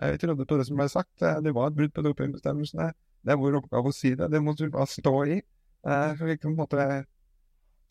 Vi 0.00 0.18
trodde 0.20 0.46
på 0.48 0.56
det 0.56 0.64
som 0.64 0.78
ble 0.78 0.86
sagt. 0.88 1.20
Det 1.20 1.50
var 1.52 1.68
et 1.68 1.74
brudd 1.76 1.92
på 1.92 2.04
dopingbestemmelsene. 2.06 2.86
Det 3.20 3.34
er 3.34 3.40
vår 3.40 3.58
oppgave 3.58 3.90
å 3.90 3.92
si 3.92 4.14
det. 4.16 4.30
Det 4.32 4.40
må 4.40 4.54
vi 4.56 4.70
bare 4.72 4.88
stå 4.88 5.12
i. 5.34 5.36
For 5.84 6.22
vi 6.30 6.38
kan 6.38 6.46
på 6.46 6.52
en 6.54 6.56
måte 6.62 6.86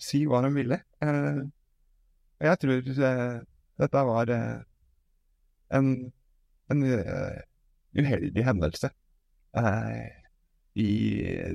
si 0.02 0.24
hva 0.26 0.42
de 0.42 0.50
ville. 0.56 0.80
Jeg 2.42 2.62
tror 2.64 2.82
dette 3.84 4.04
var 4.10 4.34
en, 4.34 5.94
en 6.74 6.84
uheldig 7.98 8.46
hendelse 8.48 8.92
i 10.80 10.92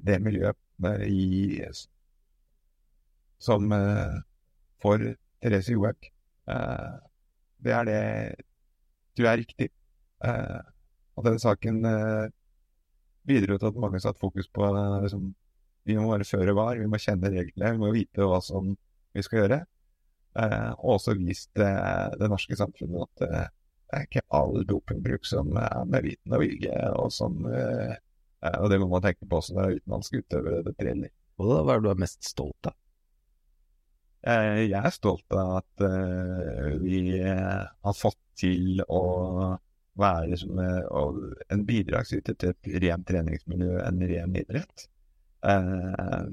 det 0.04 0.16
miljøet 0.20 0.58
i, 1.08 1.62
som 3.40 3.70
for 4.82 5.06
Therese 5.40 5.72
Johaug. 5.72 6.10
det 7.64 7.72
er 7.72 7.88
det 7.88 8.02
du 9.16 9.24
er 9.24 9.40
riktig. 9.40 9.70
og 11.16 11.24
den 11.24 11.38
saken 11.40 11.80
bidro 13.26 13.56
til 13.56 13.70
at 13.72 13.80
mange 13.80 14.00
satte 14.00 14.20
fokus 14.20 14.48
på 14.52 14.68
liksom, 15.02 15.34
vi 15.86 15.96
må 15.96 16.10
være 16.10 16.28
føre 16.28 16.54
var, 16.54 16.76
vi 16.76 16.90
må 16.90 17.00
kjenne 17.00 17.30
reglene, 17.32 17.72
vi 17.72 17.80
må 17.80 17.92
vite 17.94 18.28
hva 18.28 18.42
som 18.44 18.74
vi 19.14 19.24
skal 19.24 19.44
gjøre. 19.44 19.60
Eh, 20.36 20.72
og 20.84 20.96
også 20.98 21.14
vist 21.16 21.56
eh, 21.62 22.08
det 22.20 22.28
norske 22.28 22.58
samfunnet 22.58 23.06
at 23.06 23.26
eh, 23.26 23.52
det 23.86 23.98
er 23.98 24.08
ikke 24.08 24.24
all 24.38 24.64
dopingbruk 24.66 25.28
som 25.28 25.52
er 25.60 25.84
med 25.86 26.06
viten 26.06 26.34
og 26.34 26.42
vilje, 26.42 26.78
og, 26.98 27.12
som, 27.14 27.38
eh, 27.50 27.94
eh, 28.42 28.58
og 28.58 28.72
det 28.72 28.80
må 28.82 28.88
man 28.90 29.04
tenke 29.04 29.28
på 29.28 29.38
også 29.38 29.54
når 29.54 29.62
det 29.62 29.68
er 29.68 29.78
utenlandske 29.82 30.22
utøvere 30.24 30.64
det 30.66 30.74
trener. 30.80 31.14
Hva 31.36 31.60
er 31.60 31.70
det 31.70 31.84
du 31.84 31.92
er 31.92 32.02
mest 32.02 32.26
stolt 32.26 32.70
av? 32.70 32.76
Eh, 34.26 34.64
jeg 34.66 34.80
er 34.80 34.96
stolt 34.96 35.38
av 35.38 35.52
at 35.60 35.86
vi 36.82 37.00
har 37.20 37.94
fått 37.94 38.20
til 38.36 38.82
å 38.88 39.04
være 39.96 40.36
som 40.36 40.58
en 40.60 41.62
bidragsyter 41.68 42.36
til 42.36 42.52
et 42.52 42.74
rent 42.84 43.06
treningsmiljø, 43.08 43.78
en 43.80 44.02
ren 44.10 44.36
idrett. 44.36 44.88
Eh, 45.46 46.26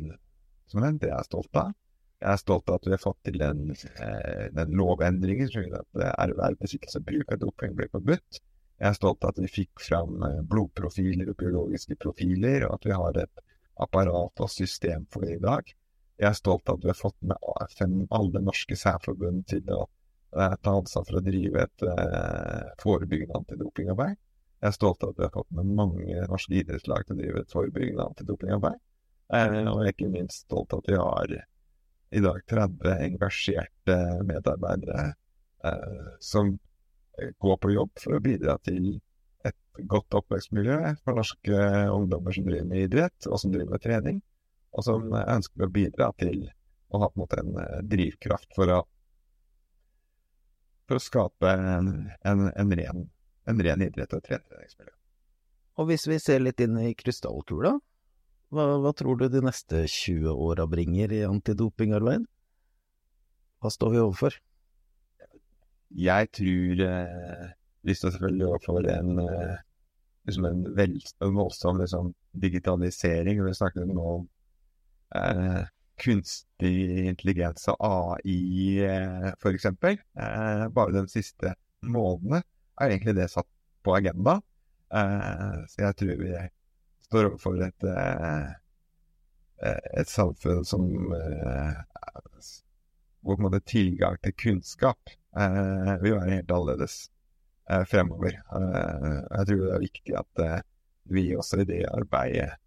som 0.68 0.82
nevnt, 0.82 1.02
det 1.04 1.12
er 1.12 1.20
jeg 1.20 1.30
stolt 1.30 1.60
av. 1.60 1.74
Jeg 2.24 2.32
er 2.32 2.40
stolt 2.40 2.70
av 2.72 2.80
at 2.80 2.88
vi 2.88 2.96
har 2.96 3.04
fått 3.04 3.20
til 3.28 3.36
den, 3.42 3.64
eh, 4.00 4.48
den 4.56 4.76
lovendringen 4.80 5.50
som 5.52 5.66
gjør 5.66 5.82
at 5.82 6.04
erverv, 6.24 6.56
besittelse 6.62 7.02
og 7.02 7.08
bruk 7.10 7.36
av 7.36 7.42
doping 7.42 7.76
blir 7.76 7.92
forbudt. 7.92 8.40
Jeg 8.80 8.90
er 8.90 8.96
stolt 8.98 9.24
av 9.24 9.34
at 9.34 9.42
vi 9.44 9.50
fikk 9.52 9.82
fram 9.84 10.24
eh, 10.28 10.40
blodprofiler 10.50 11.30
og 11.34 11.38
biologiske 11.40 11.98
profiler, 12.00 12.66
og 12.68 12.78
at 12.78 12.88
vi 12.88 12.96
har 12.98 13.20
et 13.22 13.44
apparat 13.84 14.44
og 14.44 14.52
system 14.52 15.06
for 15.12 15.26
det 15.26 15.38
i 15.38 15.44
dag. 15.44 15.74
Jeg 16.22 16.30
er 16.30 16.38
stolt 16.38 16.70
av 16.70 16.80
at 16.80 16.86
vi 16.86 16.92
har 16.92 17.00
fått 17.00 17.20
med 17.28 17.48
AFN, 17.54 17.96
alle 18.20 18.42
norske 18.44 18.78
særforbund, 18.80 19.46
til 19.52 19.72
å 19.74 19.82
eh, 19.84 20.56
ta 20.64 20.76
ansvar 20.80 21.08
for 21.10 21.20
å 21.20 21.24
drive 21.26 21.68
et 21.68 21.86
eh, 21.92 22.74
forebyggende 22.84 23.40
antidopingarbeid. 23.44 24.20
Jeg 24.64 24.72
er 24.72 24.76
stolt 24.78 25.04
av 25.04 25.14
at 25.14 25.20
vi 25.20 25.28
har 25.28 25.34
fått 25.34 25.56
med 25.60 25.72
mange 25.80 26.28
norske 26.32 26.60
idrettslag 26.62 27.08
til 27.08 27.18
å 27.18 27.22
drive 27.22 27.44
et 27.44 27.56
forebyggende 27.56 28.10
antidopingarbeid. 28.12 28.80
Eh, 29.34 29.58
og 29.64 29.82
jeg 29.82 29.90
er 29.90 29.96
ikke 29.96 30.14
minst 30.14 30.46
stolt 30.46 30.76
av 30.76 30.84
at 30.84 30.92
vi 30.94 31.02
har 31.02 31.38
i 32.14 32.22
dag 32.22 32.44
30 32.50 32.94
engasjerte 33.08 33.98
medarbeidere 34.28 35.08
eh, 35.66 36.12
som 36.20 36.54
går 37.38 37.58
på 37.58 37.72
jobb 37.74 37.92
for 38.02 38.18
å 38.18 38.24
bidra 38.24 38.58
til 38.66 38.96
et 39.46 39.86
godt 39.90 40.16
oppvekstmiljø 40.20 40.78
for 41.04 41.18
norske 41.18 41.62
ungdommer 41.94 42.36
som 42.36 42.48
driver 42.48 42.70
med 42.70 42.88
idrett, 42.88 43.28
og 43.28 43.42
som 43.42 43.54
driver 43.54 43.76
med 43.76 43.84
trening, 43.84 44.22
og 44.74 44.86
som 44.88 45.14
ønsker 45.14 45.66
å 45.66 45.74
bidra 45.74 46.12
til 46.22 46.46
å 46.94 47.02
ha 47.02 47.10
på 47.10 47.18
en 47.18 47.24
måte 47.24 47.42
en 47.42 47.56
eh, 47.62 47.80
drivkraft 47.90 48.54
for 48.56 48.74
å, 48.74 48.82
for 50.88 51.00
å 51.00 51.04
skape 51.04 51.54
en, 51.54 51.94
en, 52.22 52.50
en, 52.50 52.76
ren, 52.80 53.08
en 53.50 53.64
ren 53.68 53.86
idrett 53.88 54.14
og 54.14 54.26
treningsmiljø. 54.26 54.94
Og 55.82 55.90
hvis 55.90 56.06
vi 56.06 56.20
ser 56.22 56.44
litt 56.44 56.62
inn 56.62 56.78
i 56.78 56.94
krystallkula, 56.94 57.74
hva, 58.54 58.66
hva, 58.84 58.94
tror 58.98 59.20
du 59.20 59.28
de 59.32 59.42
neste 59.44 59.84
20 59.90 60.32
åra 60.48 60.68
bringer 60.70 61.14
i 61.14 61.24
antidopingarbeid? 61.28 62.26
Hva 63.64 63.72
står 63.74 63.94
vi 63.94 64.02
overfor? 64.04 64.38
Jeg 65.94 66.30
tror 66.34 66.82
eh, 66.88 67.52
vi 67.86 67.96
står 67.96 68.16
selvfølgelig 68.16 68.48
overfor 68.48 68.90
en, 68.94 69.20
eh, 69.24 69.58
liksom 70.28 70.48
en, 70.50 71.36
voldsom 71.36 71.82
liksom, 71.82 72.14
digitalisering. 72.46 73.44
Vi 73.46 73.54
snakker 73.58 73.86
nå 73.90 74.08
om 74.16 74.26
eh, 75.20 75.62
kunstig 76.02 76.74
intelligens 77.12 77.68
og 77.74 77.84
AI, 77.90 78.80
eh, 78.88 79.30
f.eks. 79.38 79.70
Eh, 79.70 80.66
bare 80.74 80.96
de 80.96 81.06
siste 81.12 81.54
månedene 81.84 82.42
er 82.82 82.90
egentlig 82.90 83.18
det 83.20 83.30
satt 83.32 83.50
på 83.84 83.96
agenda. 83.98 84.40
Eh, 84.94 85.64
så 85.70 85.88
jeg 85.88 86.00
tror 86.00 86.20
vi 86.22 86.34
står 87.14 87.30
overfor 87.30 87.62
et, 87.62 87.86
eh, 87.86 89.82
et 90.02 90.10
samfunn 90.10 90.66
som 90.66 90.88
eh, 91.14 91.76
hvor 93.24 93.38
på 93.38 93.40
en 93.40 93.46
måte 93.46 93.62
tilgang 93.70 94.18
til 94.24 94.34
kunnskap 94.36 95.14
eh, 95.38 95.94
vil 96.02 96.18
være 96.18 96.40
helt 96.40 96.52
annerledes 96.52 97.04
fremover. 97.88 98.34
jeg 98.36 99.46
tror 99.48 99.62
det 99.62 99.70
er 99.72 99.80
viktig 99.86 100.16
at 100.20 100.42
vi 101.16 101.22
også 101.32 101.62
i 101.62 101.68
det 101.70 101.86
arbeidet 101.88 102.58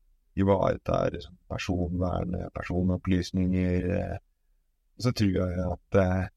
ivaretar 0.40 1.18
personvern, 1.52 2.32
personopplysninger. 2.54 4.16
Så 4.96 5.12
tror 5.12 5.36
jeg 5.36 5.66
at 5.68 6.30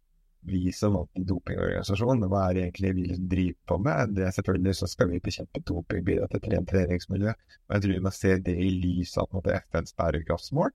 vi 0.47 0.71
som 0.71 0.95
antidopingorganisasjon, 0.99 2.23
hva 2.31 2.43
er 2.47 2.55
det 2.55 2.61
egentlig 2.65 2.91
vi 2.95 3.07
driver 3.31 3.57
på 3.67 3.77
med? 3.85 4.13
Det 4.17 4.27
er 4.27 4.35
Selvfølgelig 4.35 4.75
så 4.79 4.87
skal 4.87 5.09
vi 5.11 5.21
bekjempe 5.23 5.61
doping, 5.67 6.03
bidra 6.07 6.29
til 6.29 6.39
et 6.39 6.51
rent 6.53 6.69
treningsmiljø, 6.71 7.33
men 7.33 7.75
jeg 7.75 7.85
tror 7.85 7.95
vi 7.95 8.05
må 8.05 8.13
se 8.15 8.35
det 8.45 8.55
i 8.55 8.69
lys 8.75 9.17
av 9.19 9.27
måte, 9.35 9.57
FNs 9.69 9.95
bærekraftsmål, 9.99 10.71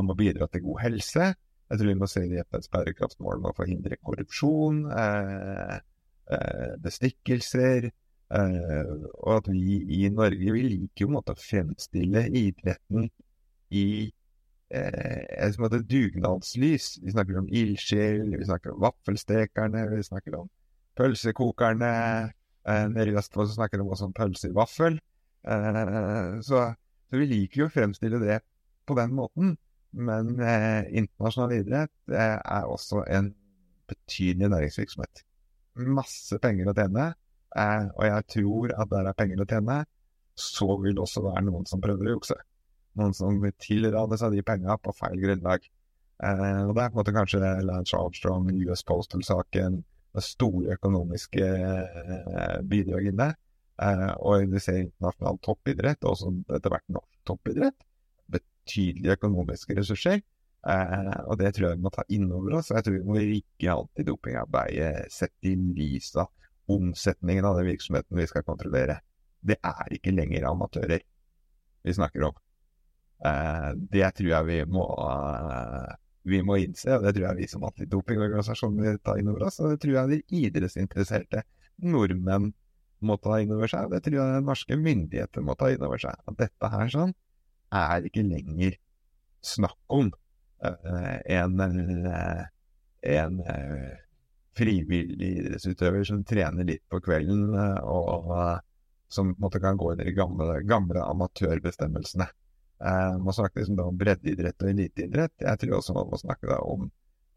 om 0.00 0.12
å 0.12 0.18
bidra 0.18 0.50
til 0.50 0.66
god 0.66 0.82
helse. 0.84 1.30
Jeg 1.70 1.80
tror 1.80 1.92
vi 1.92 1.98
må 2.02 2.10
se 2.10 2.26
det 2.26 2.36
i 2.36 2.44
FNs 2.44 2.70
bærekraftsmål 2.74 3.40
om 3.40 3.50
å 3.50 3.56
forhindre 3.56 3.98
korrupsjon, 4.04 4.84
eh, 4.92 5.76
eh, 6.36 6.76
bestikkelser, 6.84 7.90
eh, 7.90 8.94
og 9.24 9.34
at 9.38 9.50
vi 9.54 9.80
i 10.00 10.08
Norge 10.12 10.54
vi 10.56 10.64
liker 10.68 11.06
jo 11.06 11.22
å 11.22 11.36
fremstille 11.38 12.26
idretten 12.28 13.08
i 13.70 14.10
eh, 14.70 15.52
som 15.52 15.64
heter 15.64 15.84
dugnadslys. 15.86 16.98
Vi 17.02 17.12
snakker 17.12 17.38
om 17.38 17.48
ildsjel, 17.48 18.36
vi 18.38 18.44
snakker 18.44 18.74
om 18.74 18.82
vaffelstekerne, 18.84 19.86
vi 19.94 20.02
snakker 20.06 20.36
om 20.38 20.50
pølsekokerne. 20.98 21.94
Eh, 22.68 22.84
nede 22.92 23.10
i 23.10 23.16
Vestfold 23.16 23.50
snakker 23.54 23.80
de 23.80 23.88
også 23.88 24.10
om 24.10 24.14
pølse 24.16 24.50
i 24.50 24.56
vaffel. 24.56 25.00
Eh, 25.48 26.38
så, 26.46 26.68
så, 27.08 27.18
vi 27.18 27.28
liker 27.30 27.64
jo 27.64 27.70
å 27.70 27.74
fremstille 27.74 28.20
det 28.22 28.40
på 28.86 28.96
den 28.98 29.14
måten. 29.16 29.56
Men 29.90 30.36
eh, 30.38 30.86
internasjonal 31.00 31.56
idrett 31.58 32.12
eh, 32.12 32.36
er 32.38 32.68
også 32.70 33.02
en 33.10 33.32
betydelig 33.90 34.52
næringsvirksomhet. 34.52 35.24
Masse 35.90 36.38
penger 36.42 36.70
å 36.70 36.76
tjene. 36.76 37.08
Eh, 37.58 37.88
og 37.96 38.04
jeg 38.06 38.28
tror 38.36 38.76
at 38.76 38.92
der 38.92 39.10
er 39.10 39.18
penger 39.18 39.42
å 39.42 39.48
tjene, 39.50 39.80
så 40.38 40.76
vil 40.78 40.94
det 40.94 41.02
også 41.02 41.24
være 41.26 41.42
noen 41.48 41.66
som 41.66 41.82
prøver 41.82 42.06
å 42.06 42.14
jukse 42.14 42.38
noen 43.00 43.16
som 43.16 43.38
tilraner 43.62 44.20
seg 44.20 44.36
de 44.36 44.46
penga 44.46 44.76
på 44.80 44.94
feil 44.96 45.20
grunnlag. 45.22 45.66
Eh, 46.22 46.62
og 46.66 46.74
Det 46.76 46.82
er 46.82 46.90
på 46.90 46.98
en 46.98 47.00
måte 47.00 47.16
kanskje 47.16 47.52
Lance 47.66 47.96
Armstrong, 47.96 48.50
US 48.68 48.84
Postal-saken, 48.86 49.80
det 50.14 50.24
store 50.26 50.74
økonomiske 50.76 51.46
eh, 51.46 52.58
bidraget 52.66 53.14
inne. 53.14 53.30
Eh, 53.80 54.10
og 54.18 54.50
vi 54.52 54.60
ser 54.60 54.82
internasjonal 54.82 55.38
toppidrett, 55.44 56.02
og 56.04 56.16
også 56.16 56.34
etter 56.56 56.74
hvert 56.74 56.92
norsk 56.92 57.22
toppidrett. 57.28 57.86
Betydelige 58.34 59.16
økonomiske 59.16 59.78
ressurser. 59.78 60.20
Eh, 60.68 61.14
og 61.24 61.38
det 61.40 61.54
tror 61.56 61.70
jeg 61.70 61.78
vi 61.78 61.86
må 61.86 61.92
ta 61.94 62.04
inn 62.12 62.28
over 62.36 62.58
oss. 62.58 62.72
Jeg 62.74 62.84
tror 62.84 62.98
vi 62.98 63.06
må 63.06 63.16
rigge 63.20 63.76
antidopingarbeidet 63.76 65.08
sett 65.14 65.48
i 65.48 65.54
lys 65.56 66.12
av 66.20 66.28
omsetningen 66.70 67.46
av 67.48 67.56
den 67.58 67.70
virksomheten 67.70 68.20
vi 68.20 68.28
skal 68.28 68.44
kontrollere. 68.46 69.00
Det 69.40 69.56
er 69.64 69.96
ikke 69.96 70.12
lenger 70.12 70.50
amatører 70.50 71.00
vi 71.86 71.96
snakker 71.96 72.28
om. 72.28 72.36
Eh, 73.26 73.70
det 73.92 74.12
tror 74.16 74.30
jeg 74.30 74.48
vi 74.48 74.58
må, 74.76 74.86
eh, 75.04 75.94
vi 76.30 76.40
må 76.46 76.56
innse, 76.60 76.96
og 76.96 77.04
det 77.04 77.14
tror 77.16 77.26
jeg 77.28 77.40
vi 77.42 77.48
som 77.50 77.66
antidopingorganisasjon 77.68 78.80
vil 78.80 79.00
ta 79.04 79.16
inn 79.18 79.30
over 79.32 79.48
oss. 79.48 79.60
Og 79.60 79.74
det 79.74 79.80
tror 79.84 79.96
jeg 79.98 80.12
de 80.12 80.40
idrettsinteresserte 80.44 81.44
nordmenn 81.84 82.52
må 83.00 83.16
ta 83.20 83.40
inn 83.40 83.52
over 83.56 83.70
seg. 83.70 83.88
og 83.88 83.96
Det 83.96 84.04
tror 84.06 84.20
jeg 84.20 84.46
norske 84.46 84.76
myndigheter 84.76 85.44
må 85.44 85.56
ta 85.58 85.70
inn 85.72 85.84
over 85.84 86.00
seg. 86.00 86.16
At 86.28 86.38
dette 86.40 86.72
her 86.72 86.92
sånn 86.92 87.14
er 87.72 88.06
ikke 88.08 88.26
lenger 88.26 88.76
snakk 89.46 89.78
om 89.88 90.10
uh, 90.64 91.18
en, 91.24 91.60
en 93.00 93.38
eh, 93.40 93.92
frivillig 94.58 95.30
idrettsutøver 95.38 96.04
som 96.04 96.24
trener 96.26 96.66
litt 96.68 96.82
på 96.90 97.00
kvelden, 97.04 97.54
eh, 97.56 97.78
og, 97.88 98.10
og 98.34 99.10
som 99.10 99.32
på 99.32 99.38
en 99.38 99.46
måte 99.46 99.62
kan 99.62 99.78
gå 99.80 99.92
under 99.94 100.06
de 100.06 100.14
gamle, 100.14 100.60
gamle 100.68 101.04
amatørbestemmelsene. 101.06 102.28
Eh, 102.80 103.18
man 103.18 103.36
snakker 103.36 103.60
liksom 103.60 103.80
om 103.84 103.98
breddeidrett 104.00 104.62
og 104.64 104.72
eliteidrett. 104.72 105.36
Jeg 105.44 105.60
tror 105.62 105.76
også 105.78 105.96
man 105.96 106.10
må 106.10 106.20
snakke 106.20 106.56
om 106.64 106.88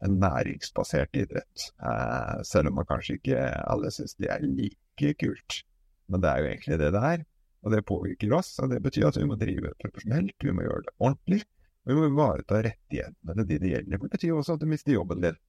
en 0.04 0.18
næringsbasert 0.20 1.16
idrett. 1.20 1.68
Eh, 1.80 2.40
selv 2.48 2.70
om 2.70 2.80
man 2.80 2.88
kanskje 2.88 3.18
ikke 3.18 3.44
alle 3.64 3.92
syns 3.94 4.16
det 4.20 4.30
er 4.32 4.44
like 4.44 5.14
kult. 5.20 5.62
Men 6.08 6.24
det 6.24 6.30
er 6.30 6.40
jo 6.40 6.50
egentlig 6.52 6.78
det 6.80 6.92
det 6.96 7.04
er. 7.12 7.26
Og 7.64 7.72
det 7.72 7.84
påvirker 7.88 8.32
oss. 8.36 8.54
Og 8.60 8.72
det 8.72 8.80
betyr 8.84 9.08
at 9.08 9.20
vi 9.20 9.28
må 9.28 9.36
drive 9.40 9.72
profesjonelt, 9.80 10.36
vi 10.40 10.52
må 10.52 10.66
gjøre 10.66 10.86
det 10.88 10.96
ordentlig. 10.98 11.42
Og 11.84 11.92
vi 11.92 12.00
må 12.00 12.08
ivareta 12.08 12.60
rettighetene 12.64 13.36
til 13.36 13.48
de 13.48 13.60
det 13.60 13.72
gjelder. 13.74 13.96
Det 13.96 14.16
betyr 14.16 14.34
også 14.34 14.56
at 14.56 14.64
du 14.64 14.68
mister 14.68 14.96
jobben 14.96 15.24
din. 15.24 15.40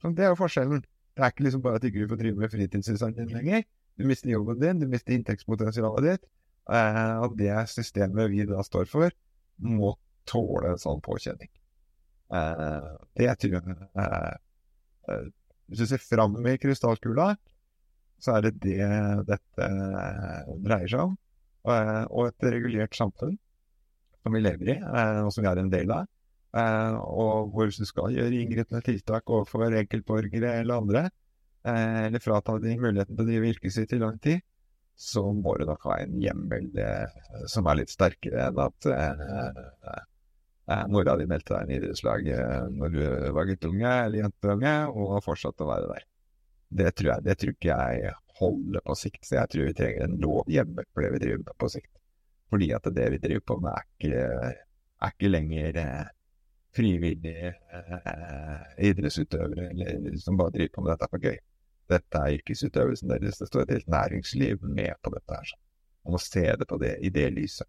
Så 0.00 0.12
det 0.16 0.24
er 0.24 0.32
jo 0.32 0.40
forskjellen. 0.40 0.84
Det 1.12 1.24
er 1.24 1.32
ikke 1.32 1.44
liksom 1.44 1.62
bare 1.64 1.76
at 1.76 1.84
du 1.84 1.90
ikke 1.90 2.08
får 2.08 2.20
drive 2.22 2.40
med 2.40 2.52
fritidssysselene 2.52 3.18
din 3.20 3.34
lenger. 3.36 3.66
Du 4.00 4.06
mister 4.08 4.32
jobben 4.32 4.60
din, 4.60 4.80
du 4.80 4.88
mister 4.88 5.12
inntektspotensialet 5.12 6.06
ditt. 6.08 6.30
Eh, 6.72 7.16
og 7.24 7.36
det 7.36 7.52
systemet 7.68 8.30
vi 8.32 8.46
da 8.48 8.62
står 8.64 8.88
for, 8.88 9.12
må 9.58 9.94
tåle 10.28 10.72
en 10.72 10.80
sånn 10.80 11.02
påkjenning. 11.04 11.50
Eh, 12.32 12.90
det 13.18 13.32
tror 13.42 13.58
jeg 13.58 13.76
eh, 14.00 15.24
Hvis 15.68 15.82
du 15.82 15.86
ser 15.90 16.02
fram 16.04 16.36
i 16.48 16.56
krystallkula, 16.60 17.32
så 18.22 18.36
er 18.36 18.46
det 18.46 18.52
det 18.62 18.88
dette 19.28 19.68
dreier 20.62 20.90
seg 20.90 21.08
om. 21.08 21.16
Og 21.64 22.26
et 22.26 22.46
regulert 22.54 22.94
samfunn 22.96 23.34
som 24.22 24.34
vi 24.36 24.42
lever 24.42 24.74
i, 24.74 24.76
og 25.24 25.30
som 25.34 25.42
vi 25.42 25.50
er 25.50 25.58
en 25.58 25.72
del 25.72 25.90
av. 25.94 26.06
Og 27.02 27.50
hvor 27.54 27.72
du 27.72 27.86
skal 27.88 28.14
gjøre 28.14 28.38
inngripende 28.38 28.82
tiltak 28.86 29.30
overfor 29.30 29.74
enkeltborgere 29.80 30.52
eller 30.60 30.84
andre, 30.84 31.02
eller 31.66 32.22
frata 32.22 32.58
de 32.62 32.76
muligheten 32.78 33.16
til 33.16 33.24
å 33.24 33.30
drive 33.30 33.50
yrket 33.54 33.74
sitt 33.74 33.96
i 33.96 34.00
lang 34.02 34.20
tid, 34.22 34.44
så 34.98 35.24
må 35.34 35.56
du 35.58 35.64
nok 35.66 35.84
ha 35.88 35.98
en 36.02 36.14
hjemmel 36.20 36.70
som 37.50 37.66
er 37.66 37.80
litt 37.80 37.92
sterkere 37.92 38.48
enn 38.48 38.60
at 38.62 38.88
mora 40.92 41.16
di 41.18 41.26
meldte 41.26 41.54
deg 41.54 41.64
inn 41.64 41.72
i 41.72 41.78
idrettslaget 41.80 42.76
når 42.76 42.92
du 42.94 43.02
var 43.34 43.48
guttunge 43.48 43.94
eller 44.04 44.22
jentunge, 44.22 44.74
og 44.92 45.16
har 45.16 45.24
fortsatt 45.24 45.64
å 45.64 45.70
være 45.72 45.88
der. 45.94 46.06
Det 46.72 46.92
tror 46.96 47.10
jeg, 47.10 47.24
det 47.26 47.38
tror 47.40 47.56
ikke 47.56 47.78
jeg 47.80 48.14
holder 48.42 48.84
på 48.86 48.96
sikt, 48.96 49.24
så 49.26 49.40
jeg 49.40 49.52
tror 49.52 49.68
vi 49.68 49.74
trenger 49.76 50.06
en 50.06 50.18
lov 50.22 50.50
hjemmel 50.50 50.86
for 50.92 51.04
det 51.04 51.12
vi 51.14 51.22
driver 51.24 51.44
med 51.44 51.58
på 51.60 51.70
sikt. 51.74 51.92
Fordi 52.52 52.68
at 52.76 52.88
det 52.96 53.06
vi 53.14 53.20
driver 53.20 53.44
på 53.48 53.58
med, 53.64 53.72
er 53.72 53.84
ikke, 53.88 54.24
er 55.02 55.14
ikke 55.14 55.30
lenger 55.32 55.78
eh, 55.82 56.10
frivillige 56.76 57.52
eh, 57.52 58.66
idrettsutøvere 58.88 59.70
eller 59.72 60.18
som 60.20 60.38
bare 60.40 60.54
driver 60.56 60.74
på 60.76 60.84
med 60.84 60.94
dette 60.94 61.10
for 61.12 61.28
gøy. 61.28 61.38
Dette 61.92 62.18
er 62.18 62.38
yrkesutøvelsen 62.38 63.12
deres. 63.12 63.38
Det 63.40 63.48
står 63.50 63.66
et 63.66 63.76
helt 63.76 63.92
næringsliv 63.92 64.64
med 64.64 64.98
på 65.04 65.12
dette. 65.14 65.38
her. 65.38 65.54
Man 66.04 66.16
må 66.16 66.20
se 66.22 66.44
det 66.58 66.68
på 66.68 66.78
det 66.82 66.96
i 67.04 67.12
det 67.14 67.28
lyset. 67.36 67.68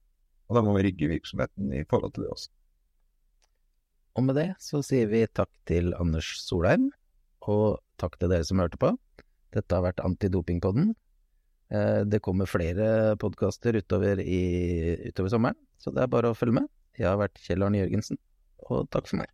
Og 0.49 0.57
da 0.57 0.63
må 0.65 0.73
vi 0.77 0.87
rigge 0.87 1.11
virksomheten 1.11 1.71
i 1.73 1.83
forhold 1.89 2.13
til 2.15 2.25
det 2.25 2.33
også. 2.33 2.49
Og 4.13 4.25
med 4.27 4.37
det 4.37 4.49
så 4.61 4.81
sier 4.85 5.09
vi 5.09 5.23
takk 5.25 5.49
til 5.69 5.93
Anders 5.97 6.27
Solheim, 6.45 6.91
og 7.49 7.79
takk 8.01 8.19
til 8.19 8.29
dere 8.29 8.45
som 8.45 8.61
hørte 8.61 8.79
på. 8.81 8.91
Dette 9.53 9.73
har 9.73 9.85
vært 9.85 10.03
Antidopingpodden. 10.05 10.91
Eh, 11.73 12.01
det 12.05 12.21
kommer 12.25 12.49
flere 12.49 13.15
podkaster 13.21 13.79
utover, 13.79 14.21
utover 14.21 15.33
sommeren, 15.33 15.57
så 15.81 15.93
det 15.93 16.03
er 16.03 16.11
bare 16.13 16.33
å 16.33 16.37
følge 16.37 16.59
med. 16.61 16.69
Jeg 16.99 17.09
har 17.09 17.17
vært 17.21 17.41
Kjell 17.41 17.65
Arne 17.65 17.81
Jørgensen, 17.81 18.21
og 18.69 18.85
takk 18.93 19.09
for 19.09 19.23
meg. 19.23 19.33